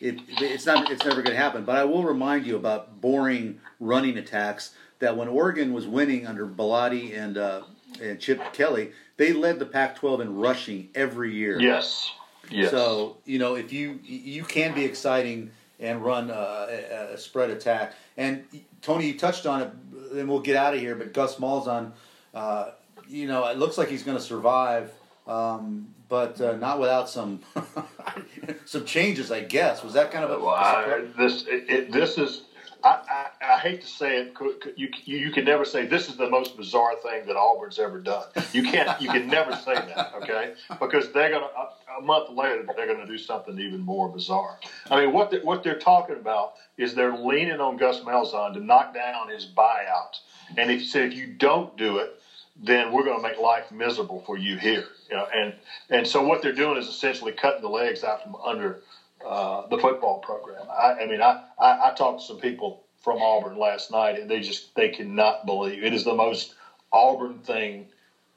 It, 0.00 0.18
it's 0.40 0.66
not, 0.66 0.90
it's 0.90 1.04
never 1.04 1.22
going 1.22 1.36
to 1.36 1.40
happen. 1.40 1.64
But 1.64 1.76
I 1.76 1.84
will 1.84 2.02
remind 2.02 2.46
you 2.46 2.56
about 2.56 3.00
boring 3.00 3.60
running 3.78 4.18
attacks. 4.18 4.74
That 4.98 5.16
when 5.16 5.28
Oregon 5.28 5.72
was 5.72 5.86
winning 5.86 6.26
under 6.26 6.44
Bellotti 6.48 7.16
and 7.16 7.38
uh, 7.38 7.62
and 8.02 8.18
Chip 8.18 8.52
Kelly, 8.52 8.90
they 9.18 9.32
led 9.32 9.60
the 9.60 9.66
Pac-12 9.66 10.20
in 10.22 10.36
rushing 10.36 10.88
every 10.96 11.32
year. 11.32 11.60
Yes. 11.60 12.10
Yes. 12.50 12.72
So 12.72 13.18
you 13.24 13.38
know, 13.38 13.54
if 13.54 13.72
you 13.72 14.00
you 14.02 14.42
can 14.42 14.74
be 14.74 14.84
exciting 14.84 15.52
and 15.80 16.04
run 16.04 16.30
a, 16.30 17.12
a 17.12 17.18
spread 17.18 17.50
attack, 17.50 17.94
and 18.16 18.44
Tony, 18.82 19.06
you 19.06 19.18
touched 19.18 19.46
on 19.46 19.62
it. 19.62 19.70
Then 20.12 20.26
we'll 20.26 20.40
get 20.40 20.56
out 20.56 20.74
of 20.74 20.80
here. 20.80 20.94
But 20.94 21.12
Gus 21.12 21.36
Malzahn, 21.36 21.92
uh, 22.34 22.70
you 23.06 23.26
know, 23.26 23.46
it 23.46 23.58
looks 23.58 23.78
like 23.78 23.88
he's 23.88 24.02
going 24.02 24.16
to 24.16 24.22
survive, 24.22 24.92
um, 25.26 25.94
but 26.08 26.40
uh, 26.40 26.56
not 26.56 26.80
without 26.80 27.08
some 27.08 27.40
some 28.64 28.84
changes. 28.84 29.30
I 29.30 29.40
guess 29.40 29.82
was 29.82 29.92
that 29.94 30.10
kind 30.10 30.24
of 30.24 30.30
a, 30.30 30.38
Well, 30.38 30.54
I, 30.54 31.04
this 31.16 31.44
it, 31.46 31.92
this 31.92 32.18
is. 32.18 32.42
I, 32.84 33.28
I, 33.40 33.54
I 33.54 33.58
hate 33.58 33.80
to 33.82 33.86
say 33.86 34.18
it. 34.18 34.34
You, 34.76 34.88
you 35.04 35.32
can 35.32 35.44
never 35.44 35.64
say 35.64 35.86
this 35.86 36.08
is 36.08 36.16
the 36.16 36.30
most 36.30 36.56
bizarre 36.56 36.94
thing 37.02 37.26
that 37.26 37.36
Auburn's 37.36 37.78
ever 37.78 37.98
done. 37.98 38.24
You 38.52 38.62
can't. 38.62 39.00
You 39.00 39.08
can 39.08 39.26
never 39.26 39.54
say 39.56 39.74
that. 39.74 40.12
Okay, 40.22 40.54
because 40.80 41.12
they're 41.12 41.30
gonna 41.30 41.46
a, 41.46 41.98
a 41.98 42.02
month 42.02 42.30
later 42.30 42.66
they're 42.76 42.86
gonna 42.86 43.06
do 43.06 43.18
something 43.18 43.58
even 43.58 43.80
more 43.80 44.08
bizarre. 44.08 44.58
I 44.90 45.00
mean, 45.04 45.12
what 45.12 45.30
they, 45.30 45.38
what 45.38 45.62
they're 45.62 45.78
talking 45.78 46.16
about 46.16 46.54
is 46.76 46.94
they're 46.94 47.16
leaning 47.16 47.60
on 47.60 47.76
Gus 47.76 48.00
Malzahn 48.00 48.54
to 48.54 48.60
knock 48.60 48.94
down 48.94 49.28
his 49.28 49.46
buyout, 49.46 50.18
and 50.56 50.70
if 50.70 50.80
you 50.80 50.86
say 50.86 51.06
if 51.06 51.14
you 51.14 51.26
don't 51.26 51.76
do 51.76 51.98
it, 51.98 52.20
then 52.62 52.92
we're 52.92 53.04
going 53.04 53.20
to 53.20 53.22
make 53.22 53.38
life 53.38 53.70
miserable 53.70 54.22
for 54.26 54.36
you 54.36 54.56
here. 54.56 54.84
You 55.10 55.16
know, 55.16 55.26
and 55.34 55.54
and 55.90 56.06
so 56.06 56.22
what 56.22 56.42
they're 56.42 56.52
doing 56.52 56.76
is 56.78 56.86
essentially 56.86 57.32
cutting 57.32 57.62
the 57.62 57.68
legs 57.68 58.04
out 58.04 58.22
from 58.22 58.36
under 58.36 58.82
uh, 59.26 59.66
the 59.68 59.78
football 59.78 60.20
program. 60.20 60.66
I, 60.70 60.94
I 61.02 61.06
mean, 61.06 61.20
I, 61.22 61.44
I 61.58 61.90
I 61.90 61.94
talked 61.94 62.20
to 62.20 62.26
some 62.26 62.40
people 62.40 62.84
from 63.02 63.20
Auburn 63.22 63.58
last 63.58 63.90
night, 63.90 64.18
and 64.18 64.28
they 64.30 64.40
just 64.40 64.74
they 64.74 64.88
cannot 64.90 65.46
believe 65.46 65.82
it 65.82 65.92
is 65.94 66.04
the 66.04 66.14
most 66.14 66.54
Auburn 66.92 67.38
thing 67.38 67.86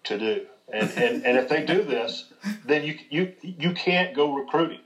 to 0.05 0.17
do. 0.17 0.45
And 0.71 0.89
and, 0.97 1.25
and 1.25 1.37
if 1.37 1.49
they 1.49 1.63
do 1.65 1.83
this, 1.83 2.31
then 2.65 2.83
you 2.83 2.97
you 3.09 3.33
you 3.41 3.73
can't 3.73 4.15
go 4.15 4.33
recruiting. 4.33 4.79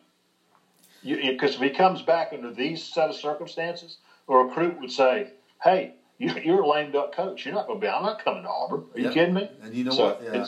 Because 1.03 1.55
if 1.55 1.61
he 1.61 1.69
comes 1.69 2.01
back 2.01 2.29
under 2.33 2.51
these 2.51 2.83
set 2.83 3.09
of 3.09 3.15
circumstances, 3.15 3.97
a 4.27 4.35
recruit 4.35 4.79
would 4.79 4.91
say, 4.91 5.29
"Hey, 5.63 5.93
you, 6.17 6.33
you're 6.43 6.61
a 6.63 6.67
lame 6.67 6.91
duck 6.91 7.13
coach. 7.15 7.45
You're 7.45 7.53
not 7.53 7.67
going 7.67 7.79
to 7.79 7.85
be. 7.85 7.87
I'm 7.89 8.01
not 8.01 8.23
coming 8.23 8.41
to 8.43 8.49
Auburn. 8.49 8.85
Are 8.95 8.99
you 8.99 9.05
Yep. 9.05 9.13
kidding 9.13 9.33
me?" 9.35 9.49
And 9.61 9.73
you 9.75 9.83
know 9.83 9.91
So 9.91 10.05
what? 10.05 10.21
Yeah. 10.23 10.47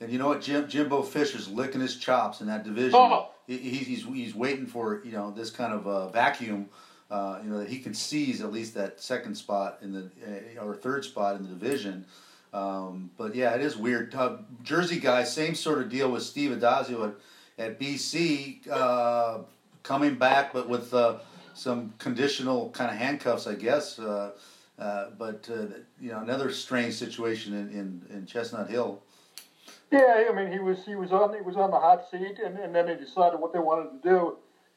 And 0.00 0.10
you 0.10 0.18
know 0.18 0.28
what? 0.28 0.40
Jim 0.40 0.66
Jimbo 0.66 1.02
Fisher's 1.02 1.48
licking 1.48 1.82
his 1.82 1.96
chops 1.96 2.40
in 2.40 2.46
that 2.46 2.64
division. 2.64 2.94
Oh. 2.98 3.28
He, 3.50 3.58
he's, 3.58 3.86
he's 3.88 4.04
he's 4.04 4.34
waiting 4.34 4.66
for 4.66 5.02
you 5.04 5.10
know 5.10 5.32
this 5.32 5.50
kind 5.50 5.72
of 5.72 5.86
uh, 5.86 6.08
vacuum. 6.08 6.68
Uh, 7.10 7.40
you 7.42 7.50
know 7.50 7.58
that 7.58 7.68
he 7.68 7.80
can 7.80 7.92
seize 7.92 8.40
at 8.40 8.52
least 8.52 8.74
that 8.74 9.00
second 9.00 9.34
spot 9.34 9.78
in 9.82 9.92
the 9.92 10.08
uh, 10.60 10.64
or 10.64 10.76
third 10.76 11.04
spot 11.04 11.34
in 11.34 11.42
the 11.42 11.48
division. 11.48 12.06
Um, 12.52 13.10
but 13.18 13.34
yeah, 13.34 13.54
it 13.54 13.60
is 13.60 13.76
weird. 13.76 14.14
Uh, 14.14 14.38
Jersey 14.62 15.00
guy, 15.00 15.24
same 15.24 15.56
sort 15.56 15.78
of 15.78 15.88
deal 15.88 16.10
with 16.12 16.22
Steve 16.22 16.52
Addazio 16.52 17.08
at, 17.58 17.64
at 17.64 17.80
BC, 17.80 18.68
uh, 18.70 19.38
coming 19.82 20.14
back, 20.14 20.52
but 20.52 20.68
with 20.68 20.94
uh, 20.94 21.18
some 21.54 21.92
conditional 21.98 22.70
kind 22.70 22.90
of 22.90 22.96
handcuffs, 22.96 23.48
I 23.48 23.54
guess. 23.54 23.98
Uh, 23.98 24.30
but 25.18 25.48
you 26.00 26.10
know, 26.10 26.20
another 26.20 26.52
strange 26.52 26.94
situation 26.94 27.52
in, 27.54 27.70
in, 27.70 28.16
in 28.16 28.26
Chestnut 28.26 28.70
Hill. 28.70 29.02
Yeah, 29.90 30.28
I 30.30 30.32
mean, 30.34 30.52
he 30.52 30.60
was 30.60 30.84
he 30.84 30.94
was 30.94 31.12
on 31.12 31.34
he 31.34 31.40
was 31.40 31.56
on 31.56 31.70
the 31.70 31.78
hot 31.80 32.02
seat, 32.10 32.38
and, 32.44 32.58
and 32.58 32.74
then 32.74 32.86
they 32.86 32.94
decided 32.96 33.40
what 33.40 33.52
they 33.52 33.58
wanted 33.58 34.02
to 34.02 34.08
do, 34.08 34.36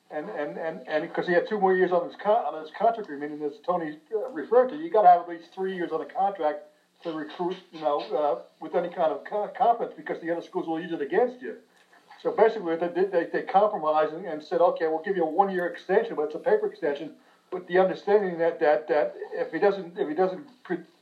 and 0.10 0.30
and 0.30 0.58
and 0.58 0.88
and 0.88 1.04
because 1.04 1.28
he 1.28 1.34
had 1.34 1.48
two 1.48 1.60
more 1.60 1.76
years 1.76 1.92
on 1.92 2.08
his 2.08 2.16
con- 2.16 2.46
on 2.46 2.60
his 2.62 2.72
contract 2.78 3.10
and 3.10 3.44
as 3.44 3.60
Tony 3.66 4.00
uh, 4.16 4.30
referred 4.32 4.70
to, 4.70 4.76
you 4.78 4.90
got 4.90 5.04
to 5.04 5.10
have 5.10 5.22
at 5.22 5.30
least 5.30 5.54
three 5.54 5.76
years 5.76 5.92
on 5.92 6.02
a 6.02 6.06
contract 6.06 6.64
to 7.04 7.12
recruit, 7.12 7.58
you 7.72 7.82
know, 7.82 8.00
uh, 8.16 8.42
with 8.60 8.74
any 8.74 8.90
kind 8.90 9.12
of 9.12 9.24
confidence, 9.56 9.94
because 9.96 10.20
the 10.22 10.32
other 10.32 10.42
schools 10.42 10.68
will 10.68 10.80
use 10.80 10.94
it 10.94 11.02
against 11.02 11.42
you. 11.42 11.58
So 12.24 12.32
basically, 12.32 12.76
they 12.78 12.88
they, 12.88 13.28
they 13.32 13.44
compromised 13.44 14.14
and, 14.14 14.26
and 14.26 14.42
said, 14.42 14.62
okay, 14.62 14.88
we'll 14.88 15.04
give 15.04 15.16
you 15.16 15.26
a 15.26 15.30
one 15.30 15.52
year 15.52 15.68
extension, 15.68 16.16
but 16.16 16.24
it's 16.24 16.36
a 16.36 16.40
paper 16.40 16.66
extension, 16.66 17.12
with 17.52 17.68
the 17.68 17.78
understanding 17.78 18.40
that 18.40 18.60
that 18.62 18.88
that 18.88 19.14
if 19.34 19.52
he 19.52 19.60
doesn't 19.60 19.96
if 19.98 20.08
he 20.08 20.16
doesn't 20.16 20.48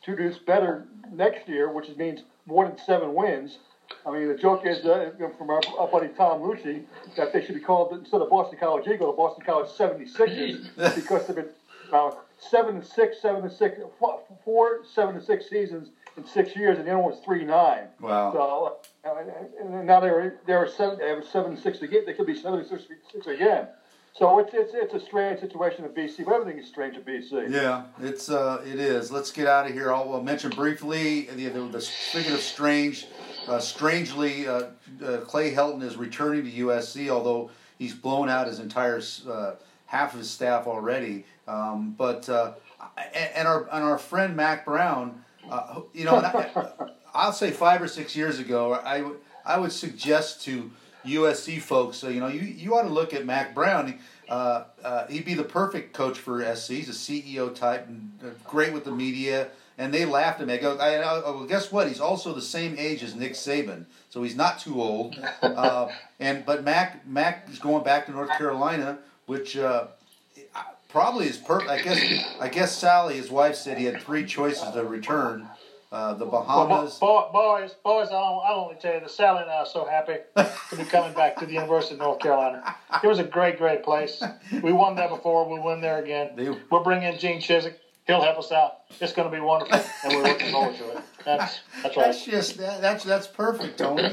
produce 0.02 0.38
better 0.39 0.88
next 1.13 1.47
year, 1.47 1.71
which 1.71 1.88
means 1.95 2.24
more 2.45 2.67
than 2.67 2.78
seven 2.78 3.13
wins. 3.13 3.60
I 4.06 4.12
mean, 4.12 4.27
the 4.27 4.36
joke 4.36 4.65
is 4.65 4.86
uh, 4.86 5.12
from 5.38 5.49
our, 5.49 5.62
our 5.77 5.88
buddy 5.88 6.08
Tom 6.10 6.41
Lucci 6.41 6.84
that 7.15 7.34
they 7.34 7.45
should 7.45 7.56
be 7.56 7.62
called 7.62 7.93
instead 7.93 8.21
of 8.21 8.30
Boston 8.30 8.58
College 8.60 8.88
Eagle, 8.88 9.08
the 9.12 9.17
Boston 9.17 9.45
College 9.45 9.69
76ers 9.69 10.95
because 10.95 11.27
they've 11.27 11.36
been 11.36 11.49
uh, 11.91 12.12
seven 12.38 12.77
and 12.77 12.86
six, 12.86 13.21
seven 13.21 13.43
and 13.43 13.51
six, 13.51 13.80
four, 13.99 14.21
four 14.43 14.80
seven 14.93 15.15
and 15.15 15.23
six 15.23 15.49
seasons 15.49 15.89
in 16.17 16.25
six 16.25 16.56
years, 16.56 16.77
and 16.77 16.88
the 16.88 16.91
other 16.91 17.01
one 17.01 17.12
was 17.12 17.21
three 17.23 17.46
nine. 17.46 17.87
Wow. 18.00 18.31
So 18.33 18.77
uh, 19.10 19.83
now 19.83 20.00
they 20.00 20.10
were 20.10 20.35
they 20.46 20.56
were 20.56 20.67
seven, 20.67 21.00
they 21.00 21.13
were 21.13 21.23
seven 21.23 21.52
and 21.54 21.60
six 21.60 21.81
again. 21.81 22.04
They 22.06 22.13
could 22.13 22.27
be 22.27 22.35
seven 22.35 22.60
and 22.60 22.67
six, 22.67 22.83
six 23.12 23.27
again. 23.27 23.67
So 24.13 24.39
it's 24.39 24.51
it's 24.53 24.73
it's 24.73 24.93
a 24.93 24.99
strange 24.99 25.39
situation 25.39 25.85
at 25.85 25.95
BC, 25.95 26.25
but 26.25 26.33
everything 26.33 26.62
is 26.62 26.67
strange 26.67 26.97
at 26.97 27.05
BC. 27.05 27.49
Yeah, 27.49 27.83
it's 28.01 28.29
uh, 28.29 28.62
it 28.65 28.77
is. 28.79 29.09
Let's 29.09 29.31
get 29.31 29.47
out 29.47 29.67
of 29.67 29.73
here. 29.73 29.93
I'll, 29.93 30.13
I'll 30.13 30.23
mention 30.23 30.49
briefly 30.49 31.27
the, 31.27 31.47
the, 31.47 31.62
the 31.62 31.81
speaking 31.81 32.33
of 32.33 32.41
strange, 32.41 33.07
uh, 33.47 33.59
strangely, 33.59 34.47
uh, 34.47 34.63
uh, 35.03 35.17
Clay 35.21 35.53
Helton 35.53 35.81
is 35.81 35.95
returning 35.95 36.43
to 36.43 36.51
USC, 36.51 37.09
although 37.09 37.51
he's 37.79 37.93
blown 37.93 38.27
out 38.27 38.47
his 38.47 38.59
entire 38.59 39.01
uh, 39.29 39.53
half 39.85 40.13
of 40.13 40.19
his 40.19 40.29
staff 40.29 40.67
already. 40.67 41.25
Um, 41.47 41.95
but 41.97 42.27
uh, 42.27 42.53
and, 43.15 43.47
our 43.47 43.63
and 43.71 43.83
our 43.83 43.97
friend 43.97 44.35
Mack 44.35 44.65
Brown, 44.65 45.23
uh, 45.49 45.81
you 45.93 46.03
know, 46.03 46.15
I, 46.15 46.69
I'll 47.13 47.33
say 47.33 47.51
five 47.51 47.81
or 47.81 47.87
six 47.87 48.13
years 48.13 48.39
ago, 48.39 48.73
I 48.73 49.03
would 49.03 49.19
I 49.45 49.57
would 49.57 49.71
suggest 49.71 50.43
to 50.43 50.69
USC 51.06 51.62
folks, 51.62 51.97
so, 51.97 52.10
you 52.10 52.19
know, 52.19 52.27
you, 52.27 52.41
you 52.41 52.75
ought 52.75 52.83
to 52.83 52.89
look 52.89 53.13
at 53.13 53.25
Mack 53.25 53.56
Brown. 53.56 53.99
Uh, 54.29 54.63
uh, 54.83 55.08
he'd 55.08 55.25
be 55.25 55.33
the 55.33 55.43
perfect 55.43 55.93
coach 55.93 56.17
for 56.17 56.43
SC. 56.56 56.71
He's 56.71 56.89
a 56.89 56.93
CEO 56.93 57.54
type, 57.54 57.87
and 57.87 58.12
uh, 58.23 58.27
great 58.45 58.73
with 58.73 58.85
the 58.85 58.91
media. 58.91 59.49
And 59.77 59.93
they 59.93 60.06
laughed 60.06 60.39
at 60.41 60.47
me. 60.47 60.54
I 60.54 60.58
go, 60.58 60.77
I, 60.77 60.95
I, 60.95 61.19
well, 61.19 61.45
guess 61.45 61.71
what? 61.71 61.87
He's 61.87 61.99
also 61.99 62.33
the 62.33 62.41
same 62.41 62.75
age 62.77 63.04
as 63.04 63.15
Nick 63.15 63.33
Saban, 63.33 63.85
so 64.10 64.21
he's 64.21 64.35
not 64.35 64.60
too 64.60 64.81
old. 64.81 65.17
Uh, 65.41 65.91
and 66.19 66.45
but 66.45 66.63
Mack 66.63 67.06
Mack 67.08 67.47
is 67.49 67.60
going 67.60 67.83
back 67.83 68.06
to 68.06 68.12
North 68.12 68.29
Carolina, 68.37 68.99
which 69.25 69.58
uh, 69.58 69.87
probably 70.89 71.27
is 71.27 71.37
per. 71.37 71.62
I 71.67 71.81
guess 71.81 71.99
I 72.39 72.47
guess 72.47 72.77
Sally, 72.77 73.15
his 73.15 73.29
wife, 73.29 73.56
said 73.56 73.77
he 73.77 73.85
had 73.85 74.02
three 74.02 74.25
choices 74.25 74.69
to 74.71 74.83
return: 74.83 75.47
uh, 75.92 76.13
the 76.13 76.25
Well, 76.25 76.44
Bahamas. 76.44 76.98
bo- 77.00 77.29
boys, 77.33 77.75
boys, 77.83 78.08
I'll, 78.12 78.42
I'll 78.46 78.62
only 78.65 78.75
tell 78.75 78.94
you 78.94 79.02
that 79.02 79.12
Sally 79.12 79.42
and 79.42 79.52
I 79.52 79.56
are 79.58 79.65
so 79.65 79.85
happy 79.85 80.17
to 80.37 80.75
be 80.77 80.83
coming 80.85 81.13
back 81.13 81.35
to 81.37 81.46
the 81.46 81.54
University 81.54 81.96
of 81.96 82.00
North 82.00 82.19
Carolina. 82.19 82.75
It 83.04 83.08
was 83.08 83.19
a 83.19 83.23
great, 83.23 83.58
great 83.58 83.83
place. 83.83 84.23
We 84.63 84.71
won 84.71 84.96
there 84.96 85.10
before. 85.10 85.50
We'll 85.50 85.63
win 85.63 85.81
there 85.81 86.02
again. 86.02 86.31
They- 86.35 86.50
We'll 86.69 86.83
bring 86.83 87.04
in 87.04 87.17
Gene 87.17 87.42
Chizik. 87.42 87.75
He'll 88.08 88.21
help 88.21 88.39
us 88.39 88.52
out. 88.52 88.79
It's 89.00 89.13
going 89.13 89.29
to 89.29 89.35
be 89.35 89.39
wonderful, 89.42 89.79
and 90.04 90.13
we're 90.15 90.23
looking 90.23 90.52
forward 90.52 90.75
to 90.77 90.89
it. 90.98 91.04
That's 91.23 91.60
that's 91.83 91.96
right. 91.96 92.06
That's 92.08 92.25
just 92.25 92.58
that, 92.58 92.81
that's 92.81 93.04
that's 93.04 93.27
perfect, 93.27 93.77
Tony. 93.77 94.04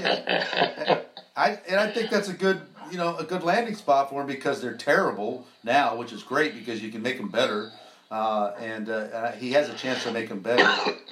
I 1.34 1.58
and 1.68 1.80
I 1.80 1.90
think 1.90 2.10
that's 2.10 2.28
a 2.28 2.34
good 2.34 2.60
you 2.90 2.98
know 2.98 3.16
a 3.16 3.24
good 3.24 3.42
landing 3.42 3.74
spot 3.76 4.10
for 4.10 4.20
them 4.20 4.26
because 4.26 4.60
they're 4.60 4.76
terrible 4.76 5.46
now, 5.64 5.96
which 5.96 6.12
is 6.12 6.22
great 6.22 6.54
because 6.54 6.82
you 6.82 6.92
can 6.92 7.00
make 7.02 7.16
them 7.16 7.28
better, 7.28 7.72
uh, 8.10 8.52
and 8.58 8.88
uh, 8.88 8.92
uh, 8.92 9.32
he 9.32 9.52
has 9.52 9.68
a 9.68 9.74
chance 9.74 10.02
to 10.04 10.12
make 10.12 10.28
them 10.28 10.40
better. 10.40 10.64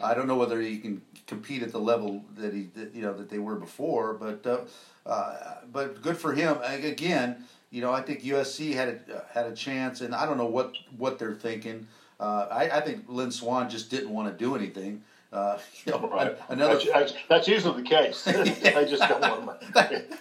I 0.02 0.14
don't 0.14 0.26
know 0.26 0.36
whether 0.36 0.60
he 0.60 0.78
can 0.78 1.02
compete 1.26 1.62
at 1.62 1.72
the 1.72 1.80
level 1.80 2.24
that 2.36 2.54
he 2.54 2.68
that, 2.74 2.94
you 2.94 3.02
know 3.02 3.12
that 3.12 3.28
they 3.28 3.38
were 3.38 3.56
before, 3.56 4.14
but 4.14 4.46
uh, 4.46 4.60
uh, 5.08 5.56
but 5.72 6.00
good 6.02 6.16
for 6.16 6.32
him. 6.32 6.58
Again, 6.62 7.44
you 7.70 7.82
know 7.82 7.92
I 7.92 8.00
think 8.00 8.22
USC 8.22 8.72
had 8.72 8.88
a, 8.88 9.24
had 9.32 9.46
a 9.46 9.54
chance, 9.54 10.00
and 10.00 10.14
I 10.14 10.24
don't 10.26 10.38
know 10.38 10.46
what 10.46 10.74
what 10.96 11.18
they're 11.18 11.34
thinking. 11.34 11.86
Uh, 12.18 12.46
I, 12.50 12.78
I 12.78 12.80
think 12.80 13.04
Lynn 13.08 13.30
Swann 13.30 13.68
just 13.68 13.90
didn't 13.90 14.10
want 14.10 14.28
to 14.28 14.44
do 14.44 14.56
anything. 14.56 15.02
Uh, 15.32 15.58
you 15.84 15.92
know, 15.92 16.08
Right. 16.08 16.36
another 16.48 16.80
That's, 16.92 17.12
that's, 17.28 17.48
usually 17.48 17.82
the 17.82 17.88
case. 17.88 18.24
they 18.24 18.86
just 18.88 19.06
don't 19.06 19.20
want 19.20 19.60
to. 19.60 19.66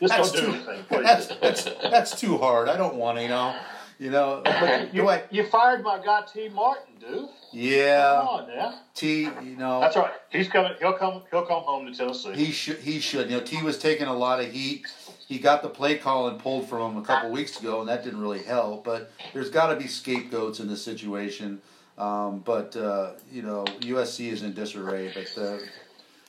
Just 0.02 0.18
that's 0.18 0.32
don't 0.32 0.34
do 0.34 0.42
too, 0.42 0.54
anything, 0.54 0.84
please. 0.90 1.04
That's, 1.04 1.28
that's, 1.38 1.64
that's 1.64 2.20
too 2.20 2.38
hard. 2.38 2.68
I 2.68 2.76
don't 2.76 2.96
want 2.96 3.18
to, 3.18 3.22
you 3.22 3.30
know. 3.30 3.56
You 3.98 4.12
know, 4.12 4.42
but 4.46 4.94
you, 4.94 5.08
I? 5.10 5.24
you 5.32 5.46
fired 5.46 5.84
my 5.84 6.04
guy 6.04 6.24
Tee 6.32 6.50
Martin, 6.50 6.96
dude. 7.00 7.30
Yeah. 7.54 8.22
Come 8.26 8.26
Yeah, 8.26 8.28
on 8.28 8.48
now. 8.50 8.80
T. 8.94 9.22
You 9.24 9.56
know, 9.58 9.80
That's 9.80 9.96
right. 9.96 10.12
He's 10.30 10.48
coming. 10.50 10.74
He'll 10.80 10.94
come. 10.94 11.22
He'll 11.32 11.46
come 11.46 11.64
home 11.64 11.86
to 11.86 11.98
Tennessee. 11.98 12.34
he 12.34 12.52
should. 12.52 12.80
He 12.80 13.00
should. 13.00 13.30
You 13.30 13.38
know, 13.38 13.44
Tee 13.44 13.62
was 13.62 13.78
taking 13.78 14.08
a 14.08 14.14
lot 14.14 14.40
of 14.42 14.52
heat. 14.52 14.86
He 15.28 15.40
got 15.40 15.64
the 15.64 15.70
play 15.70 15.98
call 15.98 16.28
and 16.28 16.38
pulled 16.40 16.68
from 16.70 16.92
him 16.92 16.98
a 17.02 17.06
couple 17.06 17.32
weeks 17.32 17.60
ago, 17.60 17.80
and 17.80 17.90
that 17.90 18.04
didn't 18.04 18.22
really 18.22 18.44
help. 18.44 18.84
But 18.84 19.12
there's 19.34 19.50
got 19.50 19.68
to 19.68 19.76
be 19.76 19.88
scapegoats 19.88 20.60
in 20.60 20.68
this 20.68 20.84
situation. 20.84 21.62
Um, 21.98 22.40
but 22.40 22.76
uh, 22.76 23.12
you 23.32 23.42
know, 23.42 23.64
USC 23.80 24.32
is 24.32 24.44
in 24.44 24.54
disarray. 24.54 25.14
But 25.14 25.42
uh, 25.42 25.58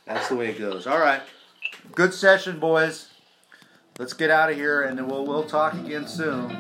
that's 0.07 0.29
the 0.29 0.37
way 0.37 0.51
it 0.51 0.59
goes. 0.59 0.87
All 0.87 1.01
right, 1.01 1.21
good 1.97 2.15
session, 2.15 2.61
boys. 2.61 3.09
Let's 3.99 4.13
get 4.13 4.31
out 4.31 4.51
of 4.51 4.57
here, 4.57 4.83
and 4.83 4.97
then 4.97 5.09
we'll 5.09 5.27
we'll 5.27 5.45
talk 5.45 5.75
again 5.75 6.07
soon. 6.07 6.51